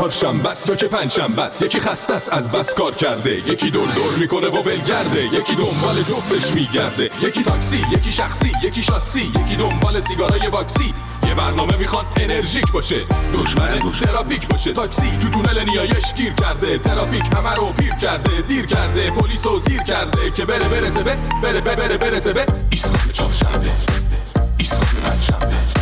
چهارشنبه 0.00 0.48
بس 0.48 0.68
یا 0.68 0.76
که 0.76 0.86
پنجشنبه 0.86 1.42
بس 1.42 1.62
یکی 1.62 1.80
خسته 1.80 2.14
است 2.14 2.32
از 2.32 2.52
بس 2.52 2.74
کار 2.74 2.94
کرده. 2.94 3.30
یکی 3.30 3.70
دور 3.70 3.88
دور 3.88 4.12
می‌کنه 4.20 4.46
و 4.46 4.62
ولگرده 4.62 5.24
یکی 5.24 5.54
دنبال 5.54 6.02
جفتش 6.02 6.54
میگرده. 6.54 7.10
یکی 7.22 7.44
تاکسی 7.44 7.86
یکی 7.92 8.12
شخصی 8.12 8.52
یکی 8.62 8.82
شاسی 8.82 9.32
یکی 9.44 9.56
دنبال 9.56 10.00
سیگارای 10.00 10.48
باکسی. 10.48 10.94
یه 11.26 11.34
برنامه 11.34 11.76
می‌خوان 11.76 12.04
انرژیک 12.16 12.72
باشه. 12.72 13.00
دشمن 13.34 13.92
ترافیک 14.00 14.48
باشه. 14.48 14.72
تاکسی 14.72 15.18
تو 15.20 15.28
تونل 15.28 15.64
نیایش 15.64 16.14
گیر 16.14 16.32
کرده. 16.32 16.78
ترافیک 16.78 17.24
همه 17.36 17.54
رو 17.54 17.72
پیر 17.72 17.94
کرده 17.94 18.42
دیر 18.42 18.66
کرده. 18.66 19.10
پلیس 19.10 19.46
و 19.46 19.60
زیر 19.60 19.82
کرده 19.82 20.30
که 20.30 20.44
بره 20.44 20.68
برسه 20.68 21.02
به 21.02 21.18
بره 21.42 21.60
بره 21.60 21.98
برسه 21.98 22.32
به. 22.32 22.46
ایستگاه 22.70 23.12
چهارشنبه. 23.12 23.70
ایستگاه 24.58 24.94
پنجشنبه. 25.04 25.79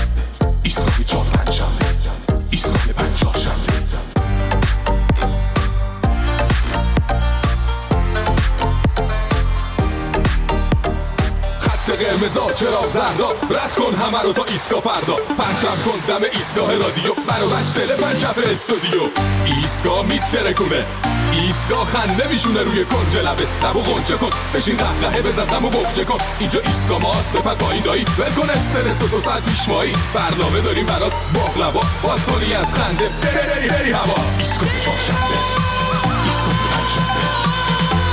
چرا 12.46 12.86
زردا 12.86 13.30
رد 13.50 13.76
کن 13.76 13.94
همه 13.94 14.22
رو 14.22 14.32
تا 14.32 14.44
ایسکا 14.44 14.80
فردا. 14.80 15.16
پرچم 15.16 15.76
کن 15.84 15.98
دم 16.08 16.24
ایستگاه 16.32 16.72
رادیو. 16.72 17.14
برو 17.14 17.48
بچ 17.48 17.72
تله 17.74 17.96
پنجف 17.96 18.38
استودیو. 18.50 19.00
ایستگاه 19.44 20.06
میترکونه 20.06 20.86
ایستگاه 21.32 21.84
خنده 21.84 22.28
میشونه 22.28 22.62
روی 22.62 22.84
کنج 22.84 23.16
لبه. 23.16 23.46
لبو 23.64 23.80
غنچه 23.80 24.16
کن. 24.16 24.30
بشین 24.54 24.76
قهقهه 24.76 25.22
بزن 25.22 25.44
دمو 25.44 25.68
بخچه 25.70 26.04
کن. 26.04 26.18
اینجا 26.38 26.60
ایستگاه 26.60 27.02
ماست 27.02 27.32
بپر 27.32 27.54
پایین 27.54 27.82
دایی. 27.82 28.04
ول 28.18 28.32
کن 28.32 28.50
استرس 28.50 29.02
و 29.02 29.08
دو 29.08 29.20
ساعت 29.20 29.42
پیش 29.44 29.68
مایی. 29.68 29.92
برنامه 30.14 30.60
داریم 30.60 30.86
برات 30.86 31.12
باقلوا. 31.34 31.82
باز 32.02 32.20
کنی 32.26 32.54
از 32.54 32.74
خنده. 32.74 33.08
بری 33.08 33.68
بری 33.68 33.92
هوا. 33.92 34.14
ایستگاه 34.38 34.80
چهارشنبه. 34.80 35.38
ایستگاه 36.24 36.54
پنجشنبه. 36.72 37.22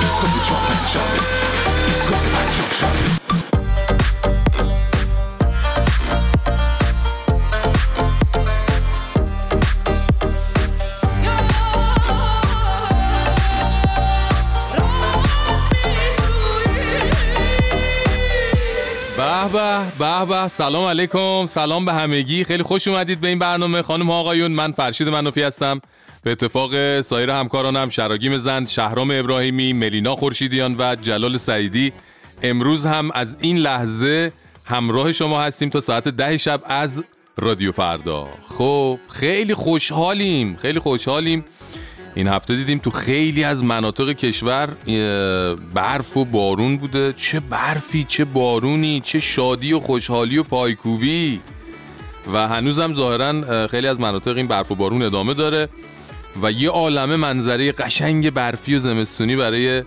ایستگاه 0.02 0.32
چهارشنبه. 0.48 1.20
ایستگاه 1.88 2.20
پنجشنبه. 2.20 2.76
به 2.76 2.92
به 2.92 2.95
به 20.00 20.26
به 20.26 20.48
سلام 20.48 20.86
علیکم. 20.88 21.46
سلام 21.46 21.86
به 21.86 21.94
همگی. 21.94 22.44
خیلی 22.44 22.64
خوش 22.64 22.88
اومدید 22.88 23.22
به 23.22 23.28
این 23.28 23.40
برنامه. 23.40 23.82
خانم 23.82 24.10
آقایون 24.10 24.52
من 24.52 24.72
فرشید 24.72 25.10
منوفی 25.10 25.42
هستم. 25.42 25.82
به 26.24 26.32
اتفاق 26.32 27.02
سایر 27.02 27.30
همکارانم 27.30 27.90
شراگیم 27.90 28.38
زند 28.38 28.68
شهرام 28.68 29.12
ابراهیمی 29.12 29.74
ملینا 29.74 30.16
خورشیدیان 30.16 30.76
و 30.80 30.96
جلال 30.96 31.38
سعیدی. 31.38 31.94
امروز 32.44 32.86
هم 32.86 33.12
از 33.14 33.38
این 33.42 33.58
لحظه 33.58 34.32
همراه 34.66 35.12
شما 35.12 35.42
هستیم 35.42 35.70
تا 35.70 35.82
ساعت 35.82 36.08
ده 36.08 36.38
شب 36.38 36.62
از 36.66 37.04
رادیو 37.38 37.72
فردا. 37.72 38.28
خب 38.58 39.00
خیلی 39.14 39.54
خوشحالیم. 39.54 40.56
خیلی 40.56 40.80
خوشحالیم. 40.80 41.46
این 42.16 42.28
هفته 42.28 42.56
دیدیم 42.56 42.78
تو 42.78 42.90
خیلی 42.90 43.44
از 43.44 43.64
مناطق 43.64 44.12
کشور 44.12 44.70
برف 45.74 46.18
و 46.18 46.26
بارون 46.26 46.78
بوده. 46.78 47.14
چه 47.14 47.40
برفی 47.40 48.04
چه 48.04 48.26
بارونی 48.26 49.02
چه 49.02 49.20
شادی 49.20 49.74
و 49.74 49.80
خوشحالی 49.80 50.38
و 50.38 50.44
پایکوبی. 50.44 51.42
و 52.34 52.48
هنوزم 52.48 52.94
ظاهرا 52.94 53.68
خیلی 53.68 53.88
از 53.88 54.00
مناطق 54.00 54.38
این 54.38 54.48
برف 54.48 54.72
و 54.72 54.76
بارون 54.76 55.04
ادامه 55.04 55.34
داره. 55.34 55.70
و 56.42 56.52
یه 56.52 56.70
عالمه 56.70 57.16
منظره 57.16 57.72
قشنگ 57.72 58.30
برفی 58.30 58.76
و 58.76 58.80
زمستونی 58.80 59.36
برای 59.36 59.84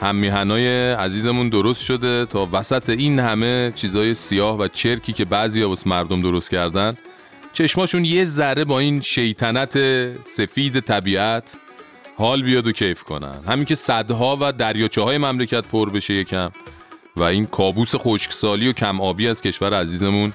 هممیهنای 0.00 0.92
عزیزمون 0.92 1.48
درست 1.48 1.84
شده 1.84 2.26
تا 2.26 2.48
وسط 2.52 2.90
این 2.90 3.18
همه 3.18 3.72
چیزای 3.76 4.14
سیاه 4.14 4.58
و 4.58 4.68
چرکی 4.68 5.12
که 5.12 5.24
بعضی 5.24 5.62
واسه 5.62 5.90
مردم 5.90 6.22
درست 6.22 6.50
کردن. 6.50 6.94
چشماشون 7.52 8.04
یه 8.04 8.24
ذره 8.24 8.64
با 8.64 8.78
این 8.78 9.00
شیطنت 9.00 9.78
سفید 10.22 10.80
طبیعت 10.80 11.56
حال 12.16 12.42
بیاد 12.42 12.66
و 12.66 12.72
کیف 12.72 13.02
کنن. 13.02 13.34
همین 13.48 13.64
که 13.64 13.74
صدها 13.74 14.38
و 14.40 14.52
دریاچه 14.52 15.02
های 15.02 15.18
مملکت 15.18 15.64
پر 15.66 15.90
بشه 15.90 16.14
یکم 16.14 16.50
و 17.16 17.22
این 17.22 17.46
کابوس 17.46 17.94
خشکسالی 17.96 18.68
و 18.68 18.72
کم 18.72 19.00
آبی 19.00 19.28
از 19.28 19.42
کشور 19.42 19.74
عزیزمون 19.74 20.32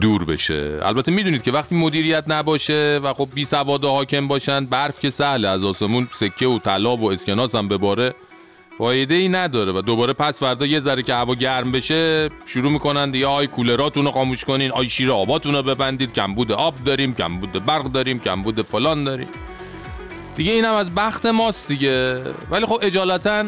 دور 0.00 0.24
بشه. 0.24 0.78
البته 0.82 1.12
می‌دونید 1.12 1.42
که 1.42 1.52
وقتی 1.52 1.76
مدیریت 1.76 2.24
نباشه 2.26 3.00
و 3.02 3.12
خب 3.12 3.28
بی 3.34 3.44
سواد 3.44 3.84
حاکم 3.84 4.28
باشن 4.28 4.64
برف 4.64 5.00
که 5.00 5.10
سهله 5.10 5.48
از 5.48 5.64
آسمون 5.64 6.08
سکه 6.12 6.46
و 6.46 6.58
طلا 6.58 6.96
و 6.96 7.12
اسکناس 7.12 7.54
هم 7.54 7.68
بباره 7.68 8.14
فایده 8.78 9.14
ای 9.14 9.28
نداره 9.28 9.72
و 9.72 9.82
دوباره 9.82 10.12
پس 10.12 10.40
فردا 10.40 10.66
یه 10.66 10.80
ذره 10.80 11.02
که 11.02 11.14
هوا 11.14 11.34
گرم 11.34 11.72
بشه 11.72 12.28
شروع 12.46 12.72
می‌کنن 12.72 13.10
دیگه 13.10 13.26
آی 13.26 13.46
کولراتون 13.46 14.04
رو 14.04 14.10
خاموش 14.10 14.44
کنین 14.44 14.72
آی 14.72 14.88
شیر 14.88 15.12
آباتون 15.12 15.54
رو 15.54 15.62
ببندید 15.62 16.12
کمبود 16.12 16.52
آب 16.52 16.74
داریم 16.84 17.14
کمبود 17.14 17.52
برق 17.66 17.84
داریم 17.84 18.18
کمبود 18.20 18.62
فلان 18.62 19.04
داریم. 19.04 19.28
دیگه 20.36 20.52
اینم 20.52 20.74
از 20.74 20.94
بخت 20.94 21.26
ماست 21.26 21.68
دیگه. 21.68 22.22
ولی 22.50 22.66
خب 22.66 22.78
اجالتا 22.82 23.44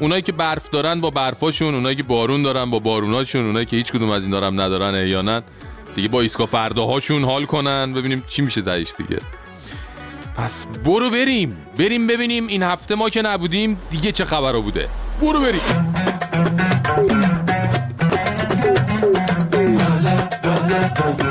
اونایی 0.00 0.22
که 0.22 0.32
برف 0.32 0.70
دارن 0.70 1.00
با 1.00 1.10
برفاشون 1.10 1.74
اونایی 1.74 1.96
که 1.96 2.02
بارون 2.02 2.42
دارن 2.42 2.70
با 2.70 2.78
باروناشون 2.78 3.46
اونایی 3.46 3.66
که 3.66 3.76
هیچ 3.76 3.92
کدوم 3.92 4.10
از 4.10 4.22
این 4.22 4.30
دارم 4.30 4.60
ندارن 4.60 4.94
احیانا 4.94 5.42
دیگه 5.94 6.08
با 6.08 6.20
ایسکا 6.20 6.46
فرداهاشون 6.46 7.24
حال 7.24 7.44
کنن 7.44 7.92
ببینیم 7.92 8.24
چی 8.28 8.42
میشه 8.42 8.62
تهش 8.62 8.94
دیگه. 8.98 9.20
پس 10.40 10.66
برو 10.84 11.10
بریم. 11.10 11.56
بریم 11.78 12.06
ببینیم 12.06 12.46
این 12.46 12.62
هفته 12.62 12.94
ما 12.94 13.10
که 13.10 13.22
نبودیم 13.22 13.78
دیگه 13.90 14.12
چه 14.12 14.24
خبرا 14.24 14.60
بوده. 14.60 14.88
برو 15.20 15.40
بریم. 15.40 15.60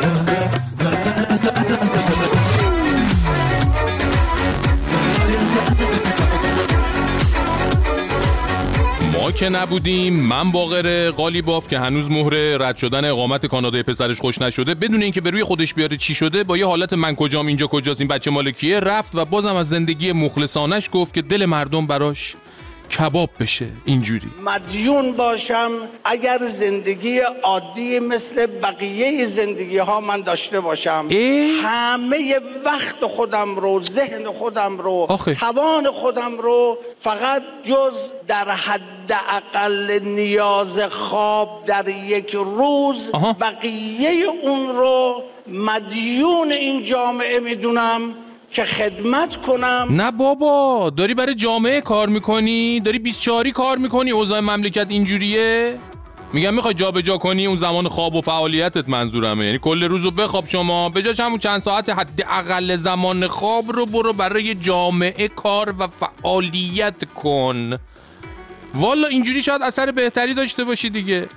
که 9.39 9.49
نبودیم 9.49 10.13
من 10.13 10.51
باقر 10.51 11.11
قالیباف 11.11 11.67
که 11.67 11.79
هنوز 11.79 12.11
مهر 12.11 12.33
رد 12.33 12.75
شدن 12.75 13.05
اقامت 13.05 13.45
کانادای 13.45 13.83
پسرش 13.83 14.19
خوش 14.19 14.41
نشده. 14.41 14.75
بدون 14.75 15.03
اینکه 15.03 15.21
به 15.21 15.29
روی 15.29 15.43
خودش 15.43 15.73
بیاره 15.73 15.97
چی 15.97 16.15
شده 16.15 16.43
با 16.43 16.57
یه 16.57 16.65
حالت 16.65 16.93
من 16.93 17.15
کجام 17.15 17.47
اینجا 17.47 17.67
کجاست 17.67 18.01
این 18.01 18.07
بچه 18.07 18.31
مالکیه 18.31 18.79
رفت 18.79 19.15
و 19.15 19.25
بازم 19.25 19.55
از 19.55 19.69
زندگی 19.69 20.11
مخلصانش 20.11 20.89
گفت 20.93 21.13
که 21.13 21.21
دل 21.21 21.45
مردم 21.45 21.87
براش 21.87 22.35
کباب 22.97 23.29
بشه 23.39 23.67
اینجوری 23.85 24.27
مدیون 24.45 25.11
باشم 25.11 25.71
اگر 26.03 26.37
زندگی 26.41 27.19
عادی 27.43 27.99
مثل 27.99 28.45
بقیه 28.45 29.25
زندگی 29.25 29.77
ها 29.77 30.01
من 30.01 30.21
داشته 30.21 30.59
باشم؟ 30.59 31.07
همه 31.63 32.39
وقت 32.65 33.05
خودم 33.05 33.55
رو 33.55 33.83
ذهن 33.83 34.31
خودم 34.31 34.77
رو 34.77 35.05
آخه. 35.09 35.33
توان 35.33 35.91
خودم 35.91 36.37
رو 36.37 36.77
فقط 36.99 37.43
جز 37.63 38.11
در 38.27 38.49
حد 38.49 39.13
اقل 39.29 39.99
نیاز 40.03 40.79
خواب 40.79 41.63
در 41.65 41.89
یک 41.89 42.31
روز 42.35 43.09
آها. 43.13 43.33
بقیه 43.33 44.25
اون 44.41 44.69
رو 44.69 45.23
مدیون 45.47 46.51
این 46.51 46.83
جامعه 46.83 47.39
می‌دونم 47.39 48.15
که 48.51 48.63
خدمت 48.63 49.35
کنم. 49.35 49.87
نه 49.89 50.11
بابا 50.11 50.89
داری 50.97 51.13
برای 51.13 51.35
جامعه 51.35 51.81
کار 51.81 52.09
می‌کنی؟ 52.09 52.79
داری 52.79 52.99
24 52.99 53.49
کار 53.49 53.77
می‌کنی؟ 53.77 54.11
اوضاع 54.11 54.39
مملکت 54.39 54.87
اینجوریه؟ 54.89 55.77
میگم 56.33 56.53
می‌خوای 56.53 56.73
جابجا 56.73 57.17
کنی؟ 57.17 57.45
اون 57.45 57.57
زمان 57.57 57.87
خواب 57.87 58.15
و 58.15 58.21
فعالیتت 58.21 58.89
منظورمه. 58.89 59.45
یعنی 59.45 59.59
کل 59.59 59.83
روزو 59.83 60.11
بخواب 60.11 60.45
شما. 60.45 60.89
به 60.89 61.01
جاش 61.01 61.19
همون 61.19 61.39
چند 61.39 61.61
ساعت 61.61 61.89
حد 61.89 62.25
اقل 62.29 62.75
زمان 62.75 63.27
خواب 63.27 63.71
رو 63.71 63.85
برو 63.85 64.13
برای 64.13 64.55
جامعه 64.55 65.27
کار 65.27 65.75
و 65.79 65.87
فعالیت 65.87 67.03
کن. 67.15 67.77
والا 68.73 69.07
اینجوری 69.07 69.41
شاید 69.41 69.61
اثر 69.61 69.91
بهتری 69.91 70.33
داشته 70.33 70.63
باشی 70.63 70.89
دیگه. 70.89 71.29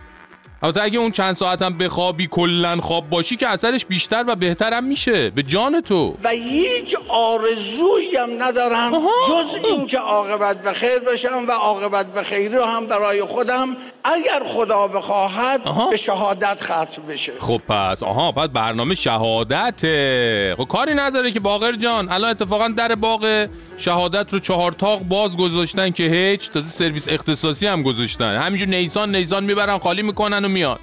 البته 0.63 0.83
اگه 0.83 0.99
اون 0.99 1.11
چند 1.11 1.35
ساعت 1.35 1.63
هم 1.63 1.79
بخوابی 1.79 2.27
کلا 2.27 2.81
خواب 2.81 3.11
باشی 3.11 3.37
که 3.37 3.49
اثرش 3.49 3.87
بیشتر 3.87 4.25
و 4.29 4.37
بهترم 4.37 4.85
میشه. 4.85 5.31
به 5.31 5.43
جان 5.43 5.81
تو. 5.81 6.15
و 6.25 6.29
هیچ 6.29 6.97
آرزویی 7.09 8.17
هم 8.17 8.43
ندارم. 8.43 8.95
آها. 8.95 9.11
جز 9.29 9.57
اینکه 9.65 9.99
عاقبت 9.99 10.63
به 10.63 10.73
خیر 10.73 10.99
بشم 10.99 11.45
و 11.49 11.53
عاقبت 11.53 12.07
به 12.07 12.23
خیر 12.23 12.57
رو 12.57 12.65
هم 12.65 12.87
برای 12.87 13.23
خودم. 13.23 13.77
اگر 14.05 14.43
خدا 14.47 14.89
بخواهد 14.89 15.61
آها. 15.65 15.91
به 15.91 15.97
شهادت 15.97 16.59
ختم 16.63 17.03
بشه. 17.09 17.33
خب 17.41 17.61
پس 17.69 18.03
آها 18.03 18.33
پس 18.33 18.49
برنامه 18.49 18.95
شهادته. 18.95 20.55
خب 20.59 20.65
کاری 20.65 20.95
نداره 20.95 21.31
که 21.31 21.41
باقر 21.41 21.73
جان. 21.73 22.13
الان 22.13 22.31
اتفاقا 22.31 22.69
در 22.69 22.95
باغ 22.95 23.47
شهادت 23.77 24.33
رو 24.33 24.39
چهار 24.39 24.73
تاق 24.73 25.01
باز 25.01 25.37
گذاشتن 25.37 25.91
که 25.91 26.05
هیچ. 26.05 26.51
تازه 26.51 26.69
سرویس 26.69 27.09
اختصاصی 27.09 27.67
هم 27.67 27.83
گذاشتن. 27.83 28.37
همینجور 28.37 28.69
نیسان 28.69 29.17
نیسان 29.17 29.45
می‌برن 29.45 29.79
خالی 29.79 30.03
می‌کنن 30.03 30.45
و 30.45 30.49
میاد. 30.49 30.81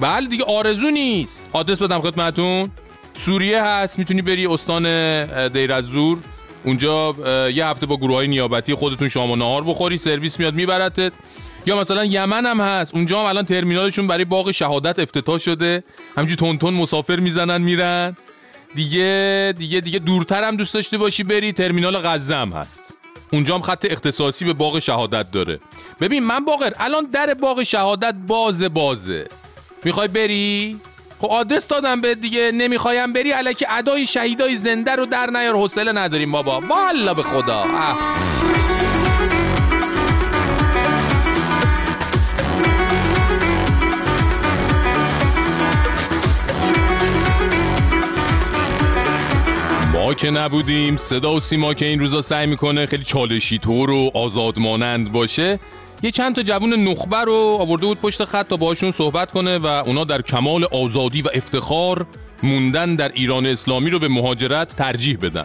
بله 0.00 0.26
دیگه 0.26 0.44
آرزو 0.44 0.90
نیست. 0.90 1.42
آدرس 1.52 1.82
بدم 1.82 2.00
خدمتون. 2.00 2.70
سوریه 3.14 3.62
هست. 3.62 3.98
می‌تونی 3.98 4.22
بری 4.22 4.46
استان 4.46 4.86
اه، 4.86 5.48
دیر 5.48 5.72
از 5.72 5.84
زور. 5.84 6.18
اونجا 6.64 7.14
یه 7.54 7.66
هفته 7.66 7.86
با 7.86 7.96
گروه 7.96 8.16
های 8.16 8.28
نیابتی 8.28 8.74
خودتون 8.74 9.08
شام 9.08 9.30
و 9.30 9.36
نهار 9.36 9.64
بخوری. 9.64 9.96
سرویس 9.96 10.38
میاد 10.38 10.54
میبرتت. 10.54 11.12
یا 11.66 11.80
مثلا 11.80 12.04
یمن 12.04 12.46
هم 12.46 12.60
هست. 12.60 12.94
اونجا 12.94 13.20
هم 13.20 13.26
الان 13.26 13.44
ترمینالشون 13.44 14.06
برای 14.06 14.24
باغ 14.24 14.50
شهادت 14.50 14.98
افتتاح 14.98 15.38
شده. 15.38 15.84
همینجوری 16.16 16.38
تون 16.38 16.58
تون 16.58 16.74
مسافر 16.74 17.16
می‌زنن 17.16 17.62
میرن. 17.62 18.16
دیگه 18.74 19.54
دیگه 19.58 19.80
دیگه 19.80 19.98
دورتر 19.98 20.44
هم 20.44 20.56
دوست 20.56 20.74
داشته 20.74 20.98
باشی 20.98 21.22
بری. 21.24 21.52
ترمینال 21.52 21.96
غزه 21.98 22.34
هم 22.34 22.52
هست. 22.52 22.94
اونجا 23.32 23.54
هم 23.54 23.62
خط 23.62 23.86
اختصاصی 23.90 24.44
به 24.44 24.52
باغ 24.52 24.78
شهادت 24.78 25.30
داره. 25.30 25.60
ببین 26.00 26.22
من 26.22 26.44
باقر 26.44 26.72
الان 26.78 27.04
در 27.12 27.34
باغ 27.34 27.62
شهادت 27.62 28.14
بازه 28.26 28.68
بازه. 28.68 29.28
می‌خوای 29.84 30.08
بری؟ 30.08 30.80
خب 31.20 31.26
آدرس 31.26 31.68
دادم 31.68 32.00
به 32.00 32.14
دیگه. 32.14 32.50
نمی‌خوایم 32.54 33.12
بری. 33.12 33.30
علکی 33.30 33.66
ادای 33.68 34.06
شهیدای 34.06 34.56
زنده 34.56 34.96
رو 34.96 35.06
در 35.06 35.26
نیار. 35.26 35.56
حوصله 35.56 35.92
نداریم 35.92 36.32
بابا. 36.32 36.60
والا 36.60 37.14
به 37.14 37.22
خدا. 37.22 37.64
ما 50.06 50.14
که 50.14 50.30
نبودیم 50.30 50.96
صدا 50.96 51.34
و 51.34 51.40
سیما 51.40 51.74
که 51.74 51.86
این 51.86 52.00
روزا 52.00 52.22
سعی 52.22 52.46
می‌کنه 52.46 52.86
خیلی 52.86 53.04
چالشی 53.04 53.58
طور 53.58 53.90
و 53.90 54.10
آزادمانند 54.14 55.12
باشه 55.12 55.58
یه 56.02 56.10
چند 56.10 56.34
تا 56.34 56.42
جوون 56.42 56.74
نخبه 56.74 57.16
رو 57.16 57.56
آورده 57.60 57.86
بود 57.86 58.00
پشت 58.00 58.24
خط 58.24 58.48
تا 58.48 58.56
باشون 58.56 58.90
صحبت 58.90 59.30
کنه 59.30 59.58
و 59.58 59.66
اونا 59.66 60.04
در 60.04 60.22
کمال 60.22 60.64
آزادی 60.64 61.22
و 61.22 61.28
افتخار 61.34 62.06
موندن 62.42 62.94
در 62.94 63.12
ایران 63.14 63.46
اسلامی 63.46 63.90
رو 63.90 63.98
به 63.98 64.08
مهاجرت 64.08 64.76
ترجیح 64.76 65.18
بدن. 65.22 65.44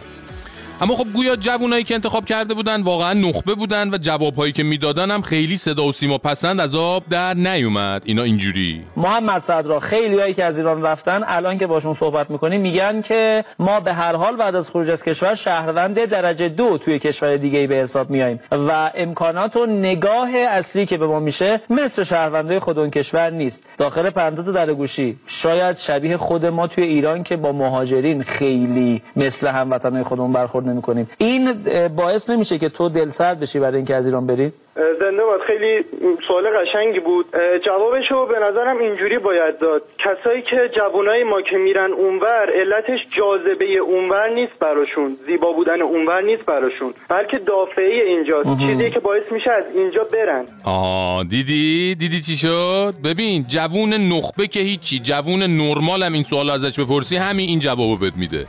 اما 0.82 0.94
خب 0.94 1.06
گویا 1.14 1.36
جوونایی 1.36 1.84
که 1.84 1.94
انتخاب 1.94 2.24
کرده 2.24 2.54
بودن 2.54 2.82
واقعا 2.82 3.12
نخبه 3.12 3.54
بودن 3.54 3.94
و 3.94 3.98
جوابهایی 3.98 4.52
که 4.52 4.62
می‌دادن 4.62 5.10
هم 5.10 5.22
خیلی 5.22 5.56
صدا 5.56 5.84
و 5.84 5.92
سیما 5.92 6.18
پسند 6.18 6.60
از 6.60 6.74
آب 6.74 7.02
در 7.10 7.34
نیومد. 7.34 8.02
اینا 8.04 8.22
اینجوری. 8.22 8.82
محمد 8.96 9.38
صدرا 9.38 9.78
خیلی 9.78 10.18
هایی 10.20 10.34
که 10.34 10.44
از 10.44 10.58
ایران 10.58 10.82
رفتن 10.82 11.20
الان 11.26 11.58
که 11.58 11.66
باشون 11.66 11.92
صحبت 11.92 12.30
می‌کنیم 12.30 12.60
میگن 12.60 13.00
که 13.00 13.44
ما 13.58 13.80
به 13.80 13.94
هر 13.94 14.16
حال 14.16 14.36
بعد 14.36 14.54
از 14.54 14.70
خروج 14.70 14.90
از 14.90 15.04
کشور 15.04 15.34
شهروند 15.34 16.04
درجه 16.04 16.48
دو 16.48 16.78
توی 16.78 16.98
کشور 16.98 17.36
دیگه 17.36 17.58
ای 17.58 17.66
به 17.66 17.74
حساب 17.74 18.10
میاییم 18.10 18.40
و 18.50 18.90
امکانات 18.94 19.56
و 19.56 19.66
نگاه 19.66 20.30
اصلی 20.36 20.86
که 20.86 20.96
به 20.96 21.06
ما 21.06 21.20
میشه 21.20 21.60
مثل 21.70 22.02
شهروندای 22.02 22.58
خود 22.58 22.78
اون 22.78 22.90
کشور 22.90 23.30
نیست. 23.30 23.66
داخل 23.78 24.10
پرانتز 24.10 24.50
در 24.50 24.74
گوشی 24.74 25.18
شاید 25.26 25.76
شبیه 25.76 26.16
خود 26.16 26.46
ما 26.46 26.66
توی 26.66 26.84
ایران 26.84 27.22
که 27.22 27.36
با 27.36 27.52
مهاجرین 27.52 28.22
خیلی 28.22 29.02
مثل 29.16 29.48
هموطنای 29.48 30.02
خودمون 30.02 30.32
برخورد 30.32 30.71
نمی‌کنیم. 30.72 31.10
این 31.18 31.52
باعث 31.96 32.30
نمیشه 32.30 32.58
که 32.58 32.68
تو 32.68 32.88
دلسرد 32.88 33.40
بشی 33.40 33.58
برای 33.60 33.76
اینکه 33.76 33.94
از 33.94 34.06
ایران 34.06 34.26
بری؟ 34.26 34.52
زنده 35.00 35.24
باد. 35.24 35.40
خیلی 35.46 35.84
سوال 36.28 36.44
قشنگی 36.58 37.00
بود. 37.00 37.26
جوابشو 37.66 38.26
به 38.26 38.34
نظرم 38.46 38.78
اینجوری 38.78 39.18
باید 39.18 39.58
داد. 39.58 39.82
کسایی 40.04 40.42
که 40.42 40.70
جوانای 40.76 41.24
ما 41.24 41.42
که 41.42 41.56
میرن 41.56 41.92
اونور 41.92 42.46
علتش 42.60 43.00
جاذبه 43.18 43.78
اونور 43.78 44.28
نیست 44.34 44.52
براشون. 44.60 45.16
زیبا 45.26 45.52
بودن 45.52 45.82
اونور 45.82 46.20
نیست 46.20 46.46
براشون. 46.46 46.94
بلکه 47.08 47.38
دافعه 47.38 48.04
اینجاست. 48.06 48.60
چیزی 48.60 48.90
که 48.90 49.00
باعث 49.00 49.22
میشه 49.32 49.50
از 49.50 49.64
اینجا 49.74 50.02
برن. 50.12 50.44
آه 50.64 51.24
دیدی؟ 51.24 51.94
دیدی 51.94 52.20
چی 52.20 52.36
شد؟ 52.36 52.94
ببین 53.04 53.44
جوون 53.48 53.94
نخبه 53.94 54.46
که 54.46 54.60
هیچی. 54.60 54.98
جوون 54.98 55.42
نرمال 55.42 56.02
هم 56.02 56.12
این 56.12 56.22
سوال 56.22 56.50
ازش 56.50 56.80
بپرسی 56.80 57.16
همین 57.16 57.48
این 57.48 57.58
جوابو 57.58 57.96
بهت 57.96 58.16
میده. 58.16 58.46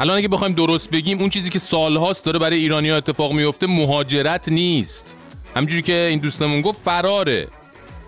الان 0.00 0.16
اگه 0.16 0.28
بخوایم 0.28 0.54
درست 0.54 0.90
بگیم 0.90 1.18
اون 1.20 1.28
چیزی 1.28 1.50
که 1.50 1.58
سالهاست 1.58 2.24
داره 2.24 2.38
برای 2.38 2.58
ایرانی 2.58 2.90
ها 2.90 2.96
اتفاق 2.96 3.32
میفته 3.32 3.66
مهاجرت 3.66 4.48
نیست. 4.48 5.16
همجوری 5.56 5.82
که 5.82 5.92
این 5.92 6.18
دوستمون 6.18 6.60
گفت 6.60 6.82
فراره. 6.82 7.48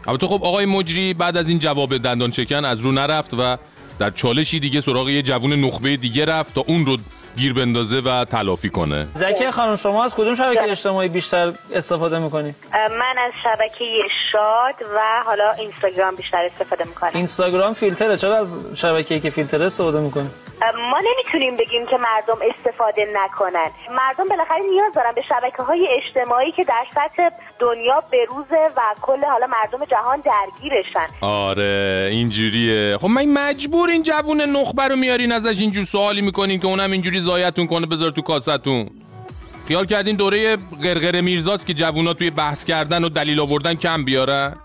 البته 0.07 0.27
خب 0.27 0.45
آقای 0.45 0.67
مجری 0.67 1.15
بعد 1.15 1.37
از 1.37 1.49
این 1.49 1.59
جواب 1.59 1.97
دندان 1.97 2.31
چکن 2.31 2.65
از 2.65 2.81
رو 2.81 2.93
نرفت 2.93 3.35
و 3.35 3.57
در 3.99 4.11
چالشی 4.11 4.61
دیگه 4.61 4.81
سراغ 4.81 5.09
یه 5.09 5.23
جوون 5.23 5.53
نخبه 5.53 5.97
دیگه 5.97 6.25
رفت 6.25 6.55
تا 6.55 6.65
اون 6.67 6.87
رو 6.87 6.97
گیر 7.37 7.53
بندازه 7.53 7.99
و 7.99 8.25
تلافی 8.25 8.71
کنه. 8.71 9.07
زکی 9.15 9.51
خانم 9.51 9.77
شما 9.77 10.05
از 10.05 10.15
کدوم 10.15 10.35
شبکه 10.35 10.71
اجتماعی 10.71 11.09
بیشتر 11.09 11.53
استفاده 11.75 12.19
می‌کنی؟ 12.19 12.55
من 12.73 13.15
از 13.19 13.33
شبکه 13.43 13.85
شاد 14.33 14.89
و 14.97 15.23
حالا 15.27 15.51
اینستاگرام 15.51 16.17
بیشتر 16.17 16.45
استفاده 16.45 16.85
می‌کنم. 16.85 17.11
اینستاگرام 17.15 17.73
فیلتره. 17.73 18.17
چرا 18.17 18.37
از 18.37 18.57
شبکه‌ای 18.75 19.21
که 19.21 19.31
فیلتر 19.31 19.63
استفاده 19.63 20.01
می‌کنی؟ 20.01 20.31
ما 20.63 20.99
نمی‌تونیم 20.99 21.57
بگیم 21.57 21.87
که 21.87 21.97
مردم 21.97 22.39
استفاده 22.51 23.07
نکنن. 23.15 23.71
مردم 23.91 24.29
بالاخره 24.29 24.61
نیاز 24.71 24.93
دارن 24.95 25.13
به 25.15 25.23
شبکه 25.29 25.63
های 25.63 25.89
اجتماعی 25.91 26.53
که 26.53 26.65
در 26.65 26.85
سطح 26.95 27.29
دنیا 27.59 28.03
بروزه 28.13 28.71
و 28.77 28.81
کل 29.03 29.25
حالا 29.25 29.47
مردم 29.47 29.85
جهان 29.85 30.21
درگیرشن. 30.21 31.07
آره 31.21 32.09
اینجوریه. 32.11 32.97
خب 32.97 33.09
من 33.09 33.25
مجبور 33.25 33.91
این 33.91 34.03
جوون 34.03 34.41
نخبه 34.41 34.89
رو 34.89 34.97
میارین 34.97 35.33
ازش 35.33 35.61
اینجور 35.61 35.85
سوالی 35.85 36.21
می‌کنین 36.21 36.61
که 36.61 36.67
اونم 36.67 36.91
اینجوری 36.91 37.21
زایتون 37.21 37.67
کنه 37.67 37.87
بذار 37.87 38.11
تو 38.11 38.23
کاستون. 38.23 38.91
خیال 39.69 39.87
کردین 39.87 40.17
دوره 40.17 40.57
قرقر 40.57 41.21
میرزاست 41.21 41.67
که 41.67 41.75
جوونا 41.75 42.15
توی 42.15 42.31
بحث 42.31 42.65
کردن 42.65 43.05
و 43.05 43.09
دلیل 43.09 43.41
آوردن 43.41 43.75
کم 43.75 44.05
بیارن 44.05 44.57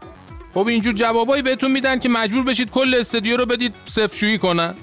خب 0.53 0.67
اینجور 0.67 0.93
جوابایی 0.93 1.41
بهتون 1.41 1.71
میدن 1.71 1.99
که 1.99 2.09
مجبور 2.09 2.43
بشید 2.43 2.69
کل 2.71 2.95
استودیو 2.99 3.37
رو 3.37 3.45
بدید 3.45 3.75
صفشویی 3.85 4.37
کنن. 4.37 4.75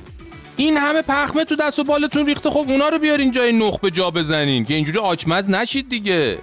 این 0.56 0.76
همه 0.76 1.02
پخمه 1.02 1.44
تو 1.44 1.56
دست 1.56 1.78
و 1.78 1.84
بالتون 1.84 2.26
ریخته 2.26 2.50
خب 2.50 2.64
اونا 2.68 2.88
رو 2.88 2.98
بیارین 2.98 3.30
جای 3.30 3.52
نخبه 3.52 3.90
جا 3.90 4.10
بزنین 4.10 4.64
که 4.64 4.74
اینجوری 4.74 4.98
آچمز 4.98 5.50
نشید 5.50 5.88
دیگه. 5.88 6.38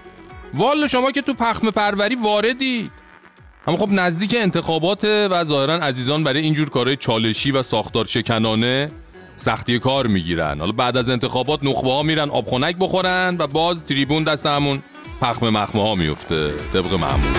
والا 0.54 0.88
شما 0.88 1.12
که 1.12 1.22
تو 1.22 1.34
پخمه 1.34 1.72
پروری 1.72 2.16
واردید. 2.16 2.92
اما 3.68 3.78
خب 3.78 3.90
نزدیک 3.92 4.36
انتخابات 4.40 5.04
و 5.04 5.44
ظاهرا 5.44 5.74
عزیزان 5.74 6.24
برای 6.24 6.42
اینجور 6.42 6.70
کارهای 6.70 6.98
چالشی 6.98 7.52
و 7.52 7.64
ساختار 7.64 8.06
شکنانه 8.06 8.92
سختی 9.36 9.80
کار 9.80 10.08
می‌گیرن. 10.08 10.60
حالا 10.60 10.72
بعد 10.72 10.98
از 10.98 11.10
انتخابات 11.10 11.60
نخبه 11.64 11.90
ها 11.90 12.04
میرن 12.04 12.30
آبخونک 12.30 12.76
بخورن 12.80 13.36
و 13.40 13.48
باز 13.48 13.84
تریبون 13.84 14.24
دست 14.24 14.46
همون 14.46 14.84
پخمه 15.22 15.50
مخمه 15.50 15.82
ها 15.82 15.96
میفته 15.96 16.54
طبق 16.74 16.94
معمول. 16.94 17.34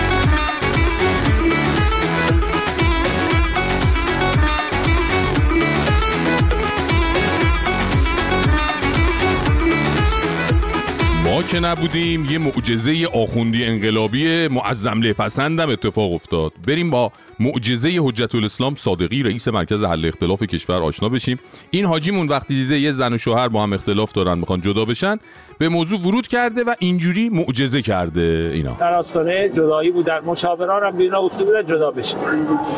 ما 11.31 11.43
که 11.43 11.59
نبودیم 11.59 12.25
یه 12.25 12.37
معجزه 12.37 13.07
آخوندی 13.13 13.65
انقلابی 13.65 14.47
معظم 14.47 15.01
پسندم 15.01 15.69
اتفاق 15.69 16.13
افتاد. 16.13 16.53
بریم 16.67 16.89
با 16.89 17.11
معجزه 17.39 17.99
حجت 18.03 18.35
الاسلام 18.35 18.75
صادقی 18.75 19.23
رئیس 19.23 19.47
مرکز 19.47 19.83
حل 19.83 20.05
اختلاف 20.05 20.43
کشور 20.43 20.75
آشنا 20.75 21.09
بشیم. 21.09 21.39
این 21.71 21.85
حاجیمون 21.85 22.27
وقتی 22.27 22.53
دیده 22.53 22.79
یه 22.79 22.91
زن 22.91 23.13
و 23.13 23.17
شوهر 23.17 23.47
با 23.47 23.63
هم 23.63 23.73
اختلاف 23.73 24.11
دارن 24.11 24.37
می‌خوان 24.37 24.61
جدا 24.61 24.85
بشن. 24.85 25.17
به 25.61 25.69
موضوع 25.69 25.99
ورود 25.99 26.27
کرده 26.27 26.63
و 26.63 26.73
اینجوری 26.79 27.29
معجزه 27.29 27.81
کرده 27.81 28.51
اینا. 28.53 28.77
در 28.79 28.93
آستانه 28.93 29.49
جدایی 29.49 29.91
بودن 29.91 30.19
مشاوران 30.25 30.83
هم 30.83 30.97
بینا 30.97 31.21
گفته 31.21 31.43
بودن 31.43 31.65
جدا 31.65 31.91
بشن 31.91 32.17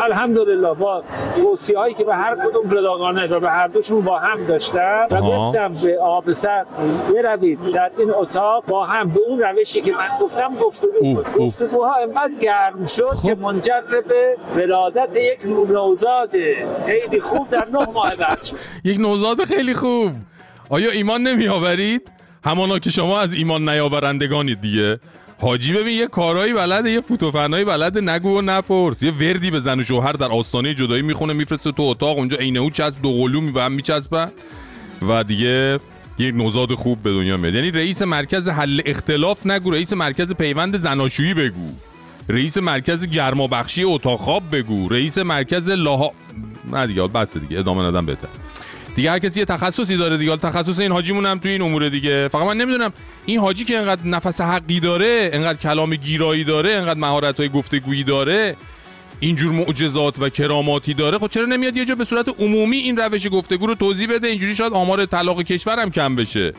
الحمدلله 0.01 0.73
با 0.73 1.03
توصیه 1.35 1.77
هایی 1.77 1.93
که 1.93 2.03
به 2.03 2.15
هر 2.15 2.35
کدوم 2.35 2.67
جداگانه 2.67 3.27
و 3.27 3.39
به 3.39 3.49
هر 3.49 3.67
دوشون 3.67 4.01
با 4.01 4.19
هم 4.19 4.45
داشتم 4.45 5.07
و 5.11 5.21
گفتم 5.21 5.71
به 5.83 5.99
آب 5.99 6.31
سر 6.31 6.65
بروید. 7.13 7.59
در 7.73 7.91
این 7.97 8.11
اتاق 8.13 8.65
با 8.65 8.85
هم 8.85 9.09
به 9.09 9.19
اون 9.27 9.39
روشی 9.39 9.81
که 9.81 9.91
من 9.91 10.09
گفتم 10.21 10.55
گفتگو 10.55 11.23
گفتگوها 11.39 11.95
انقدر 11.95 12.33
گرم 12.41 12.85
شد 12.85 13.09
خب. 13.09 13.27
که 13.27 13.35
منجر 13.35 13.81
به 14.09 14.37
ولادت 14.55 15.15
یک 15.15 15.45
نوزاد 15.45 16.31
خیلی 16.85 17.21
خوب 17.21 17.49
در 17.49 17.67
نه 17.73 17.87
ماه 17.93 18.15
بعد 18.15 18.43
شد. 18.43 18.55
یک 18.89 18.99
نوزاد 18.99 19.43
خیلی 19.43 19.73
خوب. 19.73 20.11
آیا 20.69 20.91
ایمان 20.91 21.23
نمی 21.23 21.47
آورید؟ 21.47 22.12
همانا 22.45 22.79
که 22.79 22.89
شما 22.91 23.19
از 23.19 23.33
ایمان 23.33 23.69
نیاورندگانید 23.69 24.61
دیگه. 24.61 24.99
حاجی 25.41 25.73
ببین 25.73 25.97
یه 25.97 26.07
کارهایی 26.07 26.53
بلده 26.53 26.91
یه 26.91 27.01
فوتوفنایی 27.01 27.65
بلده 27.65 28.01
نگو 28.01 28.37
و 28.37 28.41
نپرس. 28.41 29.03
یه 29.03 29.11
وردی 29.11 29.51
به 29.51 29.59
زن 29.59 29.79
و 29.79 29.83
شوهر 29.83 30.11
در 30.11 30.31
آستانه 30.31 30.73
جدایی 30.73 31.01
می‌خونه 31.01 31.33
میفرسته 31.33 31.71
تو 31.71 31.83
اتاق 31.83 32.17
اونجا 32.17 32.37
عینه 32.37 32.59
او 32.59 32.69
چسب 32.69 33.01
دو 33.01 33.11
قلو 33.11 33.51
به 33.51 33.63
هم 33.63 33.71
میچسبن 33.71 34.31
و 35.09 35.23
دیگه 35.23 35.79
یه 36.19 36.31
نوزاد 36.31 36.73
خوب 36.73 37.03
به 37.03 37.11
دنیا 37.11 37.37
میاد. 37.37 37.53
یعنی 37.53 37.71
رئیس 37.71 38.01
مرکز 38.01 38.49
حل 38.49 38.81
اختلاف 38.85 39.45
نگو 39.45 39.71
رئیس 39.71 39.93
مرکز 39.93 40.33
پیوند 40.33 40.77
زناشویی 40.77 41.33
بگو. 41.33 41.69
رئیس 42.29 42.57
مرکز 42.57 43.05
گرمابخشی 43.05 43.83
اتاق 43.83 44.19
خواب 44.19 44.43
بگو. 44.51 44.89
رئیس 44.89 45.17
مرکز 45.17 45.69
لاها 45.69 46.11
نه 46.71 46.87
دیگه 46.87 47.07
بس 47.07 47.37
دیگه 47.37 47.59
ادامه 47.59 47.85
ندم 47.85 48.05
بهتر. 48.05 48.27
دیگه 48.95 49.11
هر 49.11 49.19
کسی 49.19 49.39
یه 49.39 49.45
تخصصی 49.45 49.97
داره 49.97 50.17
دیگه. 50.17 50.37
تخصص 50.37 50.79
این 50.79 50.91
حاجیمون 50.91 51.25
هم 51.25 51.39
تو 51.39 51.49
این 51.49 51.61
امور 51.61 51.89
دیگه. 51.89 52.27
فقط 52.27 52.43
من 52.47 52.57
نمی‌دونم 52.57 52.93
این 53.25 53.39
حاجی 53.39 53.63
که 53.63 53.77
انقدر 53.77 54.07
نفس 54.07 54.41
حقی 54.41 54.79
داره 54.79 55.29
انقدر 55.33 55.59
کلام 55.59 55.95
گیرایی 55.95 56.43
داره 56.43 56.73
انقدر 56.73 56.99
مهارت 56.99 57.39
های 57.39 57.49
گفتگویی 57.49 58.03
داره 58.03 58.55
اینجور 59.19 59.51
معجزات 59.51 60.19
و 60.19 60.29
کراماتی 60.29 60.93
داره 60.93 61.17
خب 61.17 61.27
چرا 61.27 61.45
نمیاد 61.45 61.77
یه 61.77 61.85
جا 61.85 61.95
به 61.95 62.05
صورت 62.05 62.39
عمومی 62.39 62.77
این 62.77 62.97
روش 62.97 63.27
گفتگو 63.27 63.67
رو 63.67 63.75
توضیح 63.75 64.07
بده؟ 64.09 64.27
اینجوری 64.27 64.55
شاید 64.55 64.73
آمار 64.73 65.05
طلاق 65.05 65.41
کشور 65.41 65.79
هم 65.79 65.91
کم 65.91 66.15
بشه. 66.15 66.53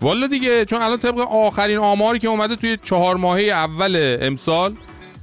والا 0.00 0.26
دیگه 0.26 0.64
چون 0.64 0.82
الان 0.82 0.98
طبق 0.98 1.18
آخرین 1.18 1.78
آماری 1.78 2.18
که 2.18 2.28
اومده 2.28 2.56
توی 2.56 2.78
چهار 2.82 3.16
ماهه 3.16 3.42
اول 3.42 4.18
امسال 4.20 4.74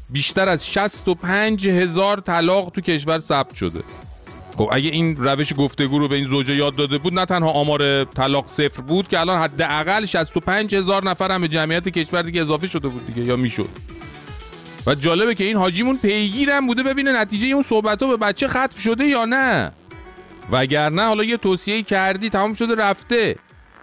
بیشتر 0.10 0.50
از 0.50 0.68
65 0.68 1.68
هزار 1.68 2.20
طلاق 2.20 2.70
تو 2.70 2.82
کشور 2.82 3.20
ثبت 3.20 3.56
شده. 3.56 3.80
خب 4.60 4.70
اگه 4.72 4.90
این 4.90 5.16
روش 5.18 5.54
گفتگو 5.58 6.00
رو 6.00 6.08
به 6.08 6.16
این 6.16 6.28
زوجه 6.28 6.56
یاد 6.56 6.76
داده 6.76 6.98
بود 6.98 7.14
نه 7.14 7.26
تنها 7.26 7.50
آمار 7.50 8.04
طلاق 8.04 8.48
صفر 8.48 8.82
بود 8.82 9.08
که 9.08 9.20
الان 9.20 9.40
حداقل 9.40 10.06
65 10.06 10.76
هزار 10.76 11.04
نفر 11.04 11.32
هم 11.32 11.42
به 11.42 11.48
جمعیت 11.48 11.90
کشور 11.90 12.22
دیگه 12.22 12.42
اضافه 12.42 12.68
شده 12.68 12.88
بود 12.88 13.08
دیگه 13.08 13.28
یا 13.28 13.36
می‌شد. 13.36 13.70
و 14.88 14.96
جالبه 14.96 15.36
که 15.36 15.44
این 15.44 15.56
حاجیمون 15.56 15.98
پیگیرم 15.98 16.68
بوده 16.68 16.84
ببینه 16.84 17.22
نتیجه 17.22 17.48
اون 17.48 17.64
صحبت 17.64 18.04
ها 18.04 18.10
به 18.10 18.18
بچه 18.18 18.48
ختم 18.48 18.80
شده 18.80 19.06
یا 19.06 19.26
نه. 19.26 19.72
وگرنه 20.52 21.02
حالا 21.02 21.24
یه 21.24 21.38
توصیه 21.38 21.84
کردی 21.84 22.30
تمام 22.30 22.54
شده 22.54 22.76
رفته. 22.76 23.36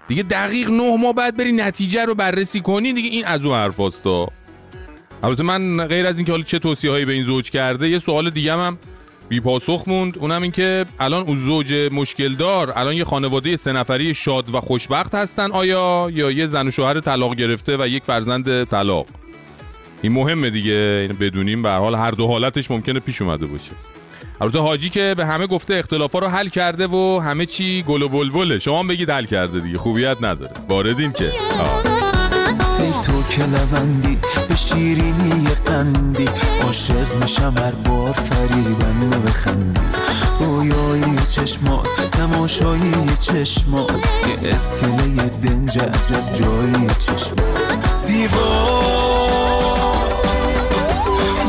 دیگه 0.08 0.22
دقیق 0.22 0.70
نه 0.70 0.96
ماه 0.96 1.12
بعد 1.12 1.36
بری 1.36 1.52
نتیجه 1.52 2.04
رو 2.04 2.14
بررسی 2.14 2.60
کنی 2.60 2.92
دیگه 2.92 3.08
این 3.08 3.24
از 3.24 3.46
اون 3.46 3.54
حرفاستا 3.58 4.28
البته 5.22 5.42
من 5.42 5.86
غیر 5.86 6.06
از 6.06 6.18
اینکه 6.18 6.32
حالا 6.32 6.44
چه 6.44 6.58
توصیه 6.58 6.90
هایی 6.90 7.04
به 7.04 7.12
این 7.12 7.22
زوج 7.22 7.50
کرده 7.50 7.88
یه 7.88 7.98
سوال 7.98 8.30
دیگه 8.30 8.52
هم 8.52 8.78
بی 9.28 9.40
پاسخ 9.40 9.82
موند. 9.86 10.18
اونم 10.18 10.42
این 10.42 10.52
که 10.52 10.84
الان 11.00 11.22
اون 11.22 11.38
زوج 11.38 11.74
مشکل 11.92 12.34
دار 12.34 12.72
الان 12.76 12.94
یه 12.94 13.04
خانواده 13.04 13.56
سه 13.56 13.72
نفری 13.72 14.14
شاد 14.14 14.54
و 14.54 14.60
خوشبخت 14.60 15.14
هستن. 15.14 15.52
آیا؟ 15.52 16.08
یا 16.12 16.30
یه 16.30 16.46
زن 16.46 16.68
و 16.68 16.70
شوهر 16.70 17.00
طلاق 17.00 17.34
گرفته 17.34 17.76
و 17.76 17.88
یک 17.88 18.02
فرزند 18.04 18.64
طلاق. 18.64 19.06
این 20.02 20.12
مهمه 20.12 20.50
دیگه. 20.50 21.10
بدونیم 21.20 21.62
به 21.62 21.70
حال 21.70 21.94
هر 21.94 22.10
دو 22.10 22.26
حالتش 22.26 22.70
ممکنه 22.70 23.00
پیش 23.00 23.22
اومده 23.22 23.46
باشه. 23.46 23.70
البته 24.40 24.58
حاجی 24.58 24.90
که 24.90 25.14
به 25.16 25.26
همه 25.26 25.46
گفته 25.46 25.74
اختلافا 25.74 26.18
رو 26.18 26.26
حل 26.26 26.48
کرده 26.48 26.86
و 26.86 27.20
همه 27.24 27.46
چی 27.46 27.82
گل 27.82 28.02
و 28.02 28.08
بلبله. 28.08 28.58
شما 28.58 28.78
هم 28.78 28.88
بگید 28.88 29.10
حل 29.10 29.24
کرده 29.24 29.60
دیگه. 29.60 29.78
خوبیت 29.78 30.16
نداره. 30.22 30.52
واردین 30.68 31.12
که. 31.12 31.32
آه. 31.58 31.95
ای 32.78 32.92
تو 33.02 33.22
که 33.30 33.42
لوندی 33.42 34.18
به 34.48 34.56
شیرینی 34.56 35.48
قندی. 35.66 36.28
عاشق 36.62 37.22
میشم 37.22 37.54
هر 37.58 37.72
بار 37.72 38.12
فریبنده 38.12 39.18
بخندی. 39.18 39.80
رویایی 40.40 41.16
چشمات 41.34 42.10
تماشایی 42.12 43.16
چشمات. 43.20 43.90
یه 44.42 44.54
اسکله 44.54 45.28
دنج 45.42 45.78
عجب 45.78 46.34
جایی 46.34 46.86
چشمات. 46.98 47.94
زیبا. 47.94 48.86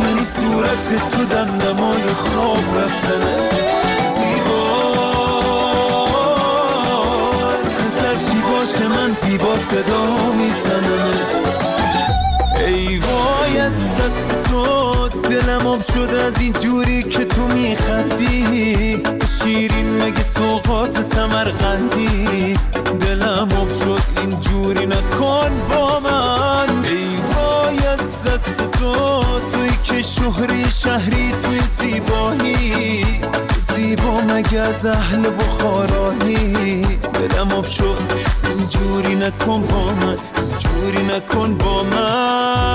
یعنی 0.03 0.21
صورت 0.21 1.09
تو 1.09 1.25
دمدمای 1.25 2.03
خواب 2.07 2.77
رفتنت. 2.77 3.56
باشه 8.73 8.87
من 8.87 9.09
زیبا 9.09 9.55
صدا 9.55 10.31
میزنمت 10.31 11.65
ای 12.67 12.99
وای 12.99 13.59
از 13.59 13.73
دست 13.73 14.43
تو 14.43 15.09
دلم 15.09 15.67
آب 15.67 15.81
شد 15.81 16.13
از 16.15 16.41
این 16.41 16.53
جوری 16.53 17.03
که 17.03 17.25
تو 17.25 17.47
میخندی. 17.47 19.03
شیرین 19.39 20.03
مگه 20.03 20.23
سوقات 20.23 21.01
سمرقندی؟ 21.01 22.59
دلم 23.01 23.47
آب 23.61 23.69
شد 23.83 24.01
این 24.21 24.39
جوری 24.39 24.85
نکن 24.85 25.51
با 25.69 25.99
من. 25.99 26.85
ای 26.85 27.17
وای 27.35 27.87
از 27.87 28.23
دست 28.23 28.71
تو 28.71 29.21
که 29.87 30.01
شهری 30.01 30.71
شهری 30.71 31.31
توی 31.31 31.59
زیبایی. 31.59 33.05
زیبا 33.75 34.21
مگه 34.21 34.59
از 34.59 34.85
اهل 34.85 35.29
بخارانی 35.29 36.81
دلم 37.13 37.53
آب 37.53 37.65
شد 37.65 37.97
اینجوری 38.49 39.15
نکن 39.15 39.61
با 39.61 39.85
من 39.85 40.17
جوری 40.59 41.03
نکن 41.03 41.57
با 41.57 41.83
من. 41.83 42.67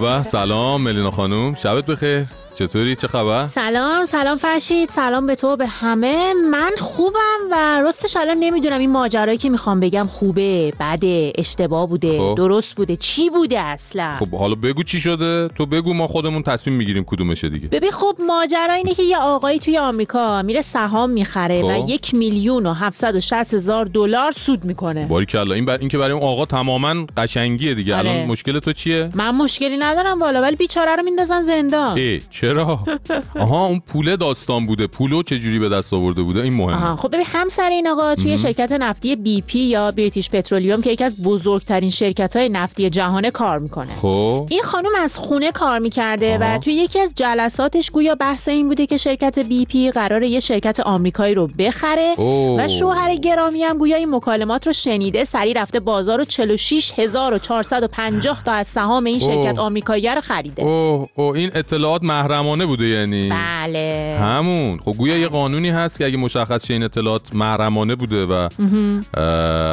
به 0.00 0.22
سلام 0.22 0.82
ملینا 0.82 1.10
خانوم 1.10 1.54
شبت 1.54 1.86
بخیر. 1.86 2.26
چطوری؟ 2.54 2.96
چه 2.96 3.08
خبر؟ 3.08 3.48
سلام 3.48 4.04
سلام 4.04 4.36
فرشید 4.36 4.88
سلام 4.88 5.26
به 5.26 5.34
تو 5.34 5.56
به 5.56 5.66
همه. 5.66 6.34
من 6.50 6.70
خوبم 6.78 7.40
و 7.50 7.80
راستش 7.80 8.16
الان 8.16 8.36
نمی‌دونم 8.36 8.78
این 8.78 8.90
ماجرایی 8.90 9.38
که 9.38 9.50
می‌خوام 9.50 9.80
بگم 9.80 10.06
خوبه 10.06 10.72
بده 10.80 11.32
اشتباه 11.38 11.88
بوده 11.88 12.18
خب. 12.18 12.34
درست 12.36 12.76
بوده 12.76 12.96
چی 12.96 13.30
بوده 13.30 13.60
اصلا؟ 13.60 14.16
خب 14.18 14.34
حالا 14.34 14.54
بگو 14.54 14.82
چی 14.82 15.00
شده؟ 15.00 15.48
تو 15.48 15.66
بگو 15.66 15.94
ما 15.94 16.06
خودمون 16.06 16.42
تصمیم 16.42 16.76
می‌گیریم 16.76 17.04
کدومشه 17.04 17.48
دیگه. 17.48 17.68
ببین 17.68 17.90
خب 17.90 18.16
ماجرا 18.26 18.74
اینه 18.74 18.94
که 18.94 19.02
یه 19.02 19.18
آقایی 19.18 19.58
توی 19.58 19.78
آمریکا 19.78 20.42
میره 20.42 20.60
سهام 20.60 21.10
می‌خره 21.10 21.62
و 21.62 21.82
خب. 21.82 21.88
یک 21.88 22.14
میلیون 22.14 22.66
و 22.66 22.72
760 22.72 23.54
هزار 23.54 23.84
دلار 23.84 24.32
سود 24.32 24.64
می‌کنه. 24.64 25.06
باری 25.06 25.26
کلا 25.26 25.54
این 25.54 25.64
بر 25.64 25.78
این 25.78 25.88
که 25.88 25.98
برای 25.98 26.12
اون 26.12 26.22
آقا 26.22 26.46
تماما 26.46 27.06
قشنگیه 27.16 27.74
دیگه. 27.74 27.96
آره. 27.96 28.10
الان 28.10 28.26
مشکل 28.26 28.58
تو 28.58 28.72
چیه؟ 28.72 29.10
من 29.14 29.30
مشکلی 29.30 29.76
ندارم 29.76 30.20
والا 30.20 30.42
ولی 30.42 30.56
بیچاره 30.56 30.96
رو 30.96 31.02
میندازن 31.02 31.42
زندان. 31.42 31.98
ای 31.98 32.20
چرا؟ 32.40 32.84
آها 33.40 33.66
اون 33.66 33.80
پوله 33.80 34.16
داستان 34.16 34.66
بوده. 34.66 34.86
پولو 34.86 35.22
چه 35.22 35.38
جوری 35.38 35.58
به 35.58 35.68
دست 35.68 35.94
آورده 35.94 36.22
بوده؟ 36.22 36.40
این 36.40 36.52
مهمه. 36.52 36.74
آها 36.74 36.96
خب 36.96 37.08
ببین 37.08 37.26
همسر 37.26 37.70
این 37.70 37.88
آقا 37.88 38.14
توی 38.14 38.38
شرکت 38.38 38.72
نفتی 38.72 39.16
بی 39.16 39.40
پی 39.40 39.58
یا 39.58 39.90
بریتیش 39.90 40.30
پترولیوم 40.30 40.82
که 40.82 40.90
یکی 40.90 41.04
از 41.04 41.22
بزرگترین 41.22 41.90
شرکت 41.90 42.36
های 42.36 42.48
نفتی 42.48 42.90
جهانه 42.90 43.30
کار 43.30 43.58
می‌کنه. 43.58 43.94
خب. 43.94 44.46
این 44.50 44.62
خانم 44.62 44.90
از 44.98 45.18
خونه 45.18 45.52
کار 45.52 45.78
می‌کرده 45.78 46.38
آها. 46.38 46.54
و 46.54 46.58
توی 46.58 46.72
یکی 46.72 47.00
از 47.00 47.12
جلساتش 47.16 47.90
گویا 47.90 48.14
بحث 48.14 48.48
این 48.48 48.68
بوده 48.68 48.86
که 48.86 48.96
شرکت 48.96 49.38
بی 49.38 49.66
پی 49.66 49.90
قراره 49.90 50.28
یه 50.28 50.40
شرکت 50.40 50.80
آمریکایی 50.80 51.34
رو 51.34 51.46
بخره 51.58 52.14
اوه. 52.16 52.64
و 52.64 52.68
شوهر 52.68 53.16
گرامی 53.16 53.62
هم 53.62 53.78
گویا 53.78 53.96
این 53.96 54.14
مکالمات 54.14 54.66
رو 54.66 54.72
شنیده. 54.72 55.24
سری 55.24 55.54
رفته 55.54 55.80
بازار 55.80 56.18
رو 56.18 56.24
46450 56.24 58.42
تا 58.42 58.52
از 58.52 58.66
سهام 58.66 59.04
این 59.04 59.18
شرکت. 59.18 59.58
آمریکایی 59.58 60.08
رو 60.08 60.20
خریده. 60.20 60.62
اوه 60.62 61.08
اوه 61.14 61.36
این 61.36 61.50
اطلاعات 61.54 62.02
محرمانه 62.30 62.66
بوده 62.66 62.86
یعنی. 62.86 63.28
بله. 63.28 64.18
همون. 64.20 64.78
خب 64.78 64.92
گویا 64.92 65.18
یه 65.18 65.28
قانونی 65.28 65.70
هست 65.70 65.98
که 65.98 66.06
اگه 66.06 66.16
مشخص 66.16 66.66
شه 66.66 66.74
این 66.74 66.84
اطلاعات 66.84 67.34
محرمانه 67.34 67.94
بوده 67.94 68.26
و 68.26 68.48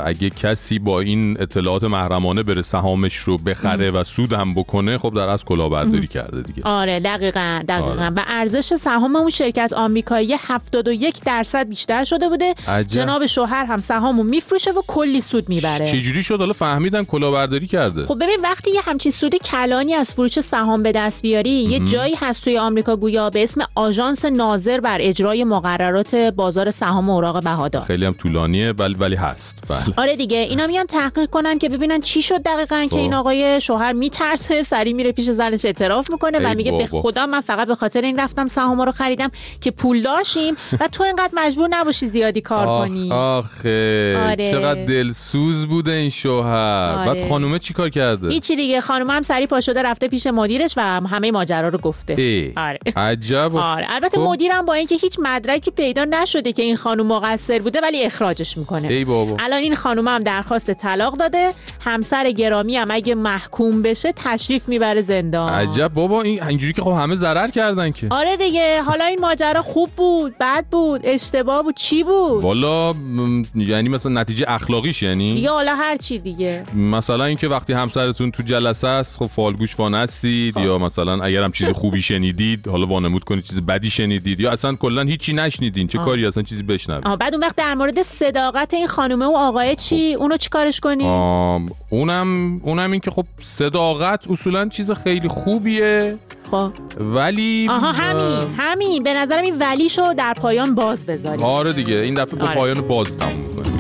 اگه 0.05 0.29
کسی 0.29 0.79
با 0.79 0.99
این 0.99 1.41
اطلاعات 1.41 1.83
محرمانه 1.83 2.43
بره 2.43 2.61
سهامش 2.61 3.15
رو 3.15 3.37
بخره 3.37 3.91
و 3.91 4.03
سود 4.03 4.33
هم 4.33 4.53
بکنه 4.53 4.97
خب 4.97 5.13
در 5.15 5.29
از 5.29 5.43
کلاهبرداری 5.43 6.07
کرده 6.07 6.41
دیگه. 6.41 6.61
آره 6.65 6.99
دقیقا 6.99 7.63
دقیقا. 7.67 7.91
آره. 7.91 8.09
و 8.09 8.23
ارزش 8.27 8.73
سهام 8.73 9.15
اون 9.15 9.29
شرکت 9.29 9.73
آمریکایی 9.73 10.35
71 10.47 11.19
درصد 11.25 11.69
بیشتر 11.69 12.03
شده 12.03 12.29
بوده. 12.29 12.55
عجب. 12.67 12.87
جناب 12.87 13.25
شوهر 13.25 13.65
هم 13.65 13.77
سهامو 13.77 14.23
میفروشه 14.23 14.71
و 14.71 14.81
کلی 14.87 15.21
سود 15.21 15.49
می‌بره. 15.49 15.91
چجوری 15.91 16.23
شد؟ 16.23 16.39
حالا 16.39 16.53
فهمیدن 16.53 17.03
کلاهبرداری 17.03 17.67
کرده. 17.67 18.05
خب 18.05 18.15
ببین 18.15 18.39
وقتی 18.43 18.71
یه 18.71 18.81
همچین 18.85 19.11
سود 19.11 19.35
کلانی 19.35 19.93
از 19.93 20.11
فروش 20.13 20.39
سهام 20.39 20.83
به 20.83 20.91
دست 20.91 21.21
بیاری 21.21 21.49
یه 21.49 21.79
جایی 21.79 22.15
هست 22.21 22.46
توی 22.47 22.57
آمریکا 22.57 22.95
گویا 22.95 23.29
به 23.29 23.43
اسم 23.43 23.61
آژانس 23.75 24.25
ناظر 24.25 24.79
بر 24.79 24.97
اجرای 25.01 25.43
مقررات 25.43 26.15
بازار 26.15 26.71
سهام 26.71 27.09
اوراق 27.09 27.43
بهادار 27.43 27.85
خیلی 27.85 28.05
هم 28.05 28.13
طولانیه 28.13 28.71
ولی 28.71 28.93
ولی 28.93 29.15
هست 29.15 29.63
بله 29.69 29.93
آره 29.97 30.15
دیگه 30.15 30.37
اینا 30.37 30.67
میان 30.67 30.85
تحقیق 30.85 31.29
کنن 31.29 31.59
که 31.59 31.69
ببینن 31.69 31.99
چی 31.99 32.21
شد 32.21 32.41
دقیقا 32.43 32.83
خب. 32.83 32.89
که 32.89 32.97
این 32.97 33.13
آقای 33.13 33.61
شوهر 33.61 33.93
میترسه 33.93 34.63
سری 34.63 34.93
میره 34.93 35.11
پیش 35.11 35.25
زنش 35.29 35.65
اعتراف 35.65 36.11
می‌کنه 36.11 36.39
و 36.39 36.53
میگه 36.55 36.71
به. 36.71 36.85
خدا 36.85 37.25
من 37.25 37.41
فقط 37.41 37.67
به 37.67 37.75
خاطر 37.75 38.01
این 38.01 38.19
رفتم 38.19 38.47
سهام 38.47 38.81
رو 38.81 38.91
خریدم 38.91 39.31
که 39.61 39.71
پول 39.71 40.01
داشتیم 40.01 40.55
و 40.79 40.87
تو 40.87 41.03
اینقدر 41.03 41.31
مجبور 41.33 41.67
نباشی 41.71 42.05
زیادی 42.05 42.41
کار 42.41 42.67
آخ 42.67 42.87
کنی 42.87 43.11
آخه 43.11 44.17
آره. 44.29 44.51
چقدر 44.51 44.85
دلسوز 44.85 45.65
بوده 45.65 45.91
این 45.91 46.09
شوهر 46.09 46.95
آره. 46.95 47.13
بعد 47.13 47.29
خانومه 47.29 47.59
چی 47.59 47.73
کار 47.73 47.89
کرده 47.89 48.29
هیچی 48.29 48.55
دیگه 48.55 48.81
خانم 48.81 49.09
هم 49.09 49.21
سری 49.21 49.47
پا 49.47 49.61
شده 49.61 49.83
رفته 49.83 50.07
پیش 50.07 50.27
مدیرش 50.27 50.73
و 50.77 50.81
همه 50.81 51.31
ماجرا 51.31 51.69
رو 51.69 51.77
گفته 51.77 52.13
ای 52.17 52.36
آره. 52.57 52.79
عجب 52.95 53.55
آره. 53.55 53.85
البته 53.89 54.17
خب. 54.17 54.27
مدیرم 54.27 54.65
با 54.65 54.73
اینکه 54.73 54.95
هیچ 54.95 55.17
مدرکی 55.21 55.71
پیدا 55.71 56.05
نشده 56.05 56.51
که 56.53 56.63
این 56.63 56.75
خانم 56.75 57.07
مقصر 57.07 57.59
بوده 57.59 57.81
ولی 57.81 58.03
اخراجش 58.03 58.57
می‌کنه. 58.57 58.87
ای 58.87 59.05
بابا. 59.05 59.37
الان 59.39 59.59
این 59.59 59.75
خانم 59.75 60.07
هم 60.07 60.23
درخواست 60.23 60.71
طلاق 60.71 61.17
داده. 61.17 61.53
همسر 61.79 62.31
گرامی 62.31 62.75
هم 62.77 62.87
اگه 62.91 63.15
محکوم 63.15 63.81
بشه 63.81 64.11
تشریف 64.15 64.69
می‌بره 64.69 65.01
زندان. 65.01 65.53
عجب. 65.53 65.91
بابا 65.93 66.21
این 66.21 66.43
اینجوری 66.43 66.73
که 66.73 66.81
خب 66.81 66.91
همه 66.91 67.15
ضرر 67.15 67.47
کردن 67.47 67.91
که. 67.91 68.07
آره 68.11 68.37
دیگه. 68.37 68.81
حالا 68.81 69.05
این 69.05 69.19
ماجرا 69.21 69.61
خوب 69.61 69.89
بود 69.95 70.35
بد 70.39 70.65
بود 70.71 71.01
اشتباه 71.03 71.63
بود 71.63 71.75
چی 71.75 72.03
بود؟ 72.03 72.43
والا 72.43 72.93
م، 72.93 73.43
یعنی 73.55 73.89
مثلا 73.89 74.21
نتیجه 74.21 74.45
اخلاقیش 74.47 75.03
یعنی؟ 75.03 75.33
دیگه 75.33 75.49
حالا 75.49 75.75
هر 75.75 75.95
چی 75.97 76.19
دیگه. 76.19 76.63
مثلا 76.75 77.25
اینکه 77.25 77.47
وقتی 77.47 77.73
همسرتون 77.73 78.31
تو 78.31 78.43
جلسه 78.43 78.87
است 78.87 79.17
خب 79.17 79.27
فالگوش 79.27 79.79
وانستید. 79.79 80.57
یا 80.57 80.77
مثلا 80.77 81.23
اگر 81.23 81.43
هم 81.43 81.51
چیز 81.51 81.71
خوبی 81.71 82.01
شنیدید 82.01 82.26
شنیدید 82.27 82.67
حالا 82.67 82.85
وانمود 82.85 83.23
کنید 83.23 83.43
چیز 83.43 83.61
بدی 83.61 83.89
شنیدید 83.89 84.39
یا 84.39 84.51
اصلا 84.51 84.73
کلا 84.75 85.01
هیچی 85.01 85.33
نشنیدین 85.33 85.87
چه 85.87 85.97
کاری 85.97 86.25
اصلا 86.25 86.43
چیزی 86.43 86.63
بشنوید؟ 86.63 87.07
آه 87.07 87.17
بعد 87.17 87.33
اون 87.33 87.43
وقت 87.43 87.55
در 87.55 87.75
مورد 87.75 88.01
صداقت 88.01 88.73
این 88.73 88.87
خانومه 88.87 89.25
و 89.25 89.35
آقای 89.37 89.75
چی؟ 89.75 90.13
اونو 90.13 90.37
چی 90.37 90.49
کارش 90.49 90.79
کنی؟ 90.79 91.03
آم، 91.07 91.65
اونم 91.89 92.61
اونم 92.63 92.91
این 92.91 93.01
که 93.01 93.11
خب 93.11 93.25
صداقت 93.41 94.27
اصولا 94.29 94.69
چیز 94.69 94.91
خیلی 94.91 95.27
خوبیه. 95.27 96.17
خب. 96.51 96.71
ولی 96.99 97.67
آها 97.69 97.91
همین 97.91 98.47
همین. 98.57 99.03
به 99.03 99.13
نظرم 99.13 99.43
این 99.43 99.59
ولیشو 99.59 100.13
در 100.13 100.33
پایان 100.33 100.75
باز 100.75 101.05
بذاری 101.05 101.43
آره 101.43 101.73
دیگه 101.73 101.95
این 101.95 102.13
دفعه 102.13 102.39
به 102.39 102.45
آره. 102.45 102.55
پایان 102.55 102.87
باز 102.87 103.17
تموم 103.17 103.35
می‌کنیم. 103.35 103.77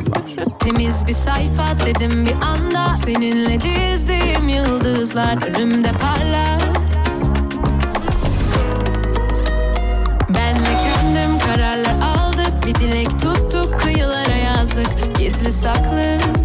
Temiz 0.59 1.07
bir 1.07 1.13
sayfa 1.13 1.67
dedim 1.85 2.25
bir 2.25 2.35
anda. 2.51 2.97
Seninle 2.97 3.57
dizdiğim 3.61 4.49
yıldızlar. 4.49 5.37
Önümde 5.59 5.91
parlar. 5.91 6.76
Saklı 15.61 16.36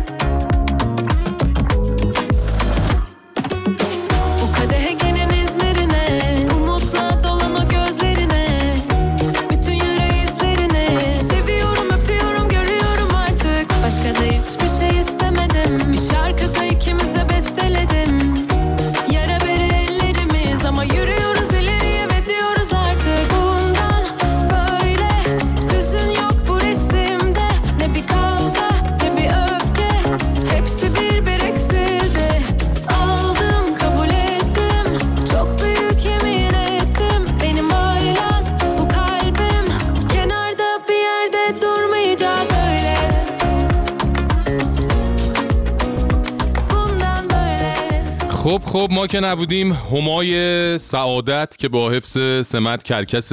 ما 48.92 49.06
که 49.06 49.20
نبودیم 49.20 49.72
همای 49.72 50.78
سعادت 50.78 51.56
که 51.58 51.68
با 51.68 51.90
حفظ 51.90 52.46
سمت 52.46 52.82
کرکس 52.82 53.32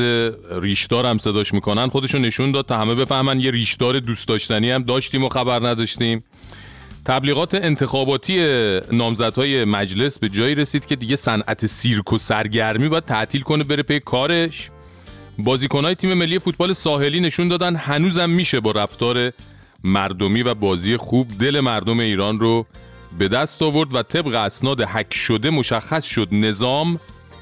ریشدار 0.51 1.05
هم 1.05 1.17
صداش 1.17 1.53
می‌کنن 1.53 1.89
خودشون 1.89 2.21
نشون 2.21 2.51
داد 2.51 2.65
تا 2.65 2.77
همه 2.77 2.95
بفهمن 2.95 3.39
یه 3.39 3.51
ریشدار 3.51 3.99
دوست 3.99 4.27
داشتنی 4.27 4.71
هم 4.71 4.83
داشتیم 4.83 5.23
و 5.23 5.29
خبر 5.29 5.67
نداشتیم. 5.67 6.23
تبلیغات 7.05 7.55
انتخاباتی 7.55 8.39
نامزدهای 8.91 9.65
مجلس 9.65 10.19
به 10.19 10.29
جایی 10.29 10.55
رسید 10.55 10.85
که 10.85 10.95
دیگه 10.95 11.15
صنعت 11.15 11.65
سیرک 11.65 12.13
و 12.13 12.17
سرگرمی 12.17 12.89
باید 12.89 13.05
تعطیل 13.05 13.41
کنه 13.41 13.63
بره 13.63 13.83
پی 13.83 13.99
کارش. 13.99 14.69
بازیکنهای 15.39 15.95
تیم 15.95 16.13
ملی 16.13 16.39
فوتبال 16.39 16.73
ساحلی 16.73 17.19
نشون 17.19 17.47
دادن 17.47 17.75
هنوزم 17.75 18.29
میشه 18.29 18.59
با 18.59 18.71
رفتار 18.71 19.31
مردمی 19.83 20.43
و 20.43 20.53
بازی 20.53 20.97
خوب. 20.97 21.27
دل 21.39 21.59
مردم 21.59 21.99
ایران 21.99 22.39
رو 22.39 22.65
به 23.17 23.27
دست 23.27 23.61
آورد 23.61 23.95
و 23.95 24.03
طبق 24.03 24.33
اسناد 24.33 24.81
حک 24.81 25.13
شده 25.13 25.49
مشخص 25.49 26.05
شد 26.05 26.27
نظام 26.31 26.99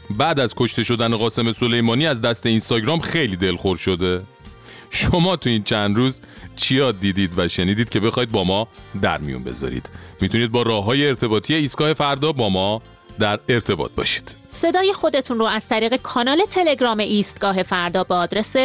بعد 0.09 0.39
از 0.39 0.53
کشته 0.57 0.83
شدن 0.83 1.17
قاسم 1.17 1.51
سلیمانی 1.51 2.07
از 2.07 2.21
دست 2.21 2.45
اینستاگرام 2.45 2.99
خیلی 2.99 3.35
دلخور 3.35 3.77
شده. 3.77 4.21
شما 4.89 5.35
تو 5.35 5.49
این 5.49 5.63
چند 5.63 5.95
روز 5.95 6.21
چیا 6.55 6.91
دیدید 6.91 7.39
و 7.39 7.47
شنیدید 7.47 7.89
که 7.89 7.99
بخواید 7.99 8.31
با 8.31 8.43
ما 8.43 8.67
در 9.01 9.17
میون 9.17 9.43
بذارید. 9.43 9.89
می‌تونید 10.21 10.51
با 10.51 10.61
راه 10.61 10.83
های 10.83 11.07
ارتباطی 11.07 11.53
ایستگاه 11.53 11.93
فردا 11.93 12.31
با 12.31 12.49
ما 12.49 12.81
در 13.19 13.39
ارتباط 13.49 13.91
باشید. 13.91 14.35
صدای 14.49 14.93
خودتون 14.93 15.39
رو 15.39 15.45
از 15.45 15.67
طریق 15.67 15.95
کانال 15.95 16.41
تلگرام 16.49 16.99
ایستگاه 16.99 17.63
فردا 17.63 18.03
به 18.03 18.15
آدرس 18.15 18.55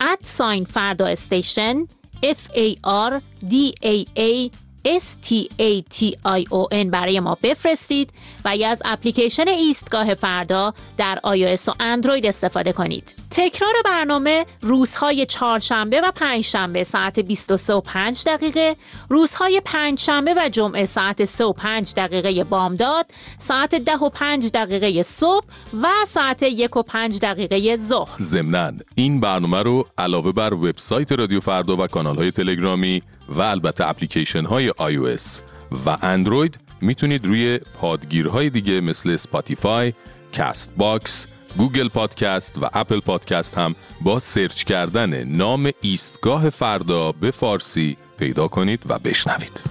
ادساین 0.00 0.64
فردا 0.64 1.06
استیشن 1.06 1.84
F 2.22 2.50
A 2.54 2.74
R 3.10 3.20
D 3.50 3.54
A 3.84 4.04
A 4.18 4.50
S 4.86 5.16
T 5.28 5.48
A 5.58 5.82
T 5.94 6.04
I 6.24 6.44
O 6.50 6.84
N 6.84 6.90
برای 6.90 7.20
ما 7.20 7.38
بفرستید 7.42 8.10
و 8.44 8.56
یا 8.56 8.68
از 8.68 8.82
اپلیکیشن 8.84 9.48
ایستگاه 9.48 10.14
فردا 10.14 10.74
در 10.96 11.20
iOS 11.24 11.68
و 11.68 11.72
اندروید 11.80 12.26
استفاده 12.26 12.72
کنید. 12.72 13.14
تکرار 13.30 13.72
برنامه 13.84 14.46
روزهای 14.60 15.26
چهارشنبه 15.26 16.00
و 16.00 16.10
پنجشنبه 16.10 16.84
ساعت 16.84 17.20
23 17.20 17.74
و 17.74 17.80
5 17.80 18.22
دقیقه، 18.26 18.76
روزهای 19.08 19.62
پنجشنبه 19.64 20.34
و 20.36 20.48
جمعه 20.48 20.86
ساعت 20.86 21.24
3 21.24 21.44
و 21.44 21.52
5 21.52 21.94
دقیقه 21.94 22.44
بامداد، 22.44 23.06
ساعت 23.38 23.74
10 23.74 23.96
و 23.96 24.08
5 24.08 24.50
دقیقه 24.54 25.02
صبح 25.02 25.46
و 25.82 25.88
ساعت 26.06 26.42
1 26.42 26.76
و 26.76 26.82
5 26.82 27.20
دقیقه 27.20 27.76
ظهر. 27.76 28.22
ضمناً 28.22 28.72
این 28.94 29.20
برنامه 29.20 29.62
رو 29.62 29.86
علاوه 29.98 30.32
بر 30.32 30.54
وبسایت 30.54 31.12
رادیو 31.12 31.40
فردا 31.40 31.76
و 31.76 31.86
کانال 31.86 32.16
های 32.16 32.30
تلگرامی 32.30 33.02
و 33.28 33.40
البته 33.42 33.88
اپلیکیشن 33.88 34.44
های 34.44 34.70
iOS 34.70 35.40
و 35.86 35.98
اندروید 36.02 36.58
می‌تونید 36.80 37.26
روی 37.26 37.58
پادگیرهای 37.58 38.50
دیگه 38.50 38.80
مثل 38.80 39.16
Spotify، 39.16 39.92
Castbox، 40.36 41.26
Google 41.58 41.88
Podcast 41.88 42.58
و 42.62 42.70
Apple 42.72 43.00
Podcast 43.00 43.58
هم 43.58 43.74
با 44.00 44.20
سرچ 44.20 44.64
کردن 44.64 45.24
نام 45.24 45.70
ایستگاه 45.80 46.50
فردا 46.50 47.12
به 47.12 47.30
فارسی 47.30 47.96
پیدا 48.18 48.48
کنید 48.48 48.82
و 48.88 48.98
بشنوید. 48.98 49.62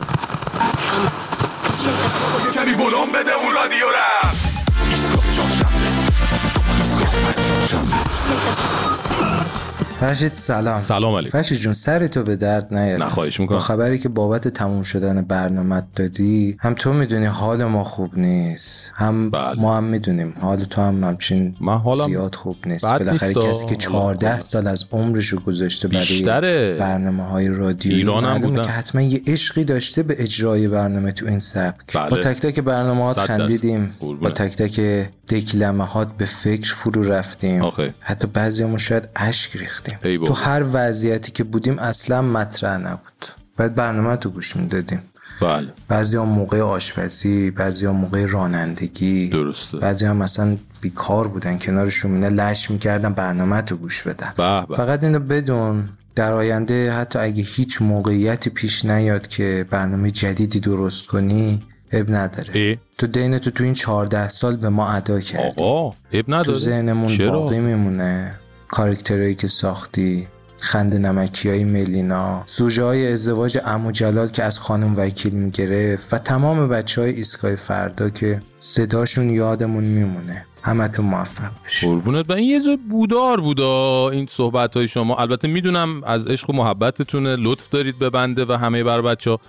فرشید 10.00 10.34
سلام 10.34 10.82
سلام 10.82 11.16
علیکم. 11.16 11.30
فرشید 11.30 11.58
جون 11.58 11.74
سر 11.74 12.08
تو 12.08 12.24
به 12.24 12.36
درد 12.36 12.78
نیاره 12.78 13.04
نه، 13.04 13.10
خواهش 13.10 13.40
می‌کنم. 13.40 13.58
با 13.58 13.64
خبری 13.64 14.00
که 14.00 14.10
بابت 14.10 14.48
تموم 14.48 14.84
شدن 14.84 15.22
برنامه 15.22 15.84
دادی 15.96 16.58
هم 16.60 16.74
تو 16.74 16.94
می‌دونی 16.94 17.26
حال 17.26 17.64
ما 17.64 17.84
خوب 17.84 18.18
نیست 18.18 18.92
هم 18.96 19.30
بله. 19.30 19.60
ما 19.60 19.78
هم 19.78 19.84
می‌دونیم 19.84 20.34
حال 20.42 20.58
تو 20.58 20.82
هم 20.82 21.04
همچین 21.04 21.56
من 21.62 21.78
حالم 21.78 22.08
زیاد 22.08 22.36
خوب 22.36 22.56
نیست 22.66 22.86
بالاخره. 22.86 23.34
کسی 23.34 23.66
که 23.66 23.90
حالا 23.90 24.14
14 24.14 24.42
سال 24.42 24.68
از 24.68 24.86
عمرش 24.92 25.28
رو 25.28 25.40
گذاشته 25.40 25.88
برای. 25.88 26.78
برنامه 26.78 27.24
های 27.24 27.48
رادیویی 27.48 27.98
ایران 27.98 28.24
هم 28.26 28.38
بودم. 28.38 28.62
که 28.62 28.70
حتما 28.70 29.02
یه 29.02 29.22
عشقی 29.28 29.64
داشته 29.64 30.04
به 30.04 30.16
اجرای 30.20 30.68
برنامه 30.68 31.12
تو 31.12 31.26
این 31.26 31.40
سبک 31.40 31.98
بله. 31.98 32.10
با 32.10 32.18
تک 32.18 32.40
تک 32.40 32.60
برنامه. 32.60 33.14
خندیدیم. 33.14 33.92
با 34.22 34.30
تک 34.30 34.56
تک 34.56 35.06
دکلمه 35.30 35.86
هات 35.86 36.18
به 36.18 36.26
فکر 36.26 36.74
فرو 36.74 37.04
رفتیم 37.04 37.62
آخه. 37.62 37.94
حتی 38.00 38.28
بعضیمون 38.28 38.78
شاید 38.78 39.10
اشک 39.16 39.56
ریختیم. 39.56 40.26
تو 40.26 40.34
هر 40.34 40.64
وضعیتی 40.74 41.32
که 41.32 41.44
بودیم 41.44 41.80
اصلا 41.80 42.22
مطرح 42.22 42.78
نبود 42.78 43.26
باید 43.58 43.76
برنامه 43.76 44.16
تو 44.16 44.30
گوش 44.30 44.56
می‌دادیم 44.56 45.02
بله 45.42 45.68
بعضی 45.88 46.18
هم 46.18 46.24
موقع 46.24 46.62
آشپزی 46.62 47.52
بعضی 47.52 47.86
هم 47.86 47.96
موقع 47.96 48.26
رانندگی 48.26 49.30
درسته. 49.30 49.78
بعضی 49.78 50.06
هم 50.06 50.18
مثلا 50.18 50.58
بیکار 50.82 51.28
بودن 51.28 51.60
کنار 51.60 51.90
شومینه 51.90 52.30
لش 52.30 52.72
می‌کردن 52.72 53.14
برنامه 53.14 53.62
تو 53.62 53.76
گوش 53.76 54.04
بدن 54.04 54.34
به 54.38 54.66
به. 54.70 54.76
فقط 54.76 55.04
اینو 55.04 55.20
بدون 55.20 55.90
در 56.16 56.34
آینده 56.34 56.92
حتی 56.92 57.20
اگه 57.20 57.44
هیچ 57.44 57.82
موقعیتی 57.82 58.50
پیش 58.50 58.86
نیاد 58.86 59.28
که 59.28 59.66
برنامه 59.70 60.12
جدیدی 60.12 60.60
درست 60.60 61.06
کنی 61.06 61.64
اب 61.92 62.12
نداره. 62.12 62.50
ای؟ 62.54 62.78
تو 62.98 63.08
دین 63.08 63.38
تو 63.38 63.52
تو 63.52 63.64
این 63.64 63.74
14 63.74 64.30
سال 64.30 64.56
به 64.56 64.70
ما 64.70 64.90
ادا 64.90 65.20
کردی. 65.20 65.64
آقا 65.64 65.96
اب 66.12 66.26
نداره. 66.28 66.44
تو 66.44 66.54
ذهنمون؟ 66.54 67.18
باقی 67.18 67.60
میمونه. 67.60 68.40
کارکترهایی 68.68 69.36
که 69.36 69.48
ساختی 69.48 70.28
خند 70.58 71.06
نمکی 71.06 71.50
های 71.50 71.64
ملینا 71.64 72.44
زوجه 72.48 72.84
های 72.84 73.14
ازدواج 73.14 73.60
امو 73.66 73.92
جلال 73.92 74.28
که 74.28 74.44
از 74.44 74.60
خانم 74.60 74.94
وکیل 74.98 75.34
می‌گرفت 75.34 76.14
و 76.14 76.18
تمام 76.18 76.70
بچه 76.70 77.02
های 77.02 77.12
ایستگاه 77.12 77.56
فردا 77.56 78.10
که 78.10 78.42
صداشون 78.60 79.30
یادمون 79.30 79.84
میمونه. 79.84 80.46
همتون 80.64 81.06
موفق 81.06 81.52
باشید 81.64 81.90
قربونت. 81.90 82.30
این 82.30 82.50
یه 82.50 82.62
جور 82.62 82.78
بودار 82.90 83.42
بودا 83.42 84.10
این 84.10 84.28
صحبت 84.32 84.78
های 84.78 84.88
شما. 84.88 85.16
البته 85.16 85.48
می‌دونم 85.48 86.04
از 86.04 86.28
عشق 86.28 86.50
و 86.50 86.54
محبتتونه 86.54 87.36
لطف 87.36 87.70
دارید 87.70 88.00
به 88.00 88.10
بنده 88.10 88.46
و 88.46 88.52
همه 88.52 88.84
بر 88.84 89.02
بچه 89.02 89.32
ها 89.32 89.40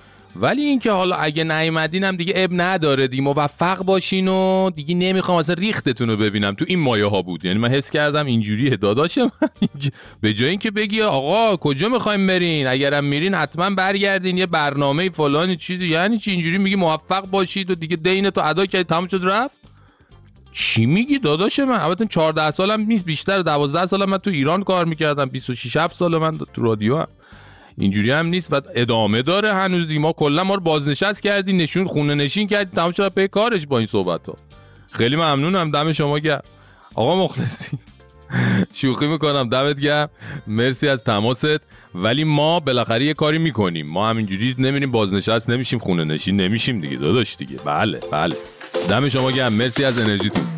ولی 0.41 0.63
اینکه 0.63 0.93
حالا 0.93 1.17
اگه 1.17 1.45
نیومدین 1.45 2.05
هم 2.05 2.17
دیگه 2.17 2.33
اب 2.37 2.51
نداره 2.53 3.09
دیگه. 3.09 3.23
موفق 3.23 3.79
باشین 3.79 4.29
و 4.29 4.71
دیگه 4.75 4.95
نمی‌خوام 4.95 5.39
اصلا 5.39 5.55
ریختتون 5.55 6.09
رو 6.11 6.17
ببینم. 6.17 6.55
تو 6.55 6.65
این 6.69 6.79
مایه 6.79 7.07
ها 7.07 7.23
بود. 7.23 7.45
یعنی 7.45 7.59
من 7.59 7.69
حس 7.69 7.91
کردم 7.91 8.27
اینجوری 8.27 8.77
داداشم 8.77 9.33
به 10.21 10.33
جای 10.33 10.51
اینکه 10.51 10.71
بگی 10.71 11.03
آقا 11.03 11.57
کجا 11.57 11.89
می‌خوایم 11.89 12.27
برین؟ 12.27 12.67
اگرم 12.67 13.05
میرین 13.05 13.35
حتما 13.35 13.71
برگردین. 13.71 14.39
یه 14.39 14.47
برنامه 14.47 15.11
فلانی 15.11 15.57
چیزی. 15.57 15.89
یعنی 15.89 16.19
چی 16.19 16.31
اینجوری 16.31 16.59
میگی 16.59 16.77
موفق 16.77 17.27
باشید 17.27 17.71
و 17.71 17.75
دیگه 17.75 17.97
دین 17.97 18.31
تو 18.31 18.41
ادا 18.41 18.67
کردی 18.67 18.85
تمام 18.85 19.07
شد 19.07 19.21
رفت؟ 19.25 19.59
چی 20.53 20.87
میگی 20.87 21.19
داداش 21.19 21.59
من؟ 21.59 21.81
البته 21.81 22.07
14 22.07 22.51
سالم 22.51 22.81
نیست 22.81 23.05
بیشتر 23.05 23.43
12 23.43 23.87
سالم. 23.87 24.11
من 24.11 24.19
تو 24.19 24.31
ایران 24.31 24.65
کار 24.65 24.85
می‌کردم. 24.85 25.25
26 25.25 25.77
7 25.77 25.97
سال 25.97 26.19
من 26.19 26.39
تو 26.39 26.63
رادیو 26.63 26.99
هم. 26.99 27.07
اینجوری 27.79 28.11
هم 28.11 28.27
نیست 28.27 28.53
و 28.53 28.61
ادامه 28.75 29.23
داره 29.23 29.55
هنوز 29.55 29.89
دی 29.89 29.99
ما 29.99 30.13
کلا 30.13 30.45
ما 30.45 30.55
رو 30.55 30.61
بازنشست 30.61 31.23
کردی 31.23 31.53
نشون 31.53 31.87
خونه 31.87 32.15
نشین 32.15 32.49
کردی 32.49 32.71
تمام 32.77 32.93
شد 32.93 33.15
به 33.15 33.29
کارش 33.29 33.67
با 33.67 33.79
این 33.79 33.87
صحبت 33.87 34.27
ها 34.27 34.37
خیلی 34.91 35.17
ممنونم 35.17 35.71
دم 35.71 35.93
شما 35.93 36.19
گرم. 36.19 36.43
آقا 36.95 37.25
مخلصی. 37.25 37.79
شوخی 38.73 39.07
می‌کنم 39.07 39.49
دمت 39.49 39.81
گرم. 39.81 40.09
مرسی 40.47 40.89
از 40.89 41.05
تماست. 41.05 41.61
ولی 41.95 42.25
ما 42.25 42.61
بالاخره 42.61 43.07
یه 43.07 43.15
کاری 43.15 43.39
می‌کنیم. 43.39 43.87
ما 43.87 44.09
همینجوری 44.09 44.55
نمیریم 44.59 44.93
بازنشست 44.93 45.51
نمیشیم 45.51 45.79
خونه 45.79 46.05
نشین 46.05 46.41
نمیشیم 46.41 46.81
دیگه. 46.81 46.97
داداش 46.97 47.37
دیگه. 47.37 47.57
بله 47.65 48.01
بله. 48.13 48.37
دم 48.89 49.09
شما 49.09 49.31
گرم. 49.31 49.53
مرسی 49.53 49.85
از 49.85 49.99
انرژیتون. 49.99 50.56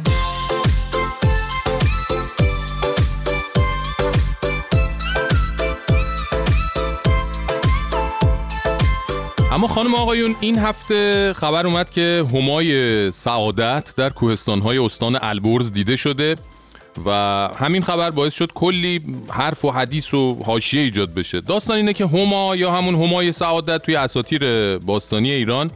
اما 9.59 9.67
خانم 9.67 9.95
آقایون 9.95 10.37
این 10.41 10.59
هفته 10.59 11.33
خبر 11.33 11.67
اومد 11.67 11.91
که 11.91 12.27
همای 12.35 13.11
سعادت 13.11 13.95
در 13.97 14.11
کوهستانهای 14.11 14.79
استان 14.79 15.19
البرز 15.23 15.73
دیده 15.73 15.97
شده 15.97 16.37
و 17.07 17.11
همین 17.59 17.83
خبر 17.83 18.11
باعث 18.11 18.35
شد 18.35 18.53
کلی 18.53 19.01
حرف 19.31 19.65
و 19.65 19.71
حدیث 19.71 20.15
و 20.15 20.43
حاشیه 20.45 20.83
ایجاد 20.83 21.15
بشه. 21.15 21.41
داستان 21.41 21.77
اینه 21.77 21.93
که 21.93 22.07
هما 22.07 22.57
یا 22.57 22.73
همون 22.73 22.95
همای 22.95 23.33
سعادت 23.33 23.83
توی 23.83 23.97
اساطیر 23.97 24.79
باستانی 24.79 25.31
ایران 25.31 25.71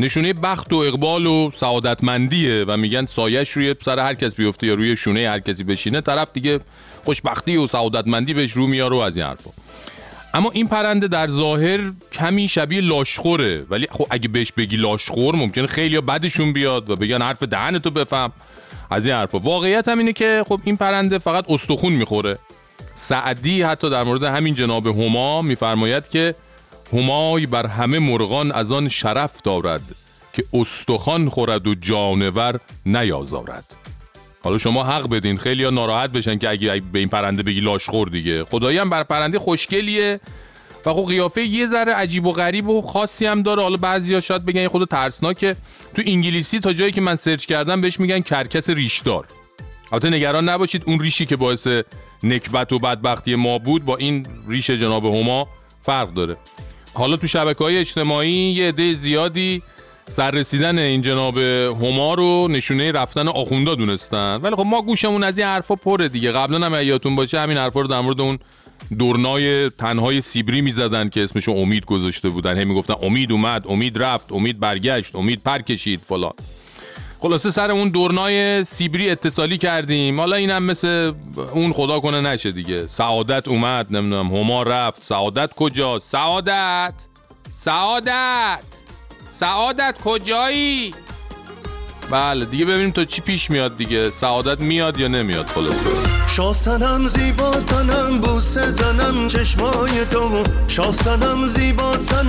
نشونه 0.00 0.32
بخت 0.32 0.72
و 0.72 0.76
اقبال 0.76 1.26
و 1.26 1.50
سعادتمندیه 1.54 2.64
و 2.68 2.76
میگن 2.76 3.04
سایش 3.04 3.50
روی 3.50 3.74
سر 3.84 3.98
هر 3.98 4.14
کس 4.14 4.34
بیفته 4.34 4.66
یا 4.66 4.74
روی 4.74 4.96
شونه 4.96 5.30
هر 5.30 5.40
کسی 5.40 5.64
بشینه 5.64 6.00
طرف 6.00 6.32
دیگه 6.32 6.60
خوشبختی 7.04 7.56
و 7.56 7.66
سعادتمندی 7.66 8.34
بهش 8.34 8.52
رو 8.52 8.66
میاره 8.66 8.96
و 8.96 8.98
از 8.98 9.16
این 9.16 9.26
حرفا. 9.26 9.50
اما 10.34 10.50
این 10.50 10.68
پرنده 10.68 11.08
در 11.08 11.28
ظاهر 11.28 11.92
کمی 12.12 12.48
شبیه 12.48 12.80
لاشخوره. 12.80 13.66
ولی 13.70 13.88
خب 13.90 14.06
اگه 14.10 14.28
بهش 14.28 14.52
بگی 14.52 14.76
لاشخور 14.76 15.36
ممکنه 15.36 15.66
خیلی 15.66 16.00
بدشون 16.00 16.52
بیاد 16.52 16.90
و 16.90 16.96
بگن 16.96 17.22
حرف 17.22 17.42
دهنتو 17.42 17.90
بفهم. 17.90 18.32
از 18.90 19.06
این 19.06 19.14
حرفا. 19.14 19.38
واقعیت 19.38 19.88
هم 19.88 19.98
اینه 19.98 20.12
که 20.12 20.44
خب 20.48 20.60
این 20.64 20.76
پرنده 20.76 21.18
فقط 21.18 21.50
استخون 21.50 21.92
می‌خوره. 21.92 22.38
سعدی 22.94 23.62
حتی 23.62 23.90
در 23.90 24.02
مورد 24.02 24.22
همین 24.22 24.54
جناب 24.54 24.86
هما 24.86 25.42
میفرماید 25.42 26.08
که 26.08 26.34
همای 26.92 27.46
بر 27.46 27.66
همه 27.66 27.98
مرغان 27.98 28.52
از 28.52 28.72
آن 28.72 28.88
شرف 28.88 29.42
دارد 29.42 29.82
که 30.32 30.44
استخوان 30.52 31.28
خورد 31.28 31.66
و 31.66 31.74
جانور 31.74 32.60
نیازارد. 32.86 33.64
حالا 34.44 34.58
شما 34.58 34.84
حق 34.84 35.08
بدین. 35.08 35.38
خیلی 35.38 35.64
ها 35.64 35.70
ناراحت 35.70 36.10
بشن 36.10 36.38
که 36.38 36.50
اگه 36.50 36.82
به 36.92 36.98
این 36.98 37.08
پرنده 37.08 37.42
بگی 37.42 37.60
لاشخور 37.60 38.08
دیگه. 38.08 38.44
خدایی 38.44 38.78
هم 38.78 38.90
بر 38.90 39.02
پرنده 39.02 39.38
خوشگلیه. 39.38 40.20
و 40.86 40.92
خب 40.92 41.06
قیافه 41.08 41.42
یه 41.42 41.66
ذره 41.66 41.92
عجیب 41.92 42.26
و 42.26 42.32
غریب 42.32 42.68
و 42.68 42.82
خاصی 42.82 43.26
هم 43.26 43.42
داره. 43.42 43.62
حالا 43.62 43.76
بعضیا 43.76 44.20
شاید 44.20 44.44
بگن 44.44 44.60
یه 44.60 44.68
خود 44.68 44.88
ترسناکه. 44.88 45.56
تو 45.94 46.02
انگلیسی 46.06 46.60
تا 46.60 46.72
جایی 46.72 46.92
که 46.92 47.00
من 47.00 47.14
سرچ 47.14 47.46
کردم 47.46 47.80
بهش 47.80 48.00
میگن 48.00 48.20
کرکس 48.20 48.70
ریشدار. 48.70 49.26
البته 49.92 50.10
نگران 50.10 50.48
نباشید 50.48 50.82
اون 50.86 51.00
ریشی 51.00 51.26
که 51.26 51.36
باعث 51.36 51.68
نکبت 52.22 52.72
و 52.72 52.78
بدبختی 52.78 53.34
ما 53.34 53.58
بود 53.58 53.84
با 53.84 53.96
این 53.96 54.26
ریش 54.48 54.70
جناب 54.70 55.04
هما 55.04 55.48
فرق 55.82 56.14
داره. 56.14 56.36
حالا 56.94 57.16
تو 57.16 57.26
شبکه 57.26 57.64
های 57.64 57.78
اجتماعی 57.78 58.52
یه 58.52 58.68
عده 58.68 58.92
زیادی 58.92 59.62
سررسیدن 60.08 60.78
این 60.78 61.00
جناب 61.00 61.38
هما 61.38 62.14
رو 62.14 62.48
نشونه 62.48 62.92
رفتن 62.92 63.28
آخوندا 63.28 63.74
دونستن. 63.74 64.40
ولی 64.42 64.56
خب 64.56 64.66
ما 64.66 64.82
گوشمون 64.82 65.24
از 65.24 65.38
این 65.38 65.46
حرفا 65.46 65.74
پره 65.74 66.08
دیگه. 66.08 66.32
قبلا 66.32 66.66
هم 66.66 66.82
یادتون 66.82 67.16
باشه 67.16 67.40
همین 67.40 67.56
حرفا 67.56 67.80
رو 67.80 67.86
در 67.86 68.00
مورد 68.00 68.20
اون 68.20 68.38
دورنای 68.98 69.70
تنهای 69.70 70.20
سیبری 70.20 70.60
می‌زدن 70.60 71.08
که 71.08 71.22
اسمشو 71.22 71.52
امید 71.52 71.86
گذاشته 71.86 72.28
بودن. 72.28 72.58
هی 72.58 72.64
می‌گفتن 72.64 72.94
امید 73.02 73.32
اومد 73.32 73.64
امید 73.68 74.02
رفت 74.02 74.32
امید 74.32 74.60
برگشت 74.60 75.16
امید 75.16 75.42
پر 75.44 75.58
کشید 75.58 76.00
فلان. 76.00 76.32
خلاصه 77.20 77.50
سر 77.50 77.70
اون 77.70 77.88
دورنای 77.88 78.64
سیبری 78.64 79.10
اتصالی 79.10 79.58
کردیم. 79.58 80.20
حالا 80.20 80.36
اینم 80.36 80.62
مثل 80.62 81.12
اون 81.54 81.72
خدا 81.72 82.00
کنه 82.00 82.20
نشه 82.20 82.50
دیگه. 82.50 82.86
سعادت 82.86 83.48
اومد 83.48 83.86
نمی‌دونم 83.90 84.26
هما 84.26 84.62
رفت. 84.62 85.04
سعادت 85.04 85.54
کجا 85.54 85.98
سعادت! 85.98 86.94
سعادت! 87.52 88.87
سعادت 89.40 89.98
کجایی؟ 90.04 90.94
بله 92.10 92.44
دیگه 92.44 92.64
ببینیم 92.64 92.90
تا 92.90 93.04
چی 93.04 93.20
پیش 93.20 93.50
میاد 93.50 93.76
دیگه. 93.76 94.10
سعادت 94.10 94.60
میاد 94.60 94.98
یا 94.98 95.08
نمیاد 95.08 95.46
خلاصه. 95.46 95.86
شاسنم 96.28 97.06
زیبا 97.06 97.52
سنم 97.52 98.20
بوسه 98.20 98.70
زنم 98.70 99.28
چشمای 99.28 100.04
تو. 100.10 100.44
شاسنم 100.68 101.46
زیبا 101.46 101.96
سنم 101.96 102.27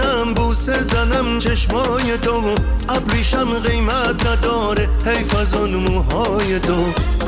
چشمای 1.39 2.17
تو 2.21 2.55
ابریشم 2.89 3.59
قیمت 3.59 4.27
نداره. 4.27 4.89
حیف 5.05 5.35
از 5.35 5.55
اون 5.55 5.73
موهای 5.73 6.59
تو. 6.59 6.85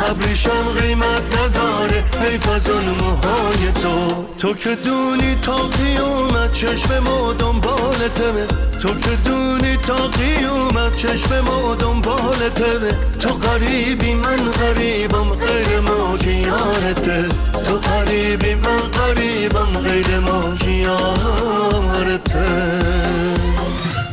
ابریشم 0.09 0.63
قیمت 0.81 1.23
نداره. 1.37 2.03
حیف 2.21 2.49
از 2.49 2.69
اون 2.69 2.83
موهای 2.83 3.71
تو. 3.81 4.25
تو 4.37 4.53
که 4.53 4.75
دونی 4.75 5.35
تا 5.41 5.57
قیامت 5.57 6.51
چشم 6.51 6.99
ما 6.99 7.33
دنبال 7.33 8.07
تمه 8.15 8.47
تو 8.81 8.89
که 8.89 9.15
دونی 9.25 9.77
تا 9.77 9.95
قیامت 9.95 10.95
چشم 10.95 11.39
ما 11.39 11.75
دنبال 11.75 12.49
تمه 12.55 12.97
تو 13.19 13.29
قریبی 13.29 14.13
من 14.13 14.37
قریبم 14.37 15.29
غیر 15.29 15.79
ما 15.79 16.17
که 16.17 16.31
یارته 16.31 17.25
تو 17.65 17.75
قریبی 17.75 18.55
من 18.55 18.77
قریبم 18.77 19.79
غیر 19.83 20.19
ما 20.19 20.55
که 20.59 20.69
یارته 20.69 21.61
آ 23.57 23.70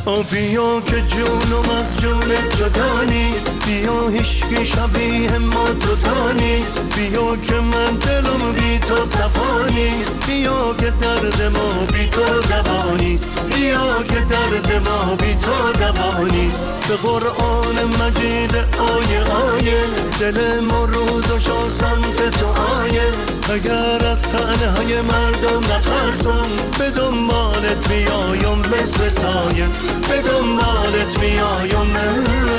بیا 0.09 0.81
که 0.81 1.03
جونم 1.03 1.71
از 1.81 2.01
جون 2.01 2.31
جدا 2.57 3.03
نیست. 3.09 3.51
بیا 3.66 4.09
هیشگی 4.09 4.66
شبیه 4.66 5.38
ما 5.38 5.68
دوتا 5.68 6.33
نیست. 6.33 6.81
بیا 6.97 7.37
که 7.37 7.55
من 7.55 7.92
دلم 7.92 8.53
بی 8.53 8.79
تو 8.79 9.05
صفا 9.05 9.68
نیست. 9.75 10.12
بیا 10.27 10.75
که 10.79 10.92
درد 11.01 11.42
ما 11.42 11.87
بی 11.92 12.09
تو 12.09 12.21
دوا 12.21 12.97
نیست. 12.97 13.31
بیا 13.55 14.03
که 14.09 14.21
درد 14.21 14.88
ما 14.88 15.16
بی 15.16 15.35
تو 15.35 15.73
دوا 15.79 16.25
نیست. 16.25 16.64
به 16.88 16.97
قرآن 16.97 17.77
مجید 18.01 18.55
آیه 18.79 19.23
آیه 19.23 19.83
دل 20.21 20.61
ما 20.61 20.85
روز 20.85 21.31
و 21.31 21.38
شاسم 21.38 22.01
تو 22.40 22.47
آیه. 22.47 23.38
اگر 23.51 24.07
از 24.07 24.23
تنهای 24.23 25.01
مردم 25.01 25.59
نترسم 25.59 26.51
به 26.79 26.91
دنبالت 26.91 27.91
میایم 27.91 28.59
مثل 28.59 29.09
سایه. 29.09 29.67
به 30.09 30.23
دنبالت 30.23 31.19
میایم 31.19 31.87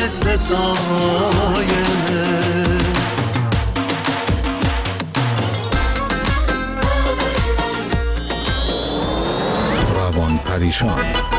مثل 0.04 0.36
سایه. 0.36 0.70
روان 9.96 10.38
پریشان. 10.38 11.39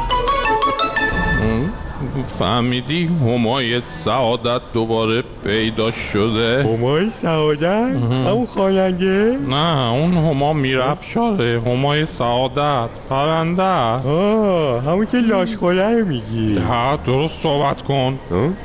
فهمیدی 2.26 3.06
همای 3.06 3.80
سعادت 3.80 4.60
دوباره 4.74 5.22
پیدا 5.44 5.90
شده؟ 5.90 6.64
همای 6.64 7.10
سعادت؟ 7.10 7.96
همون 8.26 8.46
خواننده؟ 8.46 9.38
نه 9.48 9.92
اون 9.92 10.14
هما 10.14 10.52
می‌رفت 10.52 11.06
شده 11.06 11.60
همای 11.66 12.06
سعادت 12.06 12.88
پرنده 13.10 13.62
آه 13.62 14.82
همون 14.82 15.06
که 15.06 15.18
لاشخوره 15.18 15.98
رو 15.98 16.06
میگی. 16.06 16.58
ها 16.58 16.98
درست 17.06 17.42
صحبت 17.42 17.82
کن. 17.82 18.18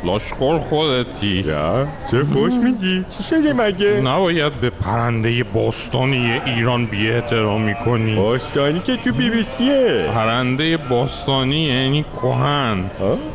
لاشخور 0.04 0.60
خودتی. 0.60 1.28
یا 1.28 1.88
چه 2.12 2.24
فوش 2.24 2.54
میگی؟ 2.54 3.06
چی 3.18 3.24
شده 3.24 3.54
مگه؟ 3.54 4.02
نباید 4.02 4.54
به 4.54 4.70
پرنده 4.70 5.44
باستانی 5.44 6.42
ایران 6.46 6.86
بی 6.86 7.10
احترامی 7.10 7.76
کنی. 7.76 8.16
باستانی 8.16 8.80
که 8.80 8.96
تو 8.96 9.12
بی 9.12 9.30
بی 9.30 9.44
سیه. 9.44 10.10
پرنده 10.14 10.78
باستانی 10.78 11.64
یعنی 11.64 12.06
کهن. 12.22 12.84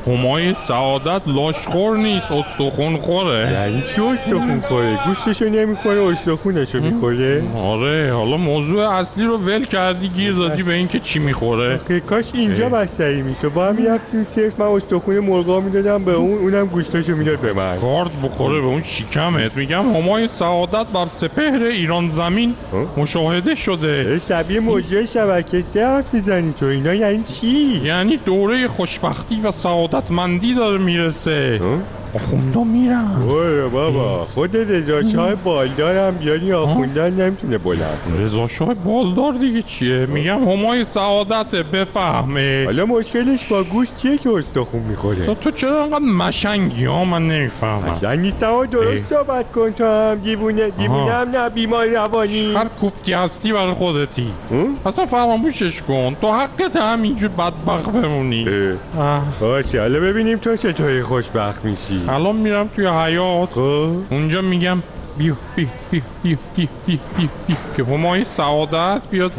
همای 0.07 0.55
سعادت 0.69 1.23
لاشخور 1.27 1.97
نیست 1.97 2.33
استخون 2.33 2.97
خوره. 2.97 3.53
یعنی 3.53 3.83
چی 3.83 4.01
استخون 4.01 4.61
خوره؟ 4.61 4.99
گوشتشو 5.07 5.45
نمی‌خوره 5.45 6.03
استخونشو 6.03 6.81
می‌خوره؟ 6.81 7.43
آره 7.57 8.13
حالا 8.13 8.37
موضوع 8.37 8.89
اصلی 8.89 9.25
رو 9.25 9.37
ول 9.37 9.65
کردی 9.65 10.09
گیر 10.09 10.33
دادی 10.33 10.63
به 10.63 10.73
اینکه 10.75 10.99
چی 10.99 11.19
می‌خوره. 11.19 11.81
کاش 12.07 12.25
اینجا 12.35 12.69
بستری 12.69 13.23
میشه 13.23 13.49
با 13.49 13.67
هم 13.67 13.75
می‌رفتیم 13.75 14.25
صرف 14.25 14.61
من 14.61 14.67
استخون 14.67 15.21
مرغا 15.21 15.61
می‌دادم 15.61 16.05
به 16.05 16.13
اون 16.13 16.39
اونم 16.39 16.67
گوشتاشو 16.67 17.17
می‌داد 17.17 17.39
به 17.39 17.53
من. 17.53 17.79
کارد 17.79 18.11
بخوره 18.25 18.61
به 18.61 18.67
اون 18.67 18.83
شکمت. 18.83 19.57
میگم 19.57 19.97
همای 19.97 20.29
سعادت 20.29 20.87
بر 20.95 21.07
سپهر 21.07 21.63
ایران 21.63 22.11
زمین 22.11 22.55
مشاهده 22.97 23.55
شده. 23.55 24.19
شبیه 24.29 24.61
موجه 24.61 25.07
شبکه 25.07 25.61
سه 25.61 25.87
حرف 25.87 26.15
می‌زنی 26.15 26.55
تو 26.61 26.67
اینا. 26.67 26.95
یعنی 26.95 27.23
چی؟ 27.23 27.81
یعنی 27.85 28.17
دوره 28.17 28.69
خوشبختی 28.69 29.41
و 29.41 29.53
سعادتمندی 29.91 30.55
داره 30.55 30.79
می‌رسه 30.79 31.61
آخوندا 32.15 32.65
میرم. 32.65 33.27
برو 33.29 33.71
بابا 33.71 34.25
خود 34.25 34.57
رضا 34.57 35.03
شاه 35.03 35.35
بالدارم 35.35 36.15
بیاری 36.15 36.53
آخوندن 36.53 37.13
نمی‌تونه 37.13 37.59
بلند 37.59 37.99
رضا 38.19 38.49
شاه 38.49 38.75
بالدار 38.75 39.33
دیگه 39.33 39.63
چیه؟ 39.63 40.07
میگم 40.07 40.49
همای 40.49 40.85
سعادت 40.85 41.55
بفهمه. 41.55 42.63
حالا 42.65 42.87
مشکلش 42.87 43.45
با 43.45 43.63
گوش 43.63 43.89
چیه 43.95 44.19
که 44.19 44.31
استخون 44.31 44.83
می‌خوره؟ 44.83 45.27
تو 45.27 45.35
تو 45.35 45.51
چرا 45.51 45.85
انقدر 45.85 46.05
مشنگی 46.05 46.85
ها؟ 46.85 47.05
من 47.05 47.29
نمی‌فهمم. 47.29 48.21
نیستم 48.21 48.47
آقا 48.47 48.67
درست 48.67 49.07
صحبت 49.07 49.53
کن 49.53 49.71
تو 49.71 49.85
هم. 49.85 50.19
دیوونه 50.25 50.71
دیوونه 50.71 51.13
هم 51.13 51.31
نه 51.31 51.49
بیمار 51.49 51.87
روانی. 51.87 52.55
هر 52.55 52.69
کوفتی 52.81 53.13
هستی 53.13 53.53
برای 53.53 53.75
خودتی. 53.75 54.27
اصلا 54.87 55.07
فراموشش 55.07 55.83
کن. 55.83 56.17
تو 56.21 56.29
حقت 56.29 56.77
همینجور 56.77 57.31
بدبخت 57.31 57.91
بمونی. 57.91 58.47
باشه 59.41 59.81
حالا 59.81 60.01
ببینیم 60.01 60.39
تو 60.39 60.57
چطوری 60.57 61.03
خوشبخت 61.03 61.65
میشی. 61.65 62.00
الان 62.09 62.37
میرم 62.37 62.69
توی 62.69 62.87
حیات 62.87 63.49
خب. 63.51 63.97
اونجا 64.11 64.41
میگم 64.43 64.79
بیا 65.19 65.37
بیا 65.57 65.67
بیا 65.91 66.01
بیا 66.23 66.37
بیا 66.57 66.69
بیا 66.87 66.99
بیا 67.47 67.57
که 67.77 67.85
همای 67.85 68.25
سعادت 68.25 69.03
بیاد 69.11 69.33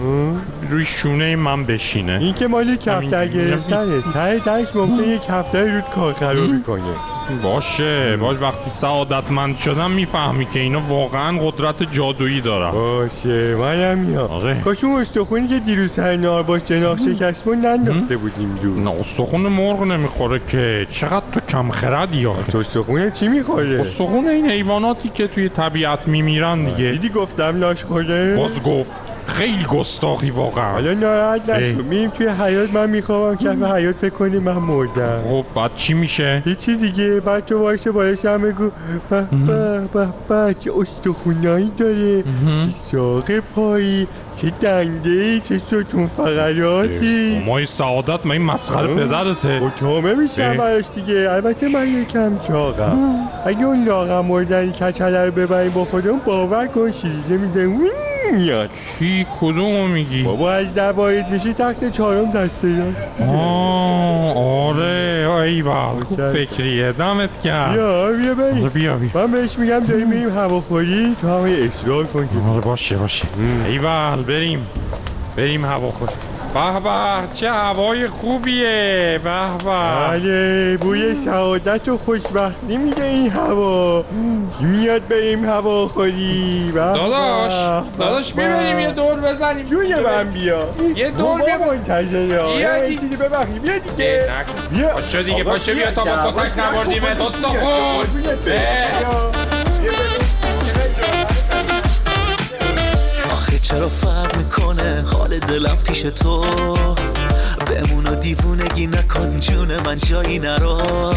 روی 0.70 0.86
شونه 0.86 1.36
من 1.36 1.66
بشینه. 1.66 2.18
این 2.22 2.34
که 2.34 2.48
مالی 2.48 2.78
کفتر 2.78 3.28
گرفتنه. 3.28 4.02
ته 4.14 4.40
تایش 4.40 4.76
ممکنه 4.76 5.08
یک 5.08 5.22
کفتر 5.22 5.72
رود 5.72 5.84
کار 5.90 6.14
قرار 6.14 6.48
بکنه 6.48 7.11
باشه 7.44 8.18
باش 8.18 8.38
وقتی 8.42 8.70
سعادتمند 8.70 9.58
شدم 9.58 9.92
می‌فهمی 9.92 10.46
که 10.46 10.60
اینا 10.60 10.82
واقعا 10.82 11.38
قدرت 11.38 11.92
جادویی 11.92 12.42
دارن. 12.42 12.72
باشه 12.72 13.56
منم 13.56 13.98
میام 13.98 14.32
آره. 14.32 14.62
کاش 14.62 14.84
اون 14.84 15.02
استخونی 15.02 15.48
که 15.48 15.60
دیروز 15.60 15.92
سر 15.92 16.16
نار 16.16 16.44
باش 16.44 16.62
جناح 16.62 16.98
شکستمون 16.98 17.58
ننداخته 17.58 18.18
بودیم 18.18 18.60
دور. 18.62 18.80
نه 18.80 18.92
استخون 19.00 19.42
مرغ 19.42 19.84
نمی‌خوره 19.84 20.42
که. 20.48 20.88
چقدر 20.90 21.26
تو 21.32 21.40
کم 21.40 21.72
خردی 21.72 22.26
آخه. 22.26 22.52
تو 22.52 22.58
استخونه 22.58 23.12
چی 23.12 23.28
می‌خوره؟ 23.28 23.82
استخون 23.82 24.28
این 24.28 24.50
حیواناتی 24.50 25.10
که 25.10 25.28
توی 25.28 25.50
طبیعت 25.50 26.08
میمیرن 26.08 26.66
دیگه. 26.66 26.92
دیدی 26.92 27.10
گفتم 27.10 27.60
لاش 27.60 27.84
خورده؟ 27.84 28.36
باز 28.36 28.64
گفت. 28.64 29.11
خیلی 29.28 29.64
گستاخی 29.64 30.30
واقعا. 30.30 30.72
حالا 30.72 30.94
ناراحت. 30.94 31.50
نشو. 31.50 31.84
میریم 31.84 32.10
توی 32.10 32.28
حیات 32.28 32.74
من 32.74 32.90
می‌خوام 32.90 33.36
کف 33.36 33.64
حیات 33.64 33.96
فکر 33.96 34.10
کنی 34.10 34.40
من 34.40 34.58
مردم. 34.58 35.22
خب 35.30 35.46
بعد 35.56 35.72
چی 35.76 35.94
میشه؟ 35.94 36.42
هیچی 36.46 36.78
دیگه. 36.78 37.20
بعد 37.20 37.46
تو 37.46 37.60
وایسه 37.60 37.92
بالش 37.92 38.26
هم 38.26 38.42
بگو 38.42 38.70
به 39.10 39.22
به 39.48 39.80
به 39.94 40.08
به 40.30 40.56
چه 40.60 40.72
استخونایی 40.80 41.72
داره؟ 41.78 42.22
چه 42.22 42.70
ساق 42.92 43.32
پایی؟ 43.56 44.08
چه 44.36 44.52
دنده 44.62 45.40
چه 45.40 45.58
ستون 45.58 46.08
فقراتی؟ 46.18 47.44
مای 47.46 47.66
سعادت 47.66 48.26
من 48.26 48.32
این 48.32 48.42
مسخره. 48.42 48.96
پدرته. 48.96 49.60
اتومه 49.64 50.14
میشم. 50.14 50.58
براش 50.58 50.86
دیگه. 50.96 51.30
البته 51.30 51.70
من 51.70 51.88
یکم 51.88 52.40
چاقم. 52.48 52.98
اگه 53.46 53.64
اون 53.64 53.86
لاغم 53.86 54.26
مردنی 54.26 54.72
کچله 54.72 55.26
رو 55.26 55.32
ببریم 55.32 55.72
با 55.72 55.86
خودمون 55.86 56.22
باور 56.26 56.68
کن 56.68 56.92
شیریزه 56.92 57.38
میده. 57.38 57.68
میاد. 58.34 58.70
کی 59.00 59.26
کدومو 59.42 59.88
میگی؟ 59.88 60.24
بابا 60.24 60.52
از 60.52 60.74
در 60.74 60.92
وارد 60.92 61.30
میشی 61.30 61.54
تخت 61.54 61.92
چهارم 61.92 62.32
دسته 62.32 62.68
راست 62.80 63.08
آه 63.30 64.38
آره. 64.38 65.30
ایول 65.42 66.04
خوب. 66.08 66.30
فکریه. 66.34 66.92
دمت 66.92 67.40
کرد 67.40 67.74
بیا 67.74 68.12
بیا 68.12 68.34
بریم. 68.36 68.62
آره، 68.62 68.70
بیا 68.70 68.96
بیا. 68.96 69.10
من 69.14 69.32
بهش 69.32 69.60
میگم 69.60 69.80
داریم 69.80 70.08
میریم 70.08 70.30
هواخوری 70.30 71.16
تو 71.22 71.28
همه 71.28 71.50
اصرار 71.52 72.04
کن 72.06 72.28
که 72.28 72.50
آره 72.52 72.62
باشه 72.62 72.98
باشه. 72.98 73.26
ایول 73.68 74.24
بریم. 74.28 74.66
بریم 75.36 75.66
هوا 75.66 75.92
خود 75.92 76.10
به 76.54 76.80
به 76.80 77.34
چه 77.34 77.52
هوای 77.52 78.08
خوبیه 78.08 79.20
به 79.24 79.58
به. 79.64 79.72
بله 80.10 80.78
بوی 80.78 81.16
سعادت 81.16 81.88
و 81.88 81.98
خوشبختی 81.98 82.78
میده 82.78 83.04
این 83.04 83.32
هوا. 83.32 84.04
میاد 84.60 85.08
بریم 85.08 85.46
هواخوری 85.46 86.72
به 86.74 86.82
به. 86.82 86.86
داداش 86.86 87.84
داداش 88.00 88.34
به. 88.34 88.48
ببریم 88.48 88.80
یه 88.80 88.92
دور 88.92 89.16
بزنیم. 89.16 89.66
جوی 89.66 89.96
من 89.96 90.30
بیا. 90.30 90.70
یه 90.96 91.12
دور 91.12 91.42
بیا. 91.42 92.56
بیا 92.56 92.88
یه 92.88 92.98
چیزی 92.98 93.16
ببخشی 93.16 93.60
بیا 93.60 93.78
دیگه. 93.78 94.28
بیا. 94.72 94.88
پاشو 94.90 95.22
دیگه 95.22 95.44
پاشو 95.44 95.74
بیا 95.74 95.92
تا. 95.92 96.04
با 96.04 96.32
کتک 96.32 96.60
نبردیم. 96.60 97.04
بیا. 97.04 97.16
خود 97.16 97.36
چرا 103.62 103.90
فرق 103.90 104.38
می‌کنه؟ 104.38 105.06
حال 105.14 105.40
دلم 105.40 105.78
پیش 105.78 106.02
تو. 106.02 106.46
بمون 107.68 108.08
و 108.08 108.16
دیوونگی 108.16 108.88
نکن 108.88 109.40
جون 109.40 109.80
من 109.86 109.98
جایی 109.98 110.40
نرا 110.40 111.14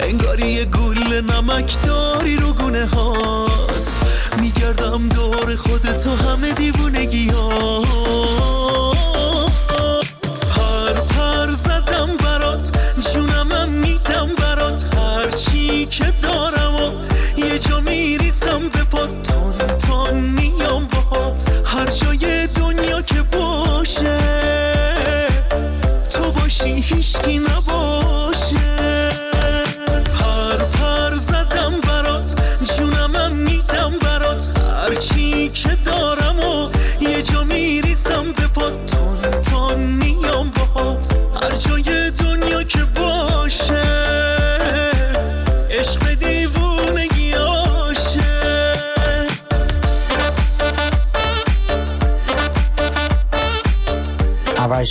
انگاری 0.00 0.46
یه 0.46 0.64
گول 0.64 1.20
نمک 1.20 1.82
داری 1.82 2.36
رو 2.36 2.52
گونه 2.52 2.86
هات. 2.86 3.92
میگردم 4.40 5.08
دور 5.08 5.56
خودتو 5.56 6.10
همه 6.16 6.52
دیوونگی 6.52 7.28
ها 7.28 7.80
پر 10.54 10.92
پر 10.92 11.52
زدم 11.52 12.08
برات 12.24 12.72
جونم 13.12 13.68
میدم 13.68 14.28
برات. 14.38 14.84
هرچی 14.94 15.86
که 15.86 16.12
دارم 16.22 16.59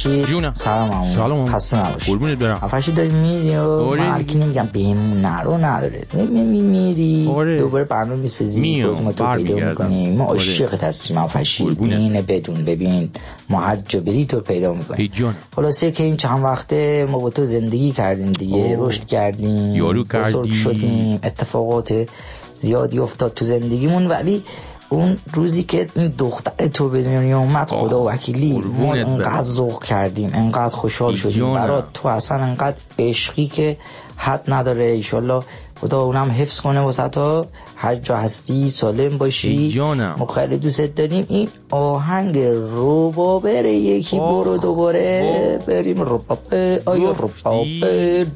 افرشی 0.07 0.23
جونم. 0.23 0.53
سلام 0.53 0.91
عمو 0.91 1.15
سلام. 1.15 1.45
خسته 1.45 1.77
نباشی 1.77 2.11
قربونت 2.11 2.37
برم 2.37 2.59
افرشی 2.61 2.91
داری 2.91 3.09
میری 3.09 3.55
و 3.55 3.61
آره 3.61 4.09
من 4.09 4.25
نمیگم 4.35 4.69
بهمون 4.73 5.21
نرو 5.21 5.57
نداره 5.57 6.05
می 6.13 6.41
می 6.43 6.61
میری 6.61 7.31
آره. 7.35 7.57
دوباره 7.57 7.83
برنامه 7.83 8.21
می‌سازی 8.21 8.61
میام. 8.61 9.11
تو 9.11 9.33
پیدا. 9.33 9.69
می‌کنیم 9.69 10.17
ما. 10.17 10.25
عاشقت 10.25 10.83
هستیم 10.83 11.23
قربونت. 11.23 11.97
اینه 11.97 12.21
بدون 12.21 12.65
ببین 12.65 13.09
ما 13.49 13.61
حج 13.61 13.95
و 13.95 14.01
بری 14.01 14.25
تو 14.25 14.39
پیدا 14.39 14.75
جان 15.13 15.35
خلاصه 15.55 15.91
که 15.91 16.03
این 16.03 16.17
چند 16.17 16.43
وقته 16.43 17.07
ما 17.11 17.19
با 17.19 17.29
تو 17.29 17.45
زندگی 17.45 17.91
کردیم 17.91 18.31
دیگه. 18.31 18.75
رشد 18.79 19.05
کردیم 19.05 19.75
یارو 19.75 20.03
بزرگ 20.03 20.33
کردی. 20.33 20.53
شدیم 20.53 21.19
اتفاقات 21.23 22.07
زیادی 22.59 22.99
افتاد 22.99 23.33
تو 23.33 23.45
زندگیمون 23.45 24.07
ولی 24.07 24.43
اون 24.89 25.17
روزی 25.33 25.63
که 25.63 25.87
این 25.95 26.13
دختر 26.17 26.67
تو 26.67 26.89
به 26.89 27.03
دنیا 27.03 27.39
اومد 27.39 27.69
خدا 27.71 28.03
وکیلی 28.05 28.57
ما. 28.57 28.93
انقدر 28.95 29.43
ذوق 29.43 29.83
کردیم 29.83 30.31
انقدر 30.33 30.75
خوشحال 30.75 31.15
شدیم. 31.15 31.53
برات 31.53 31.83
تو 31.93 32.07
اصلا 32.07 32.43
انقدر 32.43 32.77
عشقی 32.99 33.47
که 33.47 33.77
حد 34.15 34.43
نداره 34.47 34.83
ایشالله 34.83 35.43
خدا 35.81 36.01
اونم 36.01 36.31
حفظ 36.31 36.59
کنه 36.59 36.79
واسه 36.79 37.07
تا 37.07 37.45
هر 37.75 37.95
جا 37.95 38.17
هستی 38.17 38.69
سالم 38.69 39.17
باشی. 39.17 39.71
جانم. 39.71 40.15
ما 40.17 40.25
خیلی 40.25 40.57
دوست 40.57 40.81
داریم. 40.81 41.25
این 41.29 41.49
آهنگ 41.71 42.37
روبابره 42.73 43.73
یکی. 43.73 44.17
برو 44.17 44.57
دوباره. 44.57 45.59
بریم 45.67 46.01
روبابه 46.01 46.81
آیا 46.85 47.11
روبابه. 47.11 48.27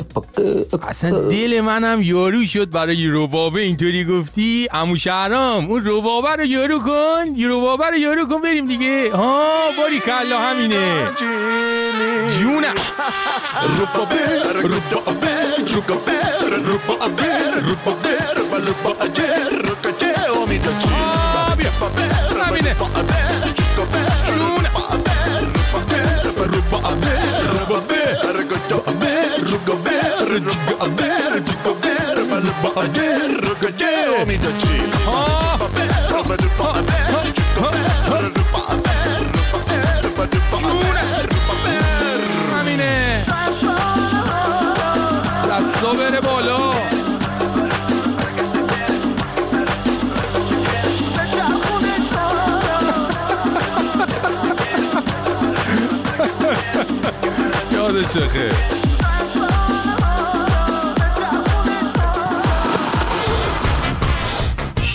اصلا 0.90 1.22
دل 1.22 1.62
منم 1.62 2.02
یارو 2.02 2.46
شد 2.46 2.70
برای 2.70 3.08
ربابه. 3.08 3.62
اینطوری 3.62 4.06
گفتی؟ 4.06 4.68
امو 4.72 4.98
شهرام 4.98 5.72
اون 5.72 5.82
ربابه 5.86 6.36
رو 6.36 6.46
یارو 6.46 6.80
کن. 6.80 7.36
یه 7.36 7.48
ربابه 7.48 7.88
رو 7.88 7.98
یارو 7.98 8.28
کن 8.28 8.42
بریم 8.42 8.68
دیگه. 8.68 9.16
ها 9.16 9.48
باری 9.78 10.00
کلا 10.00 10.40
همینه. 10.40 11.08
جونم. 12.40 12.74
Jucapera, 15.74 16.58
rupa 16.58 17.04
a 17.04 17.08
ver, 17.08 17.64
rupa 17.64 17.92
a 17.92 17.96
ver, 17.96 18.44
valupa 18.52 19.04
ayer, 19.04 19.76
cacheo, 19.82 20.46
mi 20.46 20.60
tachita. 20.60 20.94
Ah, 20.94 21.56
bien, 21.58 21.72
pa' 21.80 21.90
ver, 21.90 22.78
rupa. 22.78 23.53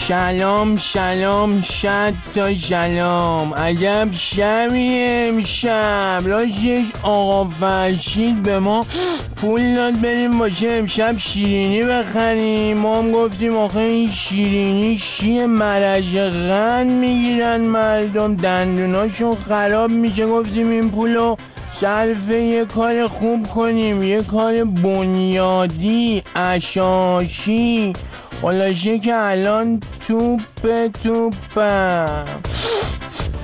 سلام 0.09 0.77
سلام 0.77 1.61
صد 1.61 2.14
تا 2.35 2.55
سلام 2.55 3.55
عجب 3.55 4.09
شبیه 4.12 5.27
امشب. 5.29 6.23
راستش 6.27 6.85
آقا 7.03 7.51
فرشید 7.51 8.42
به 8.42 8.59
ما 8.59 8.87
پول 9.37 9.75
داد 9.75 10.01
بریم 10.01 10.40
واسه 10.40 10.68
امشب 10.68 11.16
شیرینی 11.16 11.85
بخریم. 11.85 12.77
ما 12.77 12.99
هم 12.99 13.12
گفتیم 13.12 13.57
آخه 13.57 13.81
این 13.81 14.11
شیرینی 14.11 14.97
چیه؟ 14.97 15.47
مرج 15.47 16.16
قند 16.16 16.90
می‌گیرن 16.90 17.61
مردم. 17.61 18.37
دندوناشون 18.37 19.37
خراب 19.49 19.90
میشه. 19.90 20.27
گفتیم 20.27 20.71
این 20.71 20.90
پولو 20.90 21.37
صرف 21.73 22.31
یه 22.31 22.64
کار 22.64 23.07
خوب 23.07 23.47
کنیم. 23.47 24.03
یه 24.03 24.23
کار 24.23 24.64
بنیادی 24.64 26.23
اشاشی. 26.37 27.92
خلاصه 28.42 28.98
که 28.98 29.14
الان 29.14 29.81
توپ 30.07 30.40
توپم. 31.03 32.24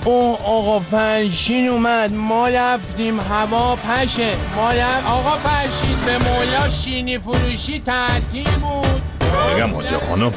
اوه 0.05 0.39
آقا 0.45 0.81
فرشین 0.81 1.69
اومد. 1.69 2.13
ما 2.13 2.49
رفتیم. 2.49 3.21
هوا 3.21 3.77
پشه. 3.77 4.37
ما 4.57 4.71
رفت 4.71 5.07
آقا 5.07 5.31
فرشین 5.31 5.97
به 6.07 6.19
مولا 6.19 6.69
شینی 6.69 7.19
فروشی 7.19 7.81
تعطیل 7.81 8.51
بود. 8.51 9.03
بگم 9.57 9.75
حاجه 9.75 9.99
خانم 9.99 10.33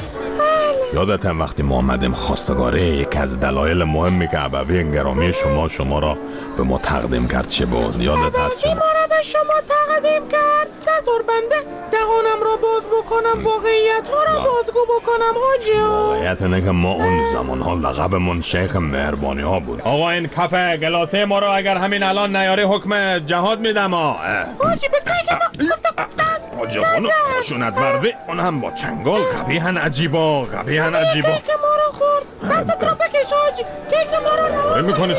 یادتم 0.93 1.39
وقتی 1.41 1.63
ما 1.63 1.77
آمدیم 1.77 2.13
خواستگاره 2.13 2.81
یکی 2.83 3.19
از 3.19 3.39
دلایل 3.39 3.83
مهمی 3.83 4.27
که 4.27 4.37
عبوی 4.37 4.91
گرامی 4.91 5.33
شما 5.33 5.67
شما 5.69 5.99
را 5.99 6.17
به 6.57 6.63
ما 6.63 6.77
تقدیم 6.77 7.27
کرد 7.27 7.47
چه 7.49 7.65
بود؟ 7.65 8.01
یادت 8.01 8.39
هست 8.39 8.61
شما؟ 8.61 8.73
ما 8.73 8.79
را 8.79 9.07
به 9.09 9.23
شما 9.23 9.53
تقدیم 9.69 10.29
کرد. 10.29 10.67
نظر 10.81 11.21
بنده 11.27 11.55
دهانم 11.91 12.43
را 12.43 12.55
باز 12.55 12.83
بکنم 12.83 13.43
واقعیت 13.45 14.07
ها 14.09 14.23
را 14.23 14.39
بازگو 14.39 14.79
بکنم 14.99 15.33
حاجی. 15.47 15.79
واقعیت 15.79 16.41
اینه 16.41 16.61
که 16.61 16.71
ما 16.71 16.91
اون 16.91 17.31
زمان 17.33 17.61
ها 17.61 17.73
لقبمون 17.73 18.41
شیخ 18.41 18.75
مهربانی 18.75 19.41
ها 19.41 19.59
بود. 19.59 19.81
آقا 19.81 20.09
این 20.09 20.27
کافه 20.27 20.77
گلاسه 20.77 21.25
ما 21.25 21.39
رو 21.39 21.47
اگر 21.51 21.77
همین 21.77 22.03
الان 22.03 22.35
نیاره 22.35 22.65
حکم 22.67 23.19
جهاد 23.19 23.59
میدم 23.59 23.93
ها 23.93 24.17
حاجی 24.59 24.87
به 24.87 24.97
که 25.27 25.33
ما 25.33 25.65
گفتم 25.69 26.05
دست 26.19 26.51
حاجه 26.57 26.83
خانم 26.83 27.09
خشونت 27.39 27.77
ورده 27.77 28.13
اون 28.27 28.39
هم 28.39 28.61
با 28.61 28.71
چنگال 28.71 29.21
قبیهن 29.21 29.77
عجیبا 29.77 30.45
قبیهن 30.79 30.95
عجیبا. 30.95 31.27
که 31.27 31.53
ما 31.61 31.75
را 31.75 31.91
خورد. 31.91 32.51
دستت 32.51 32.83
را 32.83 32.93
بکش 32.93 33.33
حاجی 33.33 33.63
که 33.89 34.17
ما 34.75 34.81
می‌کنه 34.81 35.15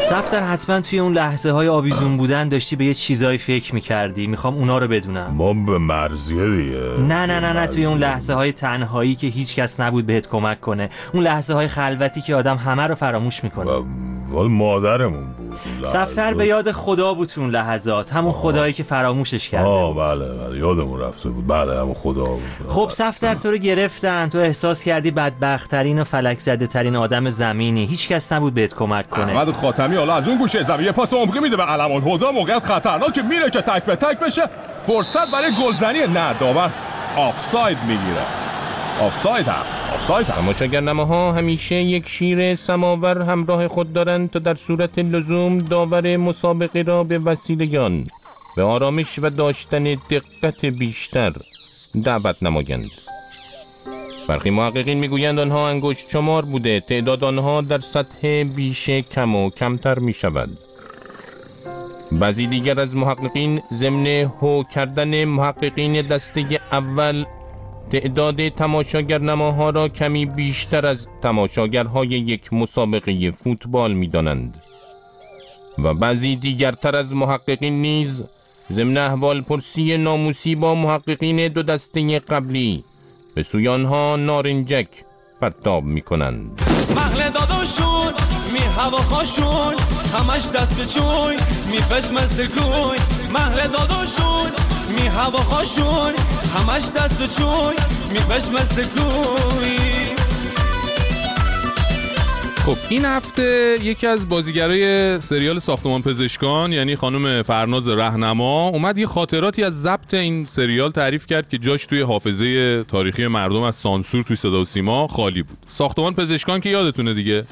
سفتر 0.00 0.40
حتما 0.40 0.80
توی 0.80 0.98
اون 0.98 1.12
لحظه 1.12 1.50
های 1.50 1.68
آویزون 1.68 2.16
بودن 2.16 2.48
داشتی 2.48 2.76
به 2.76 2.84
یه 2.84 2.94
چیزایی 2.94 3.38
فکر 3.38 3.74
می‌کردی. 3.74 4.26
می‌خوام 4.26 4.54
اونا 4.54 4.78
رو 4.78 4.88
بدونم. 4.88 5.30
ما 5.34 5.52
به 5.52 5.78
مرزیه 5.78 6.46
دیگه. 6.56 6.80
نه 6.98 7.26
نه 7.26 7.40
نه 7.40 7.52
نه 7.52 7.66
توی 7.66 7.84
اون 7.84 7.98
لحظه 7.98 8.34
های 8.34 8.52
تنهایی 8.52 9.14
که 9.14 9.26
هیچ 9.26 9.56
کس 9.56 9.80
نبود 9.80 10.06
بهت 10.06 10.28
کمک 10.28 10.60
کنه. 10.60 10.88
اون 11.14 11.22
لحظه 11.22 11.54
های 11.54 11.68
خلوتی 11.68 12.20
که 12.20 12.34
آدم 12.34 12.56
همه 12.56 12.86
رو 12.86 12.94
فراموش 12.94 13.44
می‌کنه. 13.44 13.70
وال 14.32 14.48
مادرمون 14.48 15.26
بود. 15.32 15.58
سفتر. 15.84 16.34
به 16.34 16.46
یاد 16.46 16.72
خدا 16.72 17.14
بود 17.14 17.28
تو 17.28 17.40
اون 17.40 17.50
لحظات. 17.50 18.12
همون 18.12 18.32
خدایی 18.32 18.72
که 18.72 18.82
فراموشش 18.82 19.48
کرده 19.48 19.66
آه. 19.66 19.94
بله 19.94 20.28
بله. 20.28 20.58
یادمون 20.58 21.00
رفته 21.00 21.28
بود. 21.28 21.46
بله 21.46 21.80
همون 21.80 21.94
خدا 21.94 22.24
بود. 22.24 22.42
خب 22.68 22.88
سفتر 22.90 23.34
تو 23.34 23.50
رو 23.50 23.56
گرفتن. 23.56 24.28
تو 24.28 24.38
احساس 24.38 24.84
کردی 24.84 25.10
بدبختترین 25.10 26.00
و 26.00 26.04
فلک 26.04 26.40
زده 26.40 26.66
ترین 26.66 26.96
آدم 26.96 27.30
زمینی. 27.30 27.86
هیچ 27.86 28.08
کس 28.08 28.32
نبود 28.32 28.54
بهت 28.54 28.74
کمک 28.74 29.10
کنه. 29.10 29.32
احمد 29.32 29.52
خاتمی 29.52 29.96
حالا 29.96 30.14
از 30.14 30.28
اون 30.28 30.38
گوشه 30.38 30.62
زمین 30.62 30.86
یه 30.86 30.92
پاس 30.92 31.14
عمقی 31.14 31.40
میده 31.40 31.56
به 31.56 31.62
علم 31.62 31.92
الهدا 31.92 32.32
موقعیت 32.32 32.64
خطرناک 32.64 33.12
که 33.12 33.22
میره 33.22 33.50
که 33.50 33.60
تک 33.60 33.84
به 33.84 33.96
تک 33.96 34.18
بشه. 34.18 34.42
فرصت 34.82 35.30
برای 35.30 35.52
گلزنی 35.66 35.98
نه 35.98 36.34
داور 36.40 36.70
آفساید 37.16 37.78
می‌گیره. 37.88 38.51
آفساید 39.00 39.48
هست 39.48 39.86
آفساید 39.86 40.26
هست 40.26 40.36
تماشاگرنامه 40.36 41.06
ها 41.06 41.32
همیشه 41.32 41.74
یک 41.74 42.08
شیر 42.08 42.56
سماور 42.56 43.22
همراه 43.22 43.68
خود 43.68 43.92
دارند 43.92 44.30
تا 44.30 44.38
در 44.38 44.54
صورت 44.54 44.98
لزوم 44.98 45.58
داور 45.58 46.16
مسابقه 46.16 46.82
را 46.82 47.04
به 47.04 47.18
وسیله 47.18 48.04
به 48.56 48.62
آرامش 48.62 49.18
و 49.18 49.30
داشتن 49.30 49.84
دقت 49.84 50.64
بیشتر 50.64 51.32
دعوت 52.04 52.42
نمایند. 52.42 52.90
برخی 54.28 54.50
محققین 54.50 54.98
می‌گویند 54.98 55.38
آنها 55.38 55.68
انگشت 55.68 56.10
شمار 56.10 56.44
بوده 56.44 56.80
تعداد 56.80 57.24
آنها 57.24 57.60
در 57.60 57.78
سطح 57.78 58.42
بیشه 58.56 59.02
کم 59.02 59.34
و 59.34 59.50
کمتر 59.50 59.98
می 59.98 60.12
شود 60.12 60.58
بعضی 62.12 62.46
دیگر 62.46 62.80
از 62.80 62.96
محققین 62.96 63.62
ضمن 63.72 64.06
هو 64.06 64.62
کردن 64.62 65.24
محققین 65.24 66.02
دسته 66.02 66.60
اول 66.72 67.24
تعداد 67.92 68.48
تماشاگرنماها 68.48 69.70
را 69.70 69.88
کمی 69.88 70.26
بیشتر 70.26 70.86
از 70.86 71.08
تماشاگرهای 71.22 72.08
یک 72.08 72.52
مسابقه 72.52 73.30
فوتبال 73.30 73.92
می 73.92 74.08
دانند. 74.08 74.62
و 75.78 75.94
بعضی 75.94 76.36
دیگرتر 76.36 76.96
از 76.96 77.14
محققین 77.14 77.82
نیز 77.82 78.24
ضمن 78.72 78.96
احوال 78.96 79.40
پرسی 79.40 79.96
ناموسی 79.96 80.54
با 80.54 80.74
محققین 80.74 81.48
دو 81.48 81.62
دسته 81.62 82.18
قبلی 82.18 82.84
به 83.34 83.42
سوی 83.42 83.68
آنها 83.68 84.16
نارنجک 84.16 84.88
پرتاب 85.40 85.84
می 85.84 86.00
کنند. 86.00 86.62
مهل 86.96 87.30
داداشون 87.30 88.12
می 88.52 88.64
هواخاشون 88.76 89.74
همش 90.14 90.50
دست 90.50 90.78
به 90.78 90.86
چوی 90.86 91.36
می 91.70 91.80
پش 91.80 92.10
گوی 92.40 92.98
مهل 93.34 93.68
داداشون 93.68 94.50
می 94.98 95.06
هواخاشون 95.06 96.12
همش 96.56 96.82
دست 96.96 97.18
به 97.20 97.28
چوی 97.28 97.76
می 98.12 98.18
پش 98.18 98.60
مثل 98.60 98.82
گوی 98.82 100.12
خب 102.66 102.76
این 102.88 103.04
هفته 103.04 103.76
یکی 103.82 104.06
از 104.06 104.28
بازیگرای 104.28 105.20
سریال 105.20 105.58
ساختمان 105.58 106.02
پزشکان 106.02 106.72
یعنی 106.72 106.96
خانم 106.96 107.42
فرناز 107.42 107.88
رهنما 107.88 108.68
اومد 108.68 108.98
یه 108.98 109.06
خاطراتی 109.06 109.64
از 109.64 109.82
ضبط 109.82 110.14
این 110.14 110.44
سریال 110.44 110.90
تعریف 110.90 111.26
کرد 111.26 111.48
که 111.48 111.58
جاش 111.58 111.86
توی 111.86 112.00
حافظه 112.00 112.84
تاریخی 112.84 113.26
مردم 113.26 113.62
از 113.62 113.74
سانسور 113.74 114.22
توی 114.22 114.36
صدا 114.36 114.60
و 114.60 114.64
سیما 114.64 115.06
خالی 115.06 115.42
بود. 115.42 115.58
ساختمان 115.68 116.14
پزشکان 116.14 116.60
که 116.60 116.68
یادتونه 116.68 117.14
دیگه. 117.14 117.44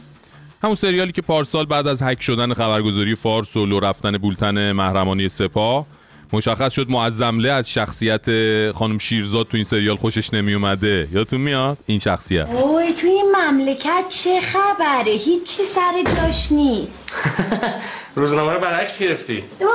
همون 0.63 0.75
سریالی 0.75 1.13
که 1.13 1.23
پارسال 1.23 1.67
بعد 1.67 1.87
از 1.87 2.03
هک 2.03 2.23
شدن 2.23 2.55
خبرگزاری 2.55 3.15
فارس 3.15 3.57
و 3.57 3.67
لو 3.67 3.81
رفتن 3.81 4.19
بولتن 4.19 4.73
محرمانی 4.73 5.29
سپاه 5.29 5.87
مشخص 6.33 6.73
شد 6.73 6.91
معظمله 6.91 7.51
از 7.51 7.71
شخصیت 7.71 8.27
خانم 8.73 8.99
شیرزاد 8.99 9.49
تو 9.49 9.57
این 9.57 9.65
سریال 9.65 9.97
خوشش 9.97 10.35
نمی 10.35 10.55
اومده 10.55 11.09
یادتون 11.13 11.41
میاد 11.41 11.79
این 11.87 11.99
شخصیت؟ 11.99 12.47
اوی 12.49 12.93
توی 12.93 13.11
این 13.11 13.37
مملکت 13.37 14.05
چه 14.11 14.41
خبره؟ 14.41 15.13
هیچی 15.13 15.65
سر 15.65 16.03
جاش 16.17 16.53
نیست. 16.53 17.13
روزنامه 18.17 18.53
رو 18.53 18.61
برعکس 18.61 18.99
گرفتی. 18.99 19.45
واقعا 19.61 19.71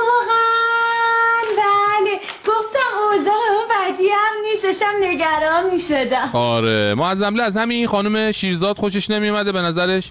بله. 1.56 2.20
گفتم 2.46 3.12
اوضاع 3.12 3.34
بدی 3.70 4.08
هم 4.08 4.50
نیستشم 4.50 4.92
نگران 5.02 5.70
می 5.72 5.78
شدم 5.78 6.30
آره 6.32 6.94
معظمله 6.94 7.42
از 7.42 7.56
همین 7.56 7.86
خانم 7.86 8.32
شیرزاد 8.32 8.76
خوشش 8.78 9.10
نمیومده 9.10 9.52
به 9.52 9.60
نظرش. 9.62 10.10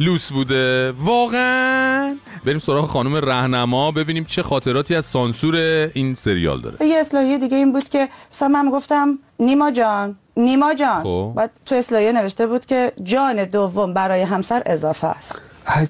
لوس 0.00 0.32
بوده. 0.32 0.92
واقعا. 0.92 2.16
بریم 2.44 2.58
سراغ 2.58 2.86
خانم 2.86 3.16
رهنما 3.16 3.90
ببینیم 3.90 4.24
چه 4.24 4.42
خاطراتی 4.42 4.94
از 4.94 5.06
سانسور 5.06 5.56
این 5.94 6.14
سریال 6.14 6.60
داره. 6.60 6.86
یه 6.86 6.98
اصلاحیه 6.98 7.38
دیگه 7.38 7.56
این 7.56 7.72
بود 7.72 7.88
که 7.88 8.08
مثلا 8.32 8.48
من 8.48 8.70
گفتم 8.70 9.18
نیما 9.38 9.70
جان 9.70 10.16
نیما 10.36 10.74
جان. 10.74 11.02
خب. 11.02 11.32
بعد 11.36 11.50
تو 11.66 11.74
اصلاحیه 11.74 12.12
نوشته 12.12 12.46
بود 12.46 12.66
که 12.66 12.92
جان 13.02 13.44
دوم 13.44 13.94
برای 13.94 14.22
همسر 14.22 14.62
اضافه 14.66 15.06
است. 15.06 15.40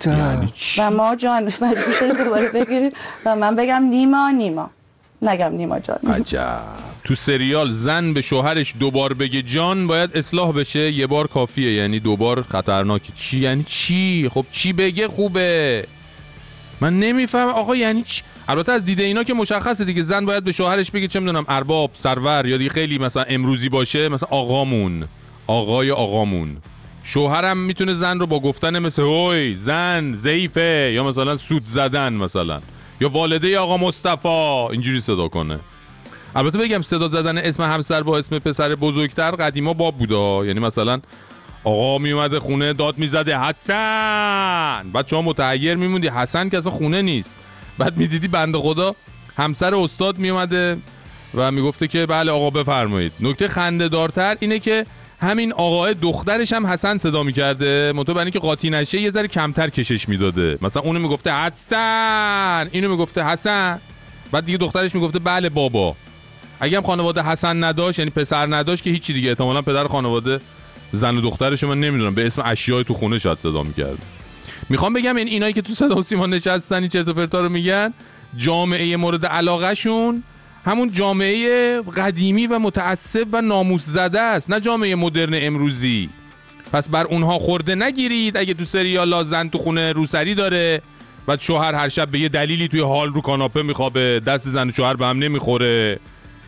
یعنی 0.07 0.53
و 0.79 0.91
ما 0.91 1.17
جان 1.17 1.45
مجبور 1.45 1.93
شدیم 2.01 2.25
دوباره 2.25 2.49
بگیریم 2.49 2.93
و 3.25 3.37
من 3.37 3.57
بگم 3.57 3.83
نیما 3.83 4.31
نیما. 4.31 4.71
نگم 5.23 5.53
نیما 5.53 5.79
جان. 5.79 5.99
عجب. 6.13 6.88
تو 7.09 7.15
سریال 7.15 7.73
زن 7.73 8.13
به 8.13 8.21
شوهرش 8.21 8.75
دوبار 8.81 9.15
بگه 9.15 9.43
جان 9.43 9.87
باید 9.87 10.17
اصلاح 10.17 10.53
بشه. 10.53 10.93
یه 10.93 11.07
بار 11.07 11.27
کافیه. 11.27 11.73
یعنی 11.73 12.01
دوبار 12.01 12.43
خطرناکه. 12.43 13.13
چی؟ 13.13 13.39
یعنی 13.39 13.65
چی؟ 13.69 14.31
خب 14.35 14.47
چی 14.53 14.73
بگه 14.73 15.09
خوبه. 15.09 15.85
من 16.81 17.01
نمیفهم 17.01 17.49
آقا 17.49 17.77
یعنی 17.77 18.03
چی؟ 18.03 18.23
البته 18.49 18.73
از 18.73 18.85
دیده 18.85 19.03
اینا 19.03 19.25
که 19.25 19.35
مشخصه 19.35 19.85
دیگه. 19.85 20.03
زن 20.03 20.27
باید 20.27 20.45
به 20.45 20.53
شوهرش 20.53 20.91
بگه 20.91 21.09
چه 21.09 21.21
می‌دونم 21.21 21.45
ارباب 21.49 21.91
سرور 21.95 22.47
یا 22.47 22.57
دیگه 22.57 22.71
خیلی 22.71 22.99
مثلا 22.99 23.23
امروزی 23.23 23.69
باشه 23.69 24.09
مثلا 24.09 24.29
آقامون. 24.31 25.05
آقای 25.47 25.91
آقامون. 25.91 26.57
شوهرم 27.03 27.59
می‌تونه 27.59 27.95
زن 27.95 28.19
رو 28.19 28.27
با 28.27 28.41
گفتن 28.41 28.79
مثل 28.79 29.03
هوی 29.03 29.55
زن 29.55 30.17
ضعیفه 30.17 30.93
یا 30.95 31.05
مثلا 31.05 31.37
سود 31.37 31.67
زدن 31.67 32.13
مثلا. 32.13 32.61
یا 33.01 33.09
والده 33.09 33.59
آقا 33.59 33.77
مصطفی. 33.77 34.29
اینجوری 34.71 35.01
صدا 35.01 35.29
کنه. 35.29 35.59
البته 36.37 36.59
بگم 36.59 36.83
صدا 36.83 37.09
زدن 37.09 37.39
اسم 37.39 37.63
همسر 37.63 38.03
با 38.03 38.19
اسم 38.19 38.39
پسر 38.39 38.75
بزرگتر 38.75 39.31
قدیما 39.31 39.73
باب 39.73 39.97
بوده 39.97 40.47
یعنی 40.47 40.61
مثلا 40.61 41.01
آقا 41.65 41.99
می 41.99 42.13
اومده 42.13 42.41
خونه 42.41 42.73
داد 42.73 42.99
می‌زده 42.99 43.39
حسن! 43.41 44.91
بعد 44.93 45.07
شما 45.09 45.23
متحیر 45.23 45.75
میموندی 45.75 46.09
حسن 46.09 46.49
که 46.49 46.59
اصلا 46.59 46.73
خونه 46.73 47.03
نیست. 47.03 47.37
بعد 47.79 47.97
می‌دیدی 47.97 48.29
بنده 48.29 48.59
خدا 48.59 48.95
همسر 49.37 49.75
استاد 49.75 50.19
میومده 50.19 50.79
و 51.35 51.53
می‌گفته 51.53 51.89
که 51.89 52.07
بله 52.07 52.33
آقا 52.33 52.51
بفرمایید. 52.51 53.13
نکته 53.21 53.49
خنده 53.49 53.89
دارتر 53.89 54.37
اینه 54.41 54.59
که 54.59 54.87
همین 55.21 55.53
آقای 55.53 55.95
دخترش 55.95 56.53
هم 56.53 56.67
حسن 56.67 56.99
صدا 56.99 57.23
می‌کرده. 57.23 57.93
منتها 57.97 58.15
برای 58.15 58.25
اینکه 58.25 58.39
قاطی 58.39 58.71
نشه 58.71 59.01
یه 59.01 59.11
ذره 59.11 59.29
کمتر 59.29 59.69
کشش 59.71 60.09
می‌داده. 60.09 60.59
مثلا 60.63 60.83
اونو 60.83 60.99
می‌گفته 60.99 61.33
حسن! 61.33 62.69
اینو 62.73 62.89
می‌گفته 62.91 63.25
حسن! 63.25 63.81
بعد 64.33 64.45
دیگه 64.45 64.59
دخترش 64.59 64.95
می‌گفته 64.95 65.19
بله 65.19 65.49
بابا. 65.49 65.97
اگه 66.61 66.77
هم 66.77 66.83
خانواده 66.83 67.23
حسن 67.23 67.65
نداشت 67.65 67.99
یعنی 67.99 68.11
پسر 68.11 68.55
نداشت 68.55 68.85
که 68.85 68.91
هیچی 68.91 69.13
دیگه. 69.13 69.29
احتمالا 69.29 69.63
پدر 69.63 69.87
خانواده 69.87 70.41
زن 70.93 71.17
و 71.17 71.21
دخترش 71.21 71.65
من 71.65 71.81
نمی‌دونم. 71.81 72.15
به 72.15 72.27
اسم 72.27 72.43
اشیای 72.45 72.85
تو 72.85 72.95
خونه 72.95 73.19
شاید 73.19 73.39
صدا 73.39 73.63
می‌کرد. 73.63 73.99
می‌خوام 74.69 74.93
بگم 74.93 75.17
این 75.17 75.29
اینایی 75.29 75.53
که 75.53 75.63
تو 75.63 75.73
صدا 75.73 75.97
و 75.97 76.03
سیما 76.03 76.27
نشستن 76.27 76.77
این 76.77 76.89
چرت 76.89 77.09
و 77.09 77.15
پرتا 77.15 77.41
رو 77.41 77.49
میگن 77.49 77.95
جامعه 78.37 78.97
مورد 78.97 79.27
علاقهشون 79.27 80.23
همون 80.65 80.93
جامعه 80.93 81.83
قدیمی 81.97 82.47
و 82.47 82.59
متعصب 82.59 83.27
و 83.33 83.43
ناموس 83.43 83.85
زده 83.85 84.21
است 84.21 84.51
نه 84.51 84.61
جامعه 84.61 84.95
مدرن 84.95 85.33
امروزی. 85.35 86.09
پس 86.73 86.89
بر 86.89 87.05
اونها 87.05 87.39
خورده 87.39 87.75
نگیرید. 87.75 88.37
اگه 88.37 88.55
تو 88.55 88.65
سریالا 88.65 89.25
زن 89.25 89.49
تو 89.49 89.59
خونه 89.59 89.93
روسری 89.93 90.35
داره 90.35 90.83
بعد 91.27 91.41
شوهر 91.41 91.75
هر 91.75 91.89
شب 91.89 92.11
به 92.11 92.19
یه 92.19 92.29
دلیلی 92.29 92.69
توی 92.69 92.81
حال 92.81 93.09
رو 93.09 93.21
کاناپه 93.21 93.63
میخوابه 93.63 94.21
دست 94.27 94.49
زن 94.49 94.69
و 94.69 94.73
شوهر 94.73 94.95
به 94.95 95.07
هم 95.07 95.19
نمی‌خوره. 95.19 95.99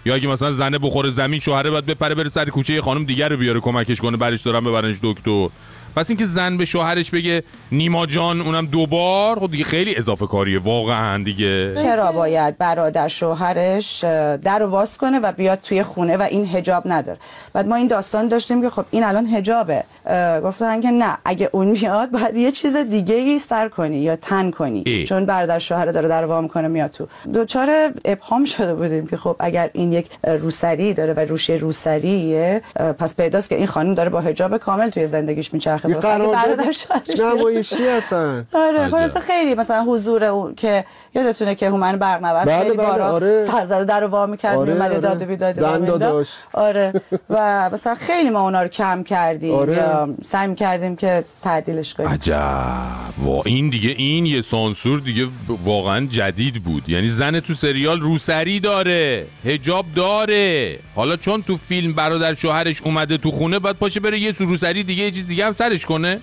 یا 0.05 0.15
اگه 0.15 0.29
مثلا 0.29 0.53
زنه 0.53 0.79
بخوره 0.79 1.11
زمین 1.11 1.41
شوهره 1.41 1.71
باید 1.71 1.87
بپره 1.87 2.15
بره 2.15 2.29
سر 2.29 2.45
کوچه 2.49 2.75
یه 2.75 2.81
خانم 2.81 3.05
دیگر 3.05 3.29
رو 3.29 3.37
بیاره 3.37 3.61
کمکش 3.61 4.01
کنه 4.01 4.17
برش 4.17 4.43
دارن 4.43 4.65
ببرنش 4.65 4.97
دکتر. 5.03 5.49
پس 5.97 6.11
اینکه 6.11 6.27
زن 6.27 6.57
به 6.57 6.65
شوهرش 6.65 7.11
بگه 7.11 7.43
نیما 7.73 8.07
جان 8.07 8.41
اونم 8.41 8.67
دوبار 8.67 9.41
خب 9.41 9.51
دیگه 9.51 9.65
خیلی 9.65 9.97
اضافه 9.97 10.27
کاریه 10.27 10.59
واقعا 10.59 11.25
دیگه. 11.25 11.75
چرا 11.75 12.13
باید 12.13 12.59
برادر 12.59 13.09
شوهرش 13.09 14.05
در 14.45 14.63
واس 14.63 14.99
کنه 14.99 15.19
و 15.19 15.33
بیاد 15.33 15.61
توی 15.61 15.83
خونه 15.83 16.17
و 16.17 16.23
این 16.23 16.47
هجاب 16.47 16.83
نداره. 16.87 17.19
بعد 17.53 17.69
ما 17.69 17.77
این 17.77 17.87
داستان 17.87 18.29
داشتیم 18.29 18.63
که 18.63 18.71
خب 18.71 18.85
این 18.91 19.05
الان 19.05 19.27
هجابه 19.27 19.85
اه، 20.07 20.41
گفتن 20.41 20.81
که 20.81 20.91
نه 20.91 21.19
اگه 21.25 21.51
اون 21.53 21.67
میاد 21.67 22.11
باید 22.11 22.37
یه 22.37 22.53
چیز 22.53 22.77
دیگه 22.77 23.15
ای 23.15 23.39
سر 23.39 23.69
کنی 23.69 23.97
یا 23.97 24.17
تن 24.17 24.51
کنی. 24.51 24.83
ای. 24.87 25.05
چون 25.07 25.25
برادر 25.25 25.59
شوهر 25.59 25.87
داره 25.87 26.09
در 26.09 26.23
رو 26.23 26.29
وا 26.29 26.41
می‌کنه 26.41 26.69
میاد 26.69 26.91
تو. 26.91 27.07
دوچار 27.33 27.69
ابهام 28.05 28.45
شده 28.45 28.75
بودیم 28.75 29.07
که 29.07 29.17
خب 29.17 29.37
اگر 29.39 29.71
این 29.73 29.93
یک 29.93 30.11
روسری 30.25 30.95
داره 30.95 31.13
و 31.13 31.21
روش 31.21 31.49
یه 31.49 31.57
روسریه 31.57 32.63
پس 32.99 33.17
پیداست 33.17 33.49
که 33.49 33.55
این 33.55 33.67
خانم 33.67 33.95
داره 33.95 34.09
با 34.09 34.21
هجاب 34.21 34.57
کامل 34.57 34.91
توی 34.91 35.07
زندگیش 35.07 35.55
میچرخه. 35.55 35.89
برادر 35.89 36.71
شوهرش 36.71 37.21
نمایشی 37.21 37.89
هستن. 37.89 38.47
آره 38.53 38.89
خلاصه 38.89 39.21
خیلی 39.21 39.55
مثلا 39.55 39.85
حضور 39.85 40.25
اون 40.25 40.55
که 40.55 40.85
یادتونه 41.15 41.55
که 41.55 41.69
هومن 41.69 41.97
برنورد 41.97 42.47
بله، 42.47 42.59
خیلی 42.63 42.77
بله، 42.77 42.87
بارا 42.87 43.13
آره. 43.13 43.39
سرزده 43.39 43.85
در 43.85 44.01
رو 44.01 44.07
وا 44.07 44.27
می‌کرد 44.27 44.59
آره، 44.59 44.73
میومد 44.73 44.91
آره. 44.91 45.01
داد 45.01 45.23
و 45.23 45.25
بیداد 45.25 45.55
زن 45.55 45.89
و. 45.89 46.25
آره. 46.53 46.93
و 47.41 47.71
مثلا 47.73 47.95
خیلی 47.95 48.31
ما 48.31 48.41
اونا 48.41 48.63
رو 48.63 48.69
کم 48.69 49.03
کردیم. 49.03 49.55
آره. 49.55 49.77
یا 49.77 50.15
سعی 50.23 50.55
کردیم 50.55 50.97
که 50.97 51.25
تعدیلش 51.43 51.95
کنیم. 51.95 52.09
عجب. 52.09 53.25
وا 53.25 53.43
این 53.47 53.71
دیگه 53.71 53.91
این 53.91 54.27
یه 54.27 54.43
سانسور 54.43 55.01
دیگه 55.01 55.27
واقعا 55.65 56.07
جدید 56.07 56.63
بود. 56.65 56.89
یعنی 56.89 57.09
زن 57.09 57.41
تو 57.41 57.55
سریال 57.55 58.01
روسری 58.01 58.61
داره 58.61 59.27
هجاب 59.45 59.87
داره. 59.95 60.79
حالا 60.95 61.17
چون 61.17 61.43
تو 61.43 61.57
فیلم 61.57 61.93
برادر 61.93 62.35
شوهرش 62.35 62.83
اومده 62.83 63.17
تو 63.17 63.31
خونه 63.31 63.59
باید 63.59 63.77
پاشه 63.77 64.01
بره 64.01 64.19
یه 64.19 64.33
سو 64.33 64.45
روسری 64.45 64.83
دیگه 64.83 65.03
یه 65.03 65.11
چیز 65.11 65.27
دیگه 65.27 65.47
هم 65.47 65.53
سرش 65.53 65.87
کنه. 65.87 66.21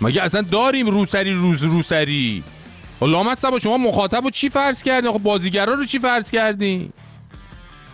مگه 0.00 0.22
اصلا 0.22 0.42
داریم 0.42 0.86
روسری 0.86 1.32
روز 1.32 1.62
روسری؟ 1.62 2.42
لامصب 3.02 3.58
شما 3.58 3.76
مخاطب 3.76 4.24
رو 4.24 4.30
چی 4.30 4.48
فرض 4.48 4.82
کردین؟ 4.82 5.12
خب 5.12 5.18
بازیگرا 5.18 5.74
رو 5.74 5.84
چی 5.84 5.98
فرض 5.98 6.30
کردین؟ 6.30 6.92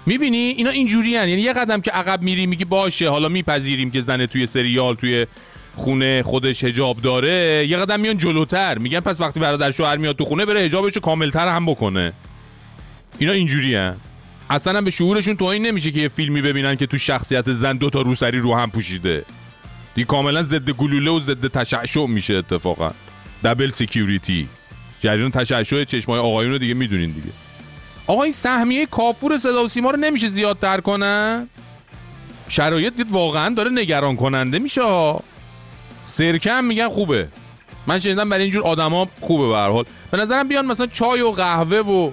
می‌بینی؟ 0.07 0.37
اینا 0.37 0.71
اینجوری 0.71 1.11
یعنی 1.11 1.33
یه 1.33 1.53
قدم 1.53 1.81
که 1.81 1.91
عقب 1.91 2.23
میری 2.23 2.47
میگی 2.47 2.65
باشه 2.65 3.09
حالا 3.09 3.29
میپذیریم 3.29 3.91
که 3.91 4.01
زن 4.01 4.27
توی 4.27 4.47
سریال 4.47 4.95
توی 4.95 5.27
خونه 5.77 6.23
خودش 6.23 6.65
هجاب 6.65 7.01
داره. 7.01 7.67
یه 7.71 7.77
قدم 7.77 8.01
میان 8.01 8.19
جلوتر. 8.19 8.79
میگن 8.79 9.01
پس 9.01 9.21
وقتی 9.21 9.41
برادر 9.41 9.71
شوهر 9.71 9.97
میاد 9.97 10.17
تو 10.17 10.25
خونه 10.25 10.45
بره 10.45 10.61
هجابش 10.61 10.95
رو 10.97 11.03
کاملتر 11.03 11.49
هم 11.49 11.67
بکنه. 11.67 12.13
اینا 13.19 13.33
اینجوری 13.33 13.75
هن. 13.75 13.97
اصلا 14.51 14.79
هم 14.79 14.85
به 14.85 14.91
شعورشون 14.91 15.37
توهین 15.37 15.67
نمیشه 15.67 15.91
که 15.91 16.01
یه 16.01 16.09
فیلمی 16.09 16.43
ببینن 16.43 16.77
که 16.77 16.87
تو 16.87 16.99
شخصیت 16.99 17.53
زن 17.53 17.77
دو 17.77 17.91
تا 17.91 18.01
روسری 18.01 18.39
رو 18.39 18.55
هم 18.55 18.71
پوشیده. 18.71 19.25
دی 19.95 20.05
کاملا 20.05 20.43
ضد 20.43 20.71
گلوله 20.71 21.11
و 21.11 21.21
ضد 21.21 21.47
تشعشع 21.47 22.07
میشه 22.07 22.35
اتفاقا. 22.35 22.91
دبل 23.45 23.71
سکیوریتی 23.71 24.49
جریان 25.01 25.31
تشعشع 25.31 25.85
چشمای 25.85 26.21
آقایون 26.21 26.53
رو 26.53 26.59
دیگه 26.59 26.75
می‌دونین 26.75 27.11
دیگه. 27.11 27.29
آقا 28.07 28.23
این 28.23 28.33
سهمیه 28.33 28.87
کافور 28.87 29.39
صدا 29.39 29.65
و 29.65 29.69
سیما 29.69 29.91
رو 29.91 29.97
نمیشه 29.97 30.29
زیادتر 30.29 30.81
کنن؟ 30.81 31.49
شرایط 32.49 32.97
دید 32.97 33.11
واقعا 33.11 33.55
داره 33.55 33.71
نگران 33.71 34.17
کننده 34.17 34.59
میشه 34.59 34.83
ها. 34.83 35.21
سرکه 36.07 36.53
هم 36.53 36.65
میگن 36.65 36.89
خوبه. 36.89 37.29
من 37.87 38.01
شنیدم 38.01 38.29
برای 38.29 38.43
اینجور 38.43 38.63
آدما 38.63 39.09
خوبه 39.21 39.49
به 39.49 39.57
هر 39.57 39.71
حال. 39.71 39.85
به 40.11 40.19
نظرم 40.19 40.49
بیان 40.49 40.67
مثلا 40.67 40.87
چای 40.87 41.21
و 41.21 41.31
قهوه 41.31 41.79
و 41.79 42.11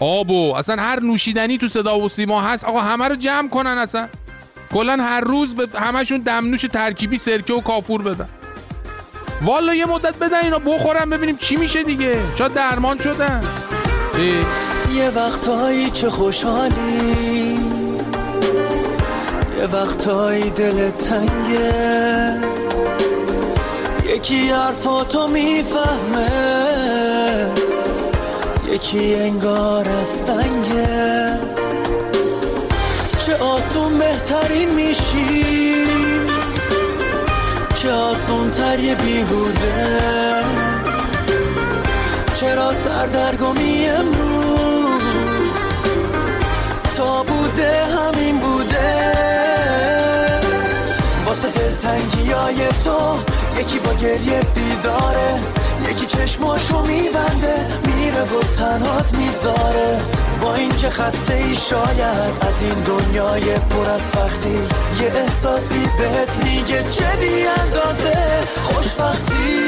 آب 0.00 0.30
و 0.30 0.54
اصلا 0.54 0.82
هر 0.82 1.00
نوشیدنی 1.00 1.58
تو 1.58 1.68
صدا 1.68 1.98
و 1.98 2.08
سیما 2.08 2.40
هست 2.40 2.64
آقا 2.64 2.80
همه 2.80 3.08
رو 3.08 3.16
جمع 3.16 3.48
کنن 3.48 3.78
اصلا. 3.78 4.08
کلا 4.72 4.96
هر 5.00 5.20
روز 5.20 5.54
به 5.54 5.80
همشون 5.80 6.18
دمنوش 6.18 6.60
ترکیبی 6.60 7.18
سرکه 7.18 7.54
و 7.54 7.60
کافور 7.60 8.02
بدن. 8.02 8.28
والا 9.42 9.74
یه 9.74 9.86
مدت 9.86 10.18
بدن 10.18 10.44
اینا 10.44 10.58
بخورن 10.58 11.10
ببینیم 11.10 11.36
چی 11.36 11.56
میشه 11.56 11.82
دیگه. 11.82 12.20
شاید 12.38 12.54
درمان 12.54 12.98
شدن. 12.98 13.42
اه. 14.14 14.67
یه 14.94 15.10
وقتایی 15.10 15.90
چه 15.90 16.10
خوشحالی. 16.10 17.58
یه 19.58 19.66
وقتایی 19.72 20.50
دلت 20.50 20.98
تنگه. 20.98 22.40
یکی 24.14 24.48
حرفاتو 24.48 25.28
می‌فهمه. 25.28 26.28
یکی 28.72 29.14
انگار 29.14 29.88
از 29.88 30.06
سنگه. 30.06 31.38
چه 33.18 33.36
آسون 33.36 33.98
بهترین 33.98 34.74
میشی. 34.74 35.86
چه 37.74 37.92
آسون 37.92 38.50
تر 38.50 38.78
یه 38.78 38.94
بیهوده. 38.94 40.44
چرا 42.40 42.72
سردرگمی 42.84 43.86
امروز 43.86 44.37
بوده 47.58 47.84
همین 47.84 48.38
بوده. 48.38 49.12
واسه 51.26 51.48
دلتنگی 51.48 52.30
های 52.30 52.68
تو 52.84 53.18
یکی 53.60 53.78
با 53.78 53.92
گریه 53.92 54.40
بیداره. 54.54 55.40
یکی 55.90 56.06
چشماشو 56.06 56.82
میبنده 56.82 57.66
میره 57.86 58.22
و 58.22 58.42
تنهات 58.58 59.16
می‌ذاره. 59.16 60.00
با 60.42 60.54
اینکه 60.54 60.90
خسته 60.90 61.34
ای 61.34 61.56
شاید 61.56 62.32
از 62.40 62.62
این 62.62 62.80
دنیای 62.86 63.54
پر 63.54 63.90
از 63.90 64.02
سختی. 64.02 64.58
یه 65.00 65.12
احساسی 65.14 65.90
بهت 65.98 66.44
میگه 66.44 66.90
چه 66.90 67.16
بی 67.20 67.46
اندازه 67.46 68.18
خوشبختی. 68.62 69.67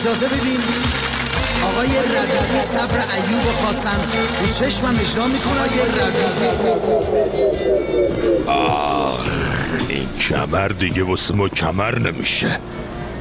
اجازه 0.00 0.26
بدین؟ 0.26 0.60
آقای 1.64 1.88
ربیعی 1.88 2.62
صبر 2.62 2.98
ایوب 3.14 3.42
خواستن 3.42 3.96
رو 4.40 4.46
چشمم 4.46 4.94
اجرا 5.00 5.26
می‌کنه 5.26 5.60
آقای 5.60 5.80
آخ 8.46 9.26
این 9.88 10.08
کمر 10.28 10.68
دیگه 10.68 11.02
واسه 11.02 11.34
ما 11.34 11.48
کمر 11.48 11.98
نمیشه. 11.98 12.58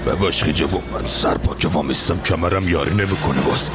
و 0.05 0.15
باشخی 0.15 0.53
جوون 0.53 0.83
من 0.93 1.07
سر 1.07 1.37
پا 1.37 1.55
که 1.55 1.67
وامیستم 1.67 2.19
کمرم 2.21 2.69
یاری 2.69 2.91
نمی‌کنه 2.91 3.41
باز. 3.41 3.69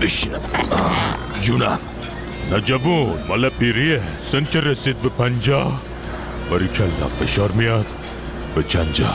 بشینم 0.00 0.40
آخ 0.70 1.40
جونم. 1.40 1.78
نه 2.50 2.60
جوون 2.60 3.18
مال 3.28 3.48
پیریه. 3.48 4.00
سن 4.32 4.44
که 4.44 4.60
رسید 4.60 4.96
به 5.02 5.08
پنجاه 5.08 5.80
باری 6.50 6.68
کلا 6.68 7.08
فشار 7.20 7.52
میاد 7.52 7.86
به 8.54 8.62
چند 8.62 8.92
جا 8.92 9.14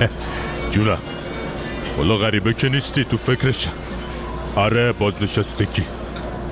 جونم. 0.72 0.98
والا 1.98 2.16
غریبه 2.16 2.54
که 2.54 2.68
نیستی 2.68 3.04
تو 3.04 3.16
فکرشم 3.16 3.72
آره 4.56 4.92
بازنشستگی. 4.92 5.82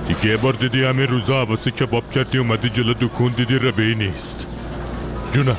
دیگه 0.08 0.26
یه 0.26 0.36
بار 0.36 0.52
دیدی 0.52 0.84
همین 0.84 1.06
روزا 1.06 1.44
حواسی 1.44 1.70
کباب 1.70 2.10
کردی 2.10 2.38
اومدی 2.38 2.68
جلو 2.68 2.94
دکون 2.94 3.32
دیدی 3.36 3.58
ربهی 3.58 3.94
نیست. 3.94 4.46
جونم 5.32 5.56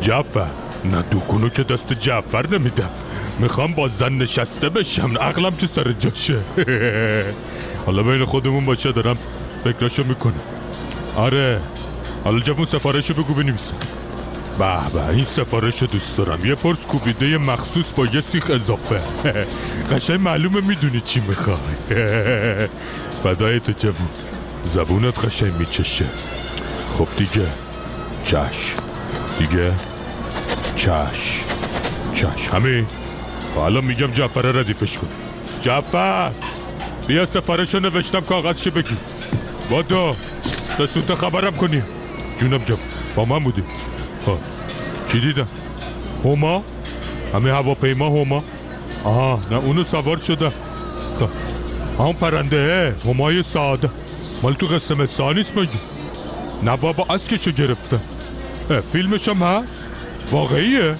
جعفر. 0.00 0.46
نه 0.84 1.02
دکونو 1.12 1.48
که 1.48 1.62
دست 1.62 1.92
جعفر 1.92 2.46
نمیدم. 2.46 2.90
می‌خوام 3.38 3.74
با 3.74 3.88
زن 3.88 4.12
نشسته 4.12 4.68
بشم 4.68 5.18
عقلم 5.18 5.56
که 5.56 5.66
سر 5.66 5.92
جاشه. 5.92 6.38
حالا 7.86 8.02
بین 8.02 8.24
خودمون 8.24 8.64
باشه 8.64 8.92
دارم 8.92 9.16
فکراشو 9.64 10.04
می‌کنم. 10.04 10.40
آره 11.16 11.60
حالا 12.24 12.38
جوون 12.38 12.66
سفارشو 12.66 13.14
بگو 13.14 13.34
بنویسم. 13.34 13.74
به 14.58 14.90
به 14.94 15.08
این 15.08 15.24
سفارش 15.24 15.82
دوست 15.82 16.16
دارم. 16.16 16.46
یه 16.46 16.54
پرس 16.54 16.86
کوبیده 16.86 17.38
مخصوص 17.38 17.92
با 17.96 18.06
یه 18.06 18.20
سیخ 18.20 18.50
اضافه. 18.50 19.00
قشنگ 19.94 20.20
معلومه 20.20 20.60
می‌دونی 20.60 21.00
چی 21.00 21.20
می‌خوای. 21.20 21.56
فدای 23.24 23.60
تو 23.60 23.72
جوون. 23.72 24.08
زبونت 24.66 25.24
قشنگ 25.24 25.52
میچشه. 25.58 26.06
خب 26.98 27.08
دیگه. 27.16 27.46
چش. 28.24 28.74
دیگه. 29.38 29.72
چش. 30.76 31.44
چش. 32.14 32.48
همین. 32.52 32.86
حالا 33.56 33.80
میگم 33.80 34.12
جعفره 34.12 34.60
ردیفش 34.60 34.98
کن. 34.98 35.08
جعفر! 35.60 36.30
بیا 37.06 37.26
سفارش 37.26 37.74
رو 37.74 37.80
نوشتم 37.80 38.20
کاغذشو 38.20 38.70
بگی 38.70 38.96
بادو 39.70 40.16
تا 41.08 41.14
خبرم 41.14 41.56
کنی. 41.56 41.82
جونم 42.40 42.58
جوون 42.58 42.80
با 43.16 43.24
من 43.24 43.44
بودی. 43.44 43.62
خب. 44.26 44.38
چی 45.12 45.20
دیدم؟ 45.20 45.48
هما؟ 46.24 46.64
همه 47.34 47.52
هواپیما 47.52 48.08
هما؟ 48.08 48.44
آها 49.04 49.42
نه 49.50 49.56
اونو 49.56 49.84
سوار 49.84 50.18
شده 50.18 50.52
خب. 51.20 51.28
همون 51.98 52.12
پرنده 52.12 52.94
همای 53.04 53.42
ساده. 53.42 53.90
مال 54.42 54.54
تو 54.54 54.66
قسم 54.66 55.02
مثال 55.02 55.36
نیست 55.36 55.58
مگه؟ 55.58 55.68
نه 56.62 56.76
بابا 56.76 57.06
اسکشو 57.14 57.50
گرفته. 57.50 57.98
فیلمش 58.92 59.28
هم 59.28 59.36
هست؟ 59.36 59.68
واقعیه؟ 60.30 60.94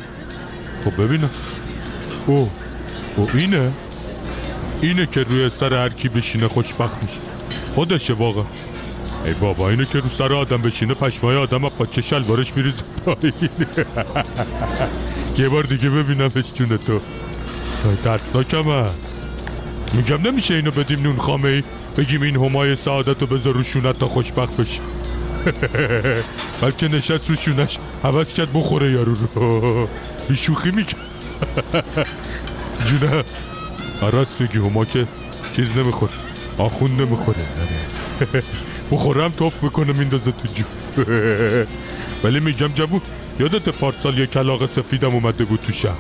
خب 0.85 1.03
ببینم. 1.03 1.31
او 2.27 2.51
او 3.17 3.29
اینه؟ 3.35 3.71
اینه 4.81 5.07
که 5.07 5.23
روی 5.23 5.51
سر 5.61 5.75
هر 5.75 5.89
کی 5.89 6.09
بشینه 6.09 6.49
خوشبخت 6.49 7.03
میشه. 7.03 7.19
خودشه 7.75 8.15
واقعا. 8.15 8.45
ای 9.25 9.33
بابا 9.33 9.71
اینه 9.71 9.87
که 9.87 10.01
رو 10.01 10.09
سر 10.09 10.33
آدم 10.33 10.63
بشینه 10.63 10.95
پشمای 10.95 11.37
آدم 11.37 11.69
پاچه 11.69 12.03
شلوارش 12.03 12.57
میریزه 12.57 12.83
پایین. 13.05 13.33
یه 15.39 15.49
بار 15.49 15.65
دیگه 15.65 15.91
ببینمش 15.91 16.53
جون 16.53 16.77
تو. 16.77 17.01
ترسناکم 18.05 18.71
هست 18.71 19.27
میگم 19.93 20.27
نمیشه 20.27 20.55
اینو 20.55 20.71
بدیم 20.71 21.03
نون 21.03 21.17
خامه 21.17 21.49
ای؟ 21.49 21.63
بگیم 21.97 22.23
این 22.23 22.37
همای 22.37 22.77
سعادت 22.77 23.21
رو 23.21 23.27
بذار 23.27 23.55
رو 23.55 23.63
شونت 23.63 23.99
تا 23.99 24.07
خوشبخت 24.07 24.57
بشه. 24.57 24.81
بلکه 26.63 26.89
نشست 26.89 27.31
رو 27.31 27.37
شونش 27.37 27.79
حوض 28.03 28.33
کرد 28.33 28.53
بخوره 28.53 28.93
یارو 28.93 29.17
رو. 29.35 29.89
بی 30.29 30.37
شوخی 30.37 30.71
می‌کرد. 30.71 31.01
جونه 32.87 33.25
راست 34.13 34.41
میگی 34.41 34.59
هما 34.59 34.85
که 34.85 35.07
چیز 35.57 35.79
نمی‌خوره. 35.79 36.13
آخون 36.59 36.91
نمی‌خوره. 36.91 37.45
بخورم 38.93 39.31
توف 39.31 39.63
می‌کنه 39.63 39.93
میندازه 39.93 40.33
تو 40.33 40.49
جو 40.49 40.65
ولی 42.25 42.41
میگم 42.41 42.69
جوون 42.69 43.01
یادت 43.41 43.69
پارسال 43.69 44.19
یه 44.19 44.27
کلاق 44.27 44.71
سفیدم 44.71 45.15
اومده 45.15 45.45
بود 45.45 45.61
تو 45.63 45.73
شهر. 45.73 45.97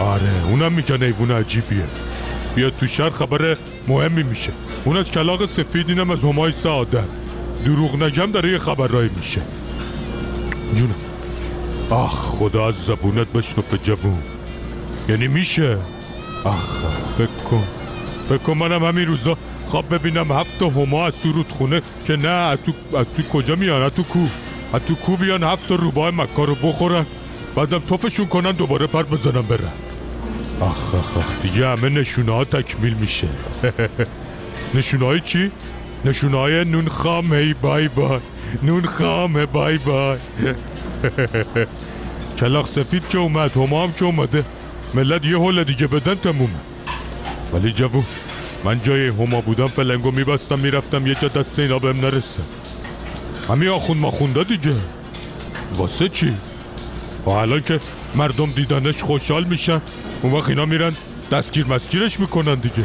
آره 0.00 0.44
اونم 0.48 0.72
میگن 0.72 1.02
ایوون 1.02 1.30
عجیبیه. 1.30 1.84
بیاد 2.54 2.76
تو 2.76 2.86
شهر 2.86 3.10
خبر 3.10 3.56
مهمی 3.88 4.22
میشه. 4.22 4.52
اون 4.84 4.96
از 4.96 5.10
کلاق 5.10 5.46
سفید 5.46 5.88
اینم 5.88 6.10
از 6.10 6.24
همای 6.24 6.52
سعادت 6.52 7.04
دروغ 7.64 8.02
نگم 8.02 8.30
داره 8.32 8.52
یه 8.52 8.58
خبرایی 8.58 9.10
میشه. 9.16 9.40
جونم 10.74 10.94
آخ 11.90 12.14
خدا 12.14 12.68
از 12.68 12.74
زبونت 12.74 13.26
بشنفه 13.26 13.78
جوون. 13.78 14.18
یعنی 15.08 15.28
میشه؟ 15.28 15.76
آخ، 16.44 16.78
فکر 17.18 17.44
کن. 17.50 17.64
فکر 18.28 18.38
کن 18.38 18.52
منم 18.52 18.84
همین 18.84 19.06
روزا 19.06 19.36
خواب 19.70 19.94
ببینم 19.94 20.32
هفت 20.32 20.62
هما 20.62 21.06
از 21.06 21.12
تو 21.22 21.32
رودخونه 21.32 21.82
که 22.06 22.16
نه 22.16 22.28
از 22.28 22.58
تو, 22.66 22.98
از 22.98 23.06
تو 23.16 23.22
کجا 23.22 23.54
میان؟ 23.54 23.82
از 23.82 23.92
تو 23.92 24.02
کو؟ 24.02 24.18
از 24.72 24.80
تو 24.86 24.94
کو 24.94 25.16
بیان 25.16 25.42
هفت 25.42 25.70
روباه 25.70 26.10
مکا 26.10 26.44
رو 26.44 26.54
بخورن. 26.54 27.06
بعدم 27.54 27.78
توفشون 27.78 28.26
کنن 28.26 28.52
دوباره 28.52 28.86
پر 28.86 29.02
بزنن 29.02 29.42
برن. 29.42 29.72
آخ 30.60 30.94
آخ 30.94 31.16
آخ 31.16 31.42
دیگه 31.42 31.68
همه 31.68 31.88
نشونه 31.88 32.32
ها 32.32 32.44
تکمیل 32.44 32.94
میشه. 32.94 33.28
نشونه 34.74 35.04
های 35.04 35.20
چی؟ 35.20 35.50
نشونه 36.04 36.36
های 36.36 36.64
نون 36.64 36.88
خام 36.88 37.54
بای 37.62 37.88
بای. 37.88 38.20
نون 38.62 38.84
خام 38.84 39.46
بای 39.46 39.78
بای. 39.78 40.18
کلاق 42.40 42.66
سفید 42.66 43.08
که 43.08 43.18
اومد 43.18 43.56
هما 43.56 43.84
هم 43.84 43.92
که 43.92 44.04
اومده. 44.04 44.44
ملت 44.94 45.24
یه 45.24 45.38
حل 45.38 45.64
دیگه 45.64 45.86
بدن 45.86 46.14
تمومه. 46.14 46.60
ولی 47.52 47.72
جوون 47.72 48.04
من 48.64 48.80
جای 48.82 49.06
هما 49.06 49.40
بودم 49.40 49.66
فلنگو 49.66 50.10
میبستم 50.10 50.58
می‌رفتم 50.58 51.06
یه 51.06 51.14
جا 51.14 51.28
دست 51.28 51.58
اینا 51.58 51.78
بهم 51.78 52.00
نرسه. 52.00 52.40
همین 53.48 53.68
آخون 53.68 53.98
ماخونده 53.98 54.44
دیگه. 54.44 54.74
واسه 55.76 56.08
چی؟ 56.08 56.34
و 57.26 57.30
الان 57.30 57.62
که 57.62 57.80
مردم 58.14 58.52
دیدنش 58.52 59.02
خوشحال 59.02 59.44
میشن 59.44 59.80
اون 60.22 60.32
وقت 60.32 60.48
اینا 60.48 60.66
میرن 60.66 60.92
دستگیر 61.30 61.66
مسگیرش 61.66 62.20
می‌کنن 62.20 62.54
دیگه. 62.54 62.84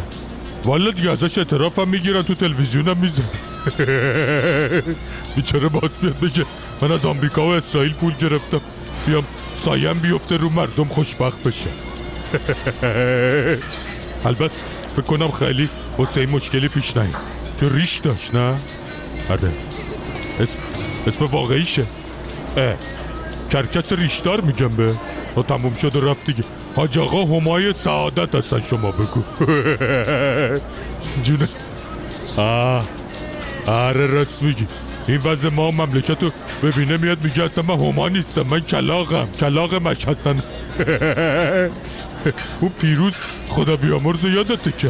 والا 0.65 0.91
دیگه 0.91 1.11
ازش 1.11 1.38
اعتراف 1.38 1.80
هم 1.80 1.89
می‌گیرن 1.89 2.21
تو 2.21 2.36
تلویزیون 2.36 2.88
هم 2.88 2.97
میزن 2.97 3.23
بیچاره 5.36 5.69
باز 5.69 5.97
بیاد 6.01 6.19
بگه 6.19 6.45
من 6.82 6.91
از 6.91 7.05
آمریکا 7.05 7.47
و 7.47 7.49
اسرائیل 7.49 7.93
پول 7.93 8.13
گرفتم. 8.13 8.61
بیام 9.07 9.23
سایم 9.55 9.99
بیفته 9.99 10.38
رو 10.38 10.49
مردم 10.49 10.86
خوشبخت 10.86 11.43
بشه. 11.43 11.69
البته 14.26 14.55
فکر 14.95 15.05
کنم 15.05 15.31
خیلی 15.31 15.69
حسین 15.97 16.29
مشکلی 16.29 16.67
پیش 16.67 16.97
نیاد. 16.97 17.15
چون 17.59 17.69
ریش 17.69 17.97
داشت 17.97 18.35
نه؟ 18.35 18.55
آره. 19.29 19.51
اسم 20.39 20.59
اسم 21.07 21.25
واقعیشه. 21.25 21.85
اه. 22.57 22.73
کرکس 23.51 23.93
ریشدار 23.93 24.41
میگم 24.41 24.67
به. 24.67 24.93
تا 25.35 25.43
تموم 25.43 25.73
شد 25.73 25.95
و 25.95 26.09
رفت 26.11 26.25
دیگه. 26.25 26.43
حاج 26.75 26.99
آقا 26.99 27.23
همای 27.25 27.73
سعادت 27.73 28.35
هستن 28.35 28.61
شما 28.61 28.91
بگو. 28.91 29.23
جونه 31.23 31.49
آه. 32.37 32.85
آره 33.67 34.07
راست 34.07 34.43
میگی. 34.43 34.67
این 35.07 35.21
وضع 35.21 35.49
ما 35.49 35.71
مملکت 35.71 36.23
رو 36.23 36.31
ببینه 36.63 36.97
میاد 36.97 37.23
میگه 37.23 37.43
اصلا 37.43 37.63
من 37.63 37.73
هما 37.85 38.09
نیستم 38.09 38.41
من 38.41 38.59
کلاقم 38.59 39.27
کلاق 39.39 39.75
مش 39.75 40.07
هستن. 40.07 40.43
اون 42.61 42.71
پیروز 42.82 43.13
خدا 43.49 43.76
بیامرز 43.76 44.26
رو 44.26 44.32
یادته 44.32 44.71
که 44.71 44.89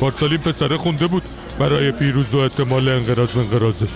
پارسال 0.00 0.30
این 0.30 0.38
پسره 0.38 0.76
خونده 0.76 1.06
بود 1.06 1.22
برای 1.58 1.92
پیروز 1.92 2.34
و 2.34 2.38
احتمال 2.38 2.88
انقراض 2.88 3.28
به 3.28 3.40
انقراضش. 3.40 3.88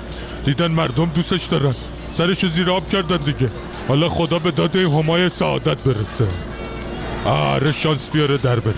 دیدن 0.44 0.66
مردم 0.66 1.04
دوستش 1.14 1.44
دارن. 1.44 1.74
سرشو 2.14 2.48
زیر 2.48 2.70
آب 2.70 2.88
کردن 2.88 3.16
دیگه. 3.16 3.50
حالا 3.88 4.08
خدا 4.08 4.38
به 4.38 4.50
داد 4.50 4.76
این 4.76 4.86
همای 4.86 5.30
سعادت 5.38 5.76
برسه. 5.76 6.26
آره 7.24 7.72
شانس 7.72 8.10
بیاره 8.10 8.38
در 8.38 8.60
بره. 8.60 8.74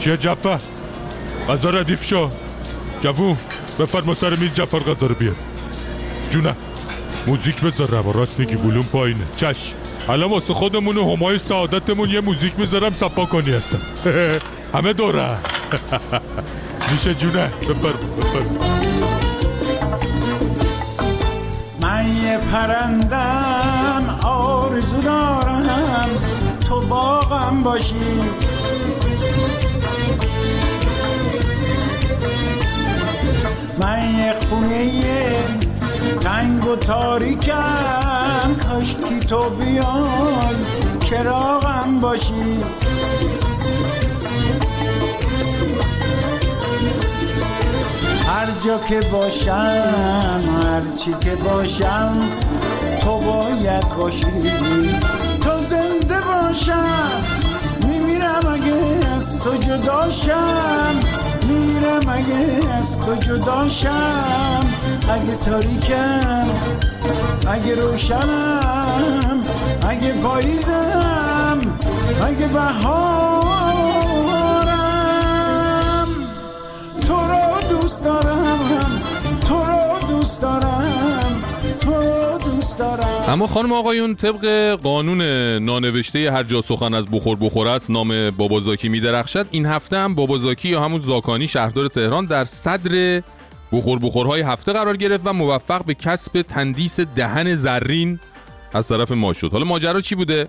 چیه 0.00 0.16
جفه 0.16 0.60
غذا 1.48 1.70
ردیف 1.70 2.04
شو. 2.04 2.30
جوون 3.00 3.36
بفرما 3.78 4.14
سر 4.14 4.34
میز 4.34 4.54
جفر 4.54 4.78
غذا 4.78 5.06
رو 5.06 5.14
بیار. 5.14 5.34
جونه 6.30 6.54
موزیک 7.26 7.60
بذارم 7.60 8.06
و 8.08 8.12
راست 8.12 8.38
میگی 8.38 8.54
ولوم 8.54 8.86
پایینه. 8.86 9.24
چش. 9.36 9.74
الان 10.08 10.30
واسه 10.30 10.54
خودمون 10.54 10.96
و 10.96 11.16
همای 11.16 11.38
سعادتمون 11.38 12.10
یه 12.10 12.20
موزیک 12.20 12.58
می‌ذارم 12.58 12.90
صفا 12.90 13.24
کنی 13.24 13.50
هستم. 13.50 13.80
همه 14.74 14.92
دوره. 14.92 15.28
میشه 16.92 17.14
جونه؟ 17.14 17.46
بفرما 17.46 17.92
بفرما 18.18 18.78
من 21.82 22.16
یه 22.22 22.38
پرندم 22.38 24.18
آرزو 24.24 25.00
دارم. 25.00 26.08
تو 26.68 26.80
باغم 26.80 27.62
باشی. 27.62 27.94
من 33.80 34.14
یه 34.18 34.32
خونه 34.32 34.84
تنگ 36.20 36.66
و 36.66 36.76
تاریکم. 36.76 38.56
کاشکی 38.68 39.20
تو 39.20 39.50
بیای 39.50 40.54
چراغم 41.00 42.00
باشی. 42.00 42.60
هر 48.26 48.46
جا 48.66 48.78
که 48.88 49.00
باشم 49.12 50.40
هر 50.62 50.96
چی 50.96 51.14
که 51.20 51.34
باشم 51.34 52.16
تو 53.00 53.18
باید 53.18 53.88
باشی. 53.98 54.26
تو 55.40 55.60
زنده 55.60 56.20
باشم 56.20 57.24
میمیرم 57.88 58.46
اگه 58.52 59.08
از 59.16 59.38
تو 59.38 59.56
جداشم 59.56 60.94
میمیرم 61.48 62.08
اگه 62.08 62.72
از 62.78 63.00
تو 63.00 63.14
جداشم 63.14 64.67
اگه 65.10 65.36
تاریکم 65.36 66.46
اگه 67.48 67.74
روشنم 67.74 69.40
اگه 69.88 70.12
پاییزم 70.12 71.58
اگه 72.22 72.46
بهارم. 72.46 73.68
تو 77.06 77.14
رو 77.14 77.68
دوست 77.70 78.04
دارم 78.04 78.58
تو 79.48 79.54
رو 79.54 80.08
دوست 80.08 80.42
دارم 80.42 81.40
تو 81.80 81.90
رو 81.90 82.38
دوست 82.38 82.78
دارم. 82.78 83.24
اما 83.28 83.46
خانم 83.46 83.72
آقایون 83.72 84.14
طبق 84.14 84.74
قانون 84.82 85.22
نانوشته 85.58 86.30
هر 86.32 86.42
جا 86.42 86.62
سخن 86.62 86.94
از 86.94 87.06
بخور 87.12 87.36
بخور 87.40 87.68
است 87.68 87.90
نام 87.90 88.30
بابازاکی 88.30 88.88
میدرخشد. 88.88 89.46
این 89.50 89.66
هفته 89.66 89.96
هم 89.96 90.14
بابازاکی 90.14 90.68
یا 90.68 90.80
همون 90.80 91.00
زاکانی 91.00 91.48
شهردار 91.48 91.88
تهران 91.88 92.24
در 92.24 92.44
صدر 92.44 93.22
بخور 93.72 93.98
بخورهای 93.98 94.40
هفته 94.40 94.72
قرار 94.72 94.96
گرفت 94.96 95.26
و 95.26 95.32
موفق 95.32 95.84
به 95.84 95.94
کسب 95.94 96.42
تندیس 96.42 97.00
دهن 97.00 97.54
زرین 97.54 98.20
از 98.74 98.88
طرف 98.88 99.10
ما 99.10 99.32
شد. 99.32 99.52
حالا 99.52 99.64
ماجرا 99.64 100.00
چی 100.00 100.14
بوده؟ 100.14 100.48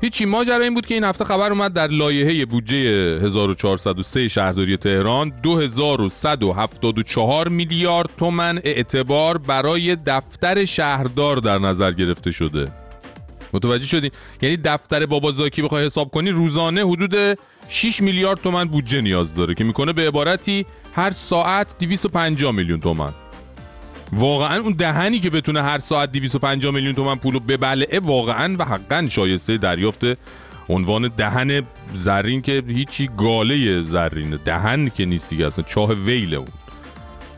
هیچی 0.00 0.24
ماجرا 0.24 0.64
این 0.64 0.74
بود 0.74 0.86
که 0.86 0.94
این 0.94 1.04
هفته 1.04 1.24
خبر 1.24 1.50
اومد 1.50 1.72
در 1.72 1.86
لایحه 1.86 2.44
بودجه 2.44 2.76
1403 3.24 4.28
شهرداری 4.28 4.76
تهران 4.76 5.32
2174 5.42 7.48
میلیارد 7.48 8.10
تومن 8.18 8.60
اعتبار 8.64 9.38
برای 9.38 9.96
دفتر 9.96 10.64
شهردار 10.64 11.36
در 11.36 11.58
نظر 11.58 11.92
گرفته 11.92 12.30
شده. 12.30 12.68
متوجه 13.52 13.86
شدی؟ 13.86 14.10
یعنی 14.42 14.56
دفتر 14.56 15.06
بابازاکی 15.06 15.62
بخوای 15.62 15.86
حساب 15.86 16.10
کنی 16.10 16.30
روزانه 16.30 16.86
حدود 16.86 17.38
6 17.68 18.02
میلیارد 18.02 18.40
تومن 18.40 18.64
بودجه 18.64 19.00
نیاز 19.00 19.34
داره 19.34 19.54
که 19.54 19.64
می‌کنه 19.64 19.92
به 19.92 20.08
عبارتی 20.08 20.66
هر 20.94 21.10
ساعت 21.10 21.78
250 21.78 22.52
میلیون 22.52 22.80
تومن 22.80 23.12
واقعا 24.12 24.60
اون 24.60 24.72
دهنی 24.72 25.20
که 25.20 25.30
بتونه 25.30 25.62
هر 25.62 25.78
ساعت 25.78 26.12
250 26.12 26.74
میلیون 26.74 26.94
تومن 26.94 27.14
پولو 27.16 27.40
ببلعه 27.40 28.00
واقعا 28.00 28.56
و 28.58 28.64
حقا 28.64 29.08
شایسته 29.08 29.56
دریافت 29.56 30.02
عنوان 30.68 31.08
دهن 31.16 31.62
زرین 31.94 32.42
که 32.42 32.62
هیچی 32.68 33.10
گاله 33.18 33.80
زرینه 33.80 34.36
دهن 34.36 34.88
که 34.88 35.04
نیست 35.04 35.28
دیگه 35.28 35.46
اصلا 35.46 35.64
چاه 35.64 35.92
ویله 35.92 36.36
اون. 36.36 36.48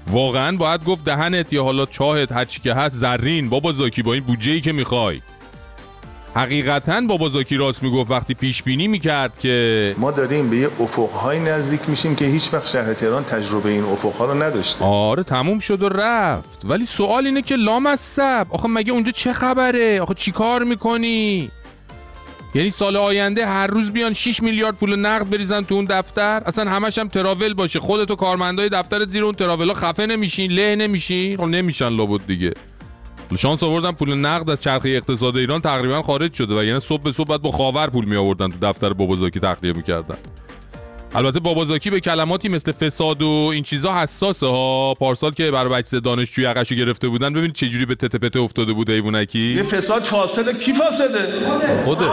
واقعا 0.07 0.57
باید 0.57 0.85
گفت 0.85 1.05
دهنت 1.05 1.53
یا 1.53 1.65
حالا 1.65 1.87
چاهت 1.87 2.33
هر 2.33 2.45
چی 2.45 2.61
که 2.61 2.75
هست 2.75 2.97
زرین. 2.97 3.49
بابا 3.49 3.73
زاکی 3.73 4.03
با 4.03 4.13
این 4.13 4.25
بودجه 4.25 4.61
که 4.61 4.73
می‌خوای. 4.73 5.21
حقیقتا 6.37 7.01
بابا 7.01 7.29
زاکی 7.29 7.57
راست 7.57 7.83
می‌گفت 7.83 8.11
وقتی 8.11 8.35
پیش 8.35 8.63
بینی 8.63 8.89
می‌کرد 8.89 9.39
که 9.39 9.95
ما 9.99 10.11
داریم 10.11 10.51
به 10.51 10.57
یه 10.57 10.69
افقهای 10.81 11.41
نزدیک 11.41 11.81
میشیم 11.89 12.15
که 12.15 12.25
هیچ 12.25 12.55
وقت 12.55 12.67
شهر 12.67 12.95
تهران 12.95 13.25
تجربه 13.25 13.71
این 13.71 13.85
افقها 13.85 14.25
رو 14.25 14.43
نداشته. 14.43 14.85
آره 14.85 15.23
تموم 15.23 15.59
شد 15.59 15.83
و 15.83 15.89
رفت. 15.89 16.63
ولی 16.65 16.85
سوال 16.85 17.27
اینه 17.27 17.43
که 17.43 17.57
لامصب. 17.57 18.47
آخه 18.51 18.69
مگه 18.69 18.93
اونجا 18.93 19.13
چه 19.13 19.33
خبره؟ 19.33 20.01
آخه 20.01 20.15
چی 20.15 20.33
کار 20.33 20.65
می‌کنی؟ 20.65 21.51
یعنی 22.55 22.71
سال 22.71 22.97
آینده 22.97 23.47
هر 23.47 23.67
روز 23.67 23.91
بیان 23.91 24.13
6 24.13 24.43
میلیارد 24.43 24.75
پول 24.75 24.97
نقد 24.97 25.31
بریزن 25.31 25.63
تو 25.63 25.75
اون 25.75 25.85
دفتر؟ 25.85 26.43
اصلا 26.47 26.71
همش 26.71 26.99
هم 26.99 27.09
تراول 27.09 27.55
باشه. 27.55 27.81
خودت 27.81 28.11
و 28.11 28.17
کارمندای 28.17 28.69
دفتر 28.69 29.05
زیر 29.05 29.25
اون 29.25 29.35
تراولا 29.35 29.75
خفه 29.75 30.07
نمیشین 30.07 30.53
له 30.53 30.77
نمیشین 30.77 31.37
خب 31.37 31.43
نمیشن 31.43 31.89
لابد 31.89 32.27
دیگه. 32.27 32.53
شانس 33.37 33.63
آوردن 33.63 33.93
پول 33.93 34.15
نقد 34.15 34.51
از 34.51 34.61
چرخه 34.61 34.89
اقتصاد 34.89 35.37
ایران 35.37 35.61
تقریبا 35.61 36.03
خارج 36.03 36.35
شده 36.35 36.55
و 36.55 36.65
یعنی 36.65 36.81
صبح 36.81 37.03
به 37.03 37.13
صبح 37.13 37.29
باید 37.29 37.43
با 37.43 37.51
خاور 37.51 37.87
پول 37.87 38.05
می 38.05 38.17
آوردن 38.17 38.49
تو 38.49 38.57
دفتر 38.63 38.93
بابازاکی 38.93 39.41
تخلیه 39.41 39.73
می‌کردن. 39.73 40.17
البته 41.15 41.41
بابازاکی 41.41 41.91
به 41.91 42.01
کلماتی 42.01 42.49
مثل 42.49 42.73
فساد 42.73 43.23
و 43.23 43.51
این 43.53 43.63
چیزا 43.63 43.95
حساسه 43.95 44.47
ها. 44.47 44.95
پارسال 44.95 45.31
که 45.33 45.51
برای 45.51 45.73
بچه 45.73 46.01
دانشجوی 46.01 46.45
عقشی 46.45 46.77
گرفته 46.77 47.09
بودن 47.09 47.33
ببینید 47.33 47.53
چه 47.53 47.69
جوری 47.69 47.87
به 47.87 47.95
تته 47.95 48.19
پته 48.19 48.41
افتاده 48.41 48.73
بود 48.73 48.91
ایوونکی 48.91 49.55
یه 49.57 49.63
فساد 49.63 50.03
فاسده 50.03 50.53
کی 50.59 50.73
فاسده؟ 50.73 51.19
خوده 51.85 52.07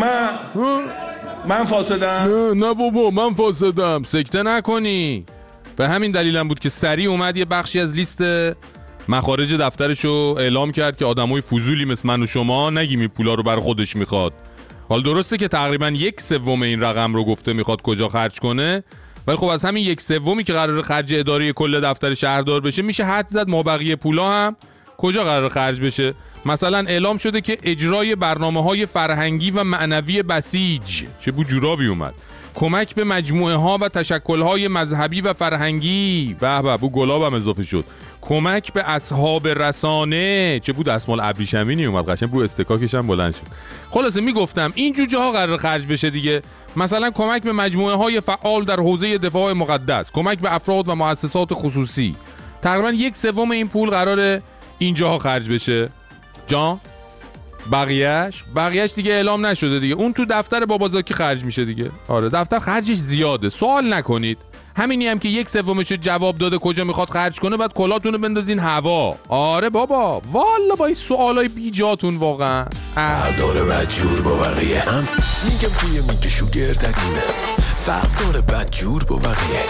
من. 0.00 0.28
من 1.48 1.64
فاسدم؟ 1.64 2.06
نه 2.06 2.54
نه 2.54 2.74
بابا 2.74 3.10
من 3.10 3.34
فاسدم. 3.34 4.02
سکته 4.02 4.42
نکنی. 4.42 5.24
به 5.76 5.88
همین 5.88 6.12
دلیلم 6.12 6.48
بود 6.48 6.60
که 6.60 6.68
سریع 6.68 7.10
اومد 7.10 7.36
یه 7.36 7.44
بخشی 7.44 7.80
از 7.80 7.94
لیست 7.94 8.22
مخارج 9.08 9.54
دفترش 9.54 10.04
رو 10.04 10.36
اعلام 10.38 10.72
کرد 10.72 10.96
که 10.96 11.04
آدمای 11.04 11.40
فضولی 11.40 11.84
مثل 11.84 12.08
من 12.08 12.22
و 12.22 12.26
شما 12.26 12.70
نگیم 12.70 13.00
این 13.00 13.08
پولا 13.08 13.34
رو 13.34 13.42
برای 13.42 13.60
خودش 13.60 13.96
می‌خواد. 13.96 14.32
حال 14.88 15.02
درسته 15.02 15.36
که 15.36 15.48
تقریبا 15.48 15.88
یک 15.88 16.20
سوم 16.20 16.62
این 16.62 16.80
رقم 16.80 17.14
رو 17.14 17.24
گفته 17.24 17.52
می‌خواد 17.52 17.82
کجا 17.82 18.08
خرج 18.08 18.38
کنه 18.38 18.84
ولی 19.26 19.36
خب 19.36 19.46
از 19.46 19.64
همین 19.64 19.86
یک 19.86 20.00
سومی 20.00 20.44
که 20.44 20.52
قرار 20.52 20.82
خرج 20.82 21.14
اداری 21.14 21.52
کل 21.52 21.80
دفتر 21.80 22.14
شهردار 22.14 22.60
بشه 22.60 22.82
میشه 22.82 23.04
حد 23.04 23.28
زد 23.28 23.48
ما 23.48 23.62
بقیه 23.62 23.96
پولا 23.96 24.30
هم 24.30 24.56
کجا 24.98 25.24
قرار 25.24 25.48
خرج 25.48 25.80
بشه؟ 25.80 26.14
مثلا 26.46 26.78
اعلام 26.78 27.16
شده 27.16 27.40
که 27.40 27.58
اجرای 27.62 28.16
برنامه 28.16 28.62
های 28.62 28.86
فرهنگی 28.86 29.50
و 29.50 29.64
معنوی 29.64 30.22
بسیج 30.22 31.04
چه 31.20 31.30
بو 31.30 31.44
جورابی 31.44 31.86
اومد 31.86 32.14
کمک 32.54 32.94
به 32.94 33.04
مجموعه 33.04 33.54
ها 33.54 33.78
و 33.80 33.88
تشکل 33.88 34.42
های 34.42 34.68
مذهبی 34.68 35.20
و 35.20 35.32
فرهنگی. 35.32 36.36
به 36.40 36.62
به 36.62 36.76
بو 36.76 36.90
گلابم 36.90 37.34
اضافه 37.34 37.62
شد. 37.62 37.84
کمک 38.28 38.72
به 38.72 38.90
اصحاب 38.90 39.48
رسانه. 39.48 40.60
چه 40.60 40.72
بود 40.72 40.88
اسمال 40.88 41.20
ابریشمینی؟ 41.20 41.84
اومد 41.84 42.08
قشنگ 42.08 42.30
بو 42.30 42.42
استکاکش 42.42 42.94
هم 42.94 43.06
بلند 43.06 43.34
شد. 43.34 43.42
خلاصه 43.90 44.20
می‌گفتم 44.20 44.72
این 44.74 44.92
جوجه 44.92 45.18
ها 45.18 45.32
قرار 45.32 45.56
خرج 45.56 45.86
بشه 45.86 46.10
دیگه. 46.10 46.42
مثلا 46.76 47.10
کمک 47.10 47.42
به 47.42 47.52
مجموعه 47.52 47.96
های 47.96 48.20
فعال 48.20 48.64
در 48.64 48.76
حوزه 48.76 49.18
دفاع 49.18 49.52
مقدس 49.52 50.12
کمک 50.12 50.38
به 50.38 50.54
افراد 50.54 50.88
و 50.88 50.94
مؤسسات 50.94 51.48
خصوصی. 51.52 52.16
تقریبا 52.62 52.90
یک 52.90 53.16
سوم 53.16 53.50
این 53.50 53.68
پول 53.68 53.90
قرار 53.90 54.40
اینجاها 54.78 55.18
خرج 55.18 55.48
بشه. 55.48 55.88
جان؟ 56.46 56.80
بقیهش 57.72 58.44
بقیهش 58.56 58.92
دیگه 58.94 59.12
اعلام 59.12 59.46
نشده 59.46 59.80
دیگه. 59.80 59.94
اون 59.94 60.12
تو 60.12 60.24
دفتر 60.30 60.64
بابازاکی 60.64 61.14
خرج 61.14 61.44
میشه 61.44 61.64
دیگه. 61.64 61.90
آره 62.08 62.28
دفتر 62.28 62.58
خرجش 62.58 62.96
زیاده. 62.96 63.48
سوال 63.48 63.94
نکنید. 63.94 64.38
همینی 64.78 65.06
هم 65.06 65.18
که 65.18 65.28
یک 65.28 65.50
سومش 65.50 65.88
جواب 65.92 66.38
داده 66.38 66.58
کجا 66.58 66.84
می‌خواد 66.84 67.10
خرج 67.10 67.40
کنه 67.40 67.56
بعد 67.56 67.74
کلاتون 67.74 68.12
رو 68.12 68.18
بندازین 68.18 68.58
هوا. 68.58 69.16
آره 69.28 69.70
بابا. 69.70 70.22
والا 70.32 70.74
با 70.78 70.86
این 70.86 70.94
سوالای 70.94 71.48
بیجاتون 71.48 72.16
واقعا. 72.16 72.64
داره 73.38 73.62
بد 73.62 73.88
جور 73.88 74.20
با 74.22 74.36
بقیه 74.36 74.80
هم؟ 74.80 75.08
میگم 75.44 75.74
توی 75.80 76.00
میگه 76.00 76.28
شوگر 76.28 76.72
دقیمه 76.72 77.22
فرق 77.86 78.24
داره 78.24 78.40
بد 78.40 78.70
جور 78.70 79.04
با 79.04 79.16
بقیه. 79.16 79.64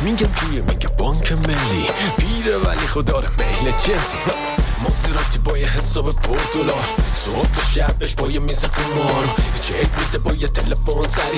میگم 0.00 0.28
توی 0.28 0.60
میگه 0.60 0.88
بانک 0.98 1.32
ملی. 1.32 1.86
پیره 2.18 2.56
ولی 2.56 2.86
خود 2.86 3.04
داره 3.04 3.28
میل 3.38 3.70
جنسی. 3.70 4.18
مازراتی 4.82 5.38
با 5.44 5.58
یه 5.58 5.66
حساب 5.66 6.06
پرتولار 6.06 6.84
صبح 7.14 7.54
تا 7.54 7.62
شبش 7.74 8.14
با 8.14 8.30
یه 8.30 8.40
میز 8.40 8.64
قمار 8.64 9.24
چک 9.62 9.88
میده 9.98 10.18
با 10.18 10.32
یه 10.32 10.48
تلفن 10.48 11.06
سری. 11.06 11.36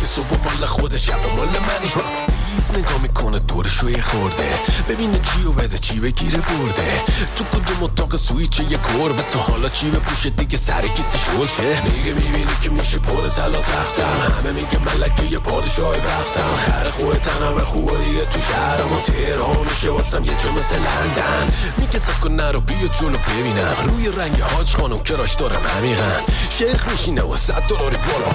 یه 0.00 0.06
صبح 0.06 0.30
مال 0.44 0.66
خود 0.66 0.96
شب 0.96 1.36
مال 1.36 1.48
منی. 1.48 2.27
بیز 2.58 2.72
نگاه 2.72 3.02
می‌کنه 3.02 3.38
دورشو 3.38 3.90
یه 3.90 4.02
خورده. 4.02 4.48
ببینه 4.88 5.18
چی 5.18 5.44
و 5.44 5.52
بده 5.52 5.78
چی 5.78 6.00
بگیره 6.00 6.38
برده. 6.38 7.02
تو 7.36 7.44
کدوم 7.44 7.82
اتاق 7.82 8.16
سویچ 8.16 8.60
یه 8.60 8.78
کربه 8.78 9.22
تا 9.30 9.38
حالا 9.38 9.68
چی 9.68 9.90
بپوشه 9.90 10.30
دیگه 10.30 10.58
سر 10.58 10.82
کسی 10.82 11.18
شلته 11.18 11.82
میگه 11.84 12.12
می‌بینی 12.12 12.52
که 12.62 12.70
میشه 12.70 12.98
پر 12.98 13.28
طلا 13.28 13.60
تختم. 13.60 14.18
همه 14.38 14.52
میگه 14.52 14.78
ملکه 14.78 15.24
یه 15.24 15.38
پادشاه 15.38 15.94
وقتم 15.96 16.56
خر 16.56 16.90
خوه 16.90 17.18
تنم 17.18 17.58
خوبه 17.64 18.04
دیگه 18.04 18.24
تو 18.24 18.40
شهر 18.40 18.82
ما 18.82 19.00
تهران 19.00 19.66
میشه. 19.70 19.90
واسم 19.90 20.24
یه 20.24 20.32
جو 20.42 20.52
مثل 20.52 20.76
لندن. 20.76 21.52
میگه 21.78 21.98
سکن 21.98 22.32
نرو 22.32 22.60
بیا 22.60 22.88
جلو 23.00 23.18
ببینم. 23.18 23.76
روی 23.84 24.08
رنگ 24.08 24.40
حاج 24.40 24.76
خانم 24.76 24.98
کراش 24.98 25.34
دارم 25.34 25.62
عمیقا. 25.78 26.12
شیخ 26.58 26.88
میشینه 26.92 27.22
و 27.22 27.36
صد 27.36 27.62
دلاری 27.68 27.96
بالا. 27.96 28.30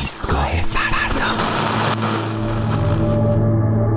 ایستگاه 0.00 0.50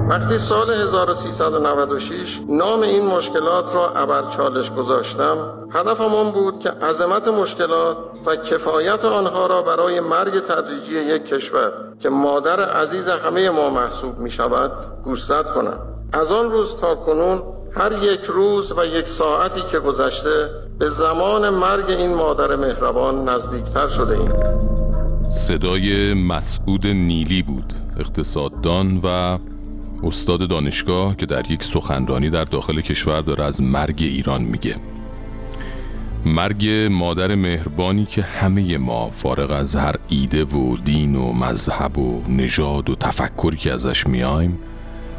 وقتی 0.09 0.37
سال 0.37 0.73
1396 0.73 2.39
نام 2.49 2.81
این 2.81 3.05
مشکلات 3.05 3.75
را 3.75 3.89
ابر 3.89 4.31
چالش 4.37 4.71
گذاشتم 4.71 5.37
هدفم 5.73 6.03
آن 6.03 6.31
بود 6.31 6.59
که 6.59 6.69
عظمت 6.69 7.27
مشکلات 7.27 7.97
و 8.25 8.35
کفایت 8.35 9.05
آنها 9.05 9.45
را 9.45 9.61
برای 9.61 9.99
مرگ 9.99 10.39
تدریجی 10.39 10.95
یک 10.95 11.25
کشور 11.25 11.71
که 11.99 12.09
مادر 12.09 12.69
عزیز 12.69 13.07
همه 13.07 13.49
ما 13.49 13.69
محسوب 13.69 14.19
می 14.19 14.31
شود 14.31 14.71
گوشزد 15.03 15.53
کنم. 15.53 15.79
از 16.13 16.31
آن 16.31 16.51
روز 16.51 16.75
تا 16.75 16.95
کنون 16.95 17.41
هر 17.71 17.91
یک 18.03 18.21
روز 18.21 18.73
و 18.77 18.85
یک 18.85 19.07
ساعتی 19.07 19.61
که 19.71 19.79
گذشته 19.79 20.49
به 20.79 20.89
زمان 20.89 21.49
مرگ 21.49 21.89
این 21.89 22.15
مادر 22.15 22.55
مهربان 22.55 23.29
نزدیکتر 23.29 23.87
شده 23.87 24.19
ایم. 24.19 24.31
صدای 25.31 26.13
مسعود 26.13 26.87
نیلی 26.87 27.41
بود 27.41 27.73
اقتصاددان 27.99 29.01
و 29.03 29.37
استاد 30.05 30.49
دانشگاه 30.49 31.17
که 31.17 31.25
در 31.25 31.51
یک 31.51 31.63
سخنرانی 31.63 32.29
در 32.29 32.43
داخل 32.43 32.81
کشور 32.81 33.21
داره 33.21 33.43
از 33.43 33.61
مرگ 33.61 33.97
ایران 33.99 34.43
میگه. 34.43 34.75
مرگ 36.25 36.67
مادر 36.91 37.35
مهربانی 37.35 38.05
که 38.05 38.21
همه 38.21 38.77
ما 38.77 39.09
فارغ 39.09 39.51
از 39.51 39.75
هر 39.75 39.95
ایده 40.09 40.43
و 40.43 40.77
دین 40.77 41.15
و 41.15 41.33
مذهب 41.33 41.97
و 41.97 42.21
نژاد 42.29 42.89
و 42.89 42.95
تفکری 42.95 43.57
که 43.57 43.73
ازش 43.73 44.07
میایم 44.07 44.59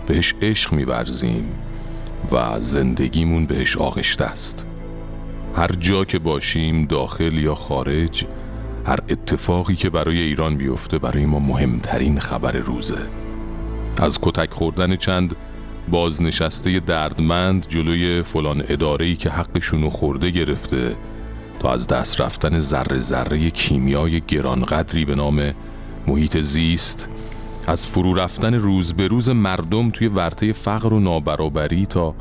بهش 0.07 0.35
عشق 0.43 0.73
میورزیم 0.73 1.49
و 2.33 2.61
زندگیمون 2.61 3.47
بهش 3.47 3.77
آغشته 3.77 4.25
است. 4.25 4.67
هر 5.57 5.69
جا 5.81 6.05
که 6.05 6.19
باشیم 6.19 6.83
داخل 6.83 7.39
یا 7.39 7.55
خارج 7.55 8.25
هر 8.87 8.99
اتفاقی 9.09 9.75
که 9.75 9.91
برای 9.91 10.19
ایران 10.19 10.57
بیفته 10.57 10.99
برای 10.99 11.27
ما 11.27 11.39
مهمترین 11.39 12.21
خبر 12.21 12.53
روزه. 12.53 13.26
از 14.03 14.19
کتک 14.23 14.53
خوردن 14.53 14.97
چند 14.97 15.37
بازنشسته 15.89 16.81
دردمند 16.81 17.67
جلوی 17.69 18.23
فلان 18.23 18.65
اداره‌ای 18.69 19.17
که 19.17 19.31
حقشونو 19.31 19.91
خورده 19.91 20.31
گرفته 20.31 20.97
تا 21.61 21.73
از 21.73 21.87
دست 21.87 22.21
رفتن 22.21 22.59
ذره 22.59 22.99
ذره 22.99 23.51
کیمیای 23.51 24.21
گرانقدری 24.21 25.05
به 25.05 25.15
نام 25.15 25.53
محیط 26.07 26.41
زیست 26.41 27.09
از 27.67 27.87
فرو 27.87 28.15
رفتن 28.15 28.55
روز 28.55 28.93
به 28.93 29.07
روز 29.07 29.29
مردم 29.29 29.91
توی 29.91 30.09
ورطه 30.09 30.53
فقر 30.53 30.93
و 30.93 31.01
نابرابری 31.01 31.87
تا 31.87 32.15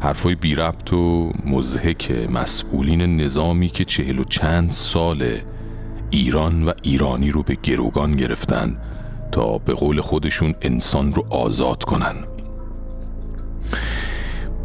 حرفای 0.00 0.34
بی 0.34 0.54
ربط 0.54 0.92
و 0.92 1.32
مزهک 1.46 2.10
مسئولین 2.30 3.20
نظامی 3.20 3.68
که 3.68 3.84
چهل 3.84 4.18
و 4.18 4.24
چند 4.24 4.70
ساله 4.70 5.44
ایران 6.10 6.64
و 6.64 6.72
ایرانی 6.82 7.30
رو 7.30 7.42
به 7.42 7.56
گروگان 7.62 8.16
گرفتن. 8.16 8.76
تا 9.32 9.58
به 9.58 9.74
قول 9.74 10.00
خودشون 10.00 10.54
انسان 10.62 11.12
رو 11.14 11.26
آزاد 11.30 11.84
کنن. 11.84 12.14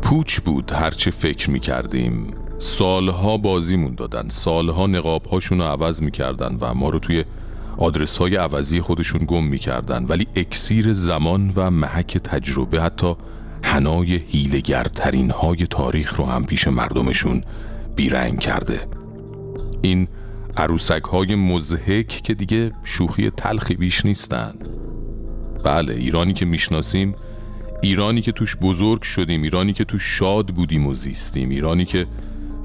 پوچ 0.01 0.39
بود 0.39 0.71
هرچه 0.71 1.11
فکر 1.11 1.51
می 1.51 1.59
کردیم 1.59 2.27
سالها 2.59 3.37
بازیمون 3.37 3.95
دادن. 3.95 4.29
سالها 4.29 4.87
نقابهاشون 4.87 5.57
رو 5.57 5.63
عوض 5.63 6.01
می 6.01 6.11
کردن 6.11 6.57
و 6.61 6.73
ما 6.73 6.89
رو 6.89 6.99
توی 6.99 7.25
آدرس 7.77 8.17
های 8.17 8.35
عوضی 8.35 8.81
خودشون 8.81 9.21
گم 9.27 9.43
می 9.43 9.57
کردن 9.57 10.05
ولی 10.05 10.27
اکسیر 10.35 10.93
زمان 10.93 11.53
و 11.55 11.71
محک 11.71 12.17
تجربه 12.17 12.81
حتی 12.81 13.15
هنای 13.63 14.15
هیلگرترین 14.27 15.31
های 15.31 15.67
تاریخ 15.67 16.15
رو 16.15 16.25
هم 16.25 16.45
پیش 16.45 16.67
مردمشون 16.67 17.43
بیرنگ 17.95 18.39
کرده. 18.39 18.79
این 19.81 20.07
عروسک 20.57 21.03
های 21.03 21.35
مزهک 21.35 22.07
که 22.07 22.33
دیگه 22.33 22.71
شوخی 22.83 23.29
تلخی 23.29 23.75
بیش 23.75 24.05
نیستن 24.05 24.53
بله 25.63 25.93
ایرانی 25.93 26.33
که 26.33 26.45
می‌شناسیم 26.45 27.15
ایرانی 27.81 28.21
که 28.21 28.31
توش 28.31 28.55
بزرگ 28.55 29.01
شدیم 29.01 29.41
ایرانی 29.41 29.73
که 29.73 29.83
توش 29.83 30.03
شاد 30.03 30.47
بودیم 30.47 30.87
و 30.87 30.93
زیستیم 30.93 31.49
ایرانی 31.49 31.85
که 31.85 32.07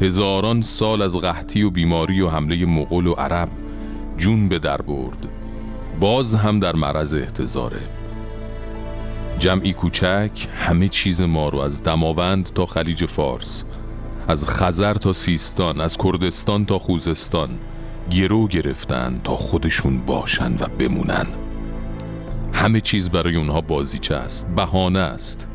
هزاران 0.00 0.62
سال 0.62 1.02
از 1.02 1.16
قحطی 1.16 1.62
و 1.62 1.70
بیماری 1.70 2.20
و 2.20 2.28
حمله 2.28 2.66
مغول 2.66 3.06
و 3.06 3.12
عرب 3.12 3.48
جون 4.16 4.48
به 4.48 4.58
در 4.58 4.82
برد. 4.82 5.28
باز 6.00 6.34
هم 6.34 6.60
در 6.60 6.76
معرض 6.76 7.14
احتضاره. 7.14 7.80
جمعی 9.38 9.72
کوچک 9.72 10.48
همه 10.56 10.88
چیز 10.88 11.20
ما 11.20 11.48
رو 11.48 11.58
از 11.58 11.82
دماوند 11.82 12.44
تا 12.44 12.66
خلیج 12.66 13.06
فارس 13.06 13.64
از 14.28 14.48
خزر 14.48 14.94
تا 14.94 15.12
سیستان 15.12 15.80
از 15.80 15.98
کردستان 15.98 16.66
تا 16.66 16.78
خوزستان 16.78 17.50
گرو 18.10 18.48
گرفتن 18.48 19.20
تا 19.24 19.36
خودشون 19.36 19.98
باشن 19.98 20.52
و 20.52 20.66
بمونن. 20.78 21.26
همه 22.52 22.80
چیز 22.80 23.10
برای 23.10 23.36
اونها 23.36 23.60
بازیچه 23.60 24.14
است 24.14 24.54
بهانه 24.54 24.98
است. 24.98 25.48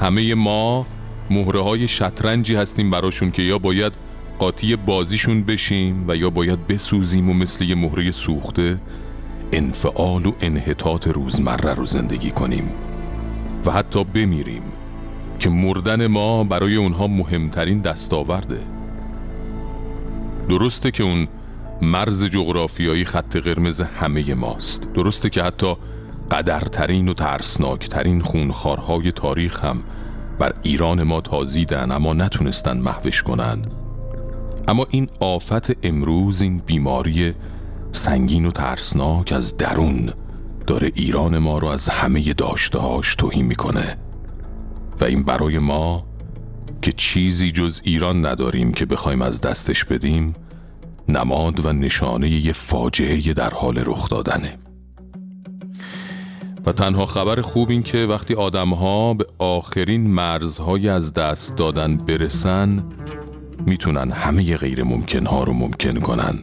همه 0.00 0.34
ما 0.34 0.86
مهره 1.30 1.62
های 1.62 1.88
شطرنجی 1.88 2.54
هستیم 2.54 2.90
براشون 2.90 3.30
که 3.30 3.42
یا 3.42 3.58
باید 3.58 3.92
قاطی 4.38 4.76
بازیشون 4.76 5.42
بشیم 5.42 6.04
و 6.08 6.16
یا 6.16 6.30
باید 6.30 6.66
بسوزیم 6.66 7.30
و 7.30 7.32
مثل 7.32 7.64
یه 7.64 7.74
مهره 7.74 8.10
سوخته 8.10 8.80
انفعال 9.52 10.26
و 10.26 10.32
انحطاط 10.40 11.06
روزمره 11.06 11.74
رو 11.74 11.86
زندگی 11.86 12.30
کنیم 12.30 12.72
و 13.66 13.70
حتی 13.70 14.04
بمیریم 14.04 14.62
که 15.38 15.50
مردن 15.50 16.06
ما 16.06 16.44
برای 16.44 16.76
اونها 16.76 17.06
مهمترین 17.06 17.80
دستاورده. 17.80 18.60
درسته 20.48 20.90
که 20.90 21.04
اون 21.04 21.28
مرز 21.82 22.24
جغرافیایی 22.24 23.04
خط 23.04 23.36
قرمز 23.36 23.80
همه 23.80 24.34
ماست. 24.34 24.92
درسته 24.94 25.30
که 25.30 25.42
حتی 25.42 25.74
قدرترین 26.30 27.08
و 27.08 27.14
ترسناکترین 27.14 28.20
خونخارهای 28.20 29.12
تاریخ 29.12 29.64
هم 29.64 29.82
بر 30.38 30.54
ایران 30.62 31.02
ما 31.02 31.20
تازیدن 31.20 31.90
اما 31.90 32.12
نتونستن 32.12 32.78
محوش 32.78 33.22
کنن. 33.22 33.62
اما 34.68 34.86
این 34.90 35.08
آفت 35.20 35.86
امروز 35.86 36.42
این 36.42 36.58
بیماری 36.66 37.34
سنگین 37.92 38.46
و 38.46 38.50
ترسناک 38.50 39.32
از 39.32 39.56
درون 39.56 40.12
داره 40.66 40.92
ایران 40.94 41.38
ما 41.38 41.58
رو 41.58 41.68
از 41.68 41.88
همه 41.88 42.32
داشتهاش 42.32 43.14
توهی 43.14 43.42
می‌کنه. 43.42 43.96
و 45.00 45.04
این 45.04 45.22
برای 45.22 45.58
ما 45.58 46.06
که 46.82 46.92
چیزی 46.92 47.52
جز 47.52 47.80
ایران 47.84 48.26
نداریم 48.26 48.72
که 48.72 48.86
بخوایم 48.86 49.22
از 49.22 49.40
دستش 49.40 49.84
بدیم 49.84 50.32
نماد 51.08 51.66
و 51.66 51.72
نشانه 51.72 52.30
یه 52.30 52.52
فاجعه 52.52 53.32
در 53.32 53.50
حال 53.50 53.82
رخ 53.86 54.08
دادنه. 54.08 54.58
و 56.66 56.72
تنها 56.72 57.06
خبر 57.06 57.40
خوب 57.40 57.70
این 57.70 57.82
که 57.82 57.98
وقتی 57.98 58.34
آدمها 58.34 59.14
به 59.14 59.26
آخرین 59.38 60.10
مرزهای 60.10 60.88
از 60.88 61.14
دست 61.14 61.56
دادن 61.56 61.96
برسن 61.96 62.84
می‌تونن 63.66 64.10
همه 64.10 64.56
غیر 64.56 64.82
ممکنها 64.82 65.44
رو 65.44 65.52
ممکن 65.52 66.00
کنن. 66.00 66.42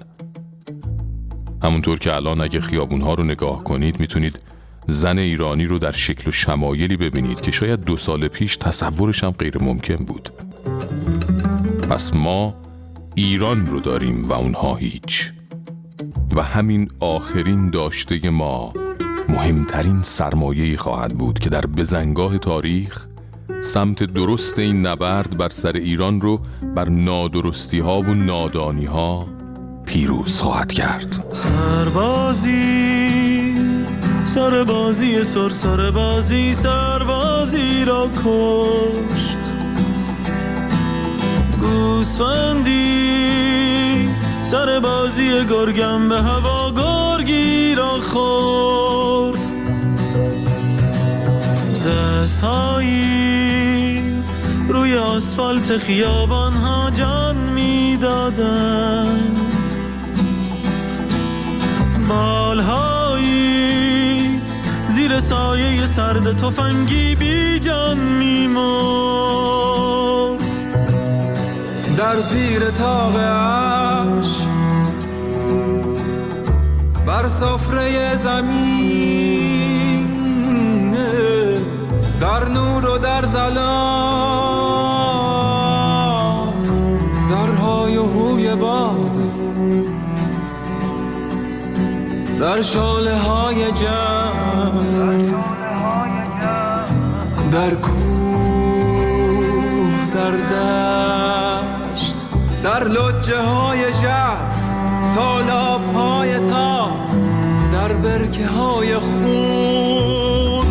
همونطور 1.63 1.99
که 1.99 2.13
الان 2.13 2.41
اگه 2.41 2.61
خیابونها 2.61 3.13
رو 3.13 3.23
نگاه 3.23 3.63
کنید 3.63 3.99
می‌تونید 3.99 4.39
زن 4.87 5.17
ایرانی 5.17 5.65
رو 5.65 5.79
در 5.79 5.91
شکل 5.91 6.27
و 6.27 6.31
شمایلی 6.31 6.97
ببینید 6.97 7.41
که 7.41 7.51
شاید 7.51 7.83
دو 7.83 7.97
سال 7.97 8.27
پیش 8.27 8.57
تصورش 8.57 9.23
هم 9.23 9.31
غیر 9.31 9.63
ممکن 9.63 9.95
بود. 9.95 10.29
پس 11.89 12.13
ما 12.13 12.55
ایران 13.15 13.67
رو 13.67 13.79
داریم 13.79 14.23
و 14.23 14.33
اونها 14.33 14.75
هیچ. 14.75 15.31
و 16.35 16.43
همین 16.43 16.89
آخرین 16.99 17.69
داشته 17.69 18.29
ما 18.29 18.73
مهمترین 19.29 20.01
سرمایه 20.01 20.77
خواهد 20.77 21.17
بود 21.17 21.39
که 21.39 21.49
در 21.49 21.65
بزنگاه 21.65 22.37
تاریخ 22.37 23.05
سمت 23.61 24.03
درست 24.03 24.59
این 24.59 24.87
نبرد 24.87 25.37
بر 25.37 25.49
سر 25.49 25.71
ایران 25.71 26.21
رو 26.21 26.39
بر 26.75 26.89
نادرستی 26.89 27.79
ها 27.79 28.01
و 28.01 28.13
نادانی 28.13 28.85
ها 28.85 29.27
پیروز 29.85 30.41
خواهد 30.41 30.73
کرد. 30.73 31.25
سربازی 31.33 32.69
سربازی 34.25 35.23
سر 35.23 35.49
سربازی 35.49 36.53
سربازی 36.53 37.85
را 37.85 38.07
کشت. 38.07 39.48
گوسفندی 41.61 42.89
سربازی 44.43 45.45
گرگم 45.49 46.09
به 46.09 46.15
هوا 46.15 46.71
گرگی 46.71 47.75
را 47.75 47.89
خورد. 47.89 49.39
دستهایی 51.87 54.03
روی 54.69 54.95
آسفالت 54.95 55.77
خیابان 55.77 56.53
ها 56.53 56.89
جان 56.89 57.35
می‌دادند. 57.35 59.37
بالهایی 62.09 63.49
زیر 64.89 65.19
سایه 65.19 65.85
سرد 65.85 66.37
تفنگی 66.37 67.15
بی 67.15 67.59
جان 67.59 67.97
میمرد. 67.97 69.58
در 71.99 72.19
زیر 72.19 72.69
تاق 72.69 73.15
عرش. 73.15 74.37
بر 77.05 77.27
سفره 77.27 78.15
زمین 78.15 79.59
در 82.21 82.49
نور 82.49 82.85
و 82.85 82.97
در 82.97 83.25
ظلام 83.25 84.13
در 87.29 87.51
های 87.61 87.97
و 87.97 88.03
هوی 88.03 88.55
باد. 88.55 89.17
در 92.39 92.61
شاله 92.61 93.17
های 93.17 93.71
جمع 93.71 94.73
در 97.51 97.75
کوه 97.75 98.09
در 100.13 100.31
دشت 100.31 101.08
لجه 103.29 103.41
های 103.41 103.93
ژرف 103.93 104.59
تالاب 105.15 105.95
های 105.95 106.39
تا 106.39 106.91
در 107.73 107.93
برکه 107.93 108.47
های 108.47 108.97
خون. 108.97 110.65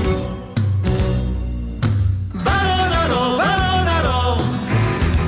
برادرا 2.44 3.36
برادرا 3.38 4.36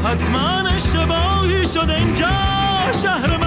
حتما 0.04 0.68
اشتباهی 0.74 1.66
شده 1.66 1.96
اینجا 1.96 2.28
شهر 3.02 3.39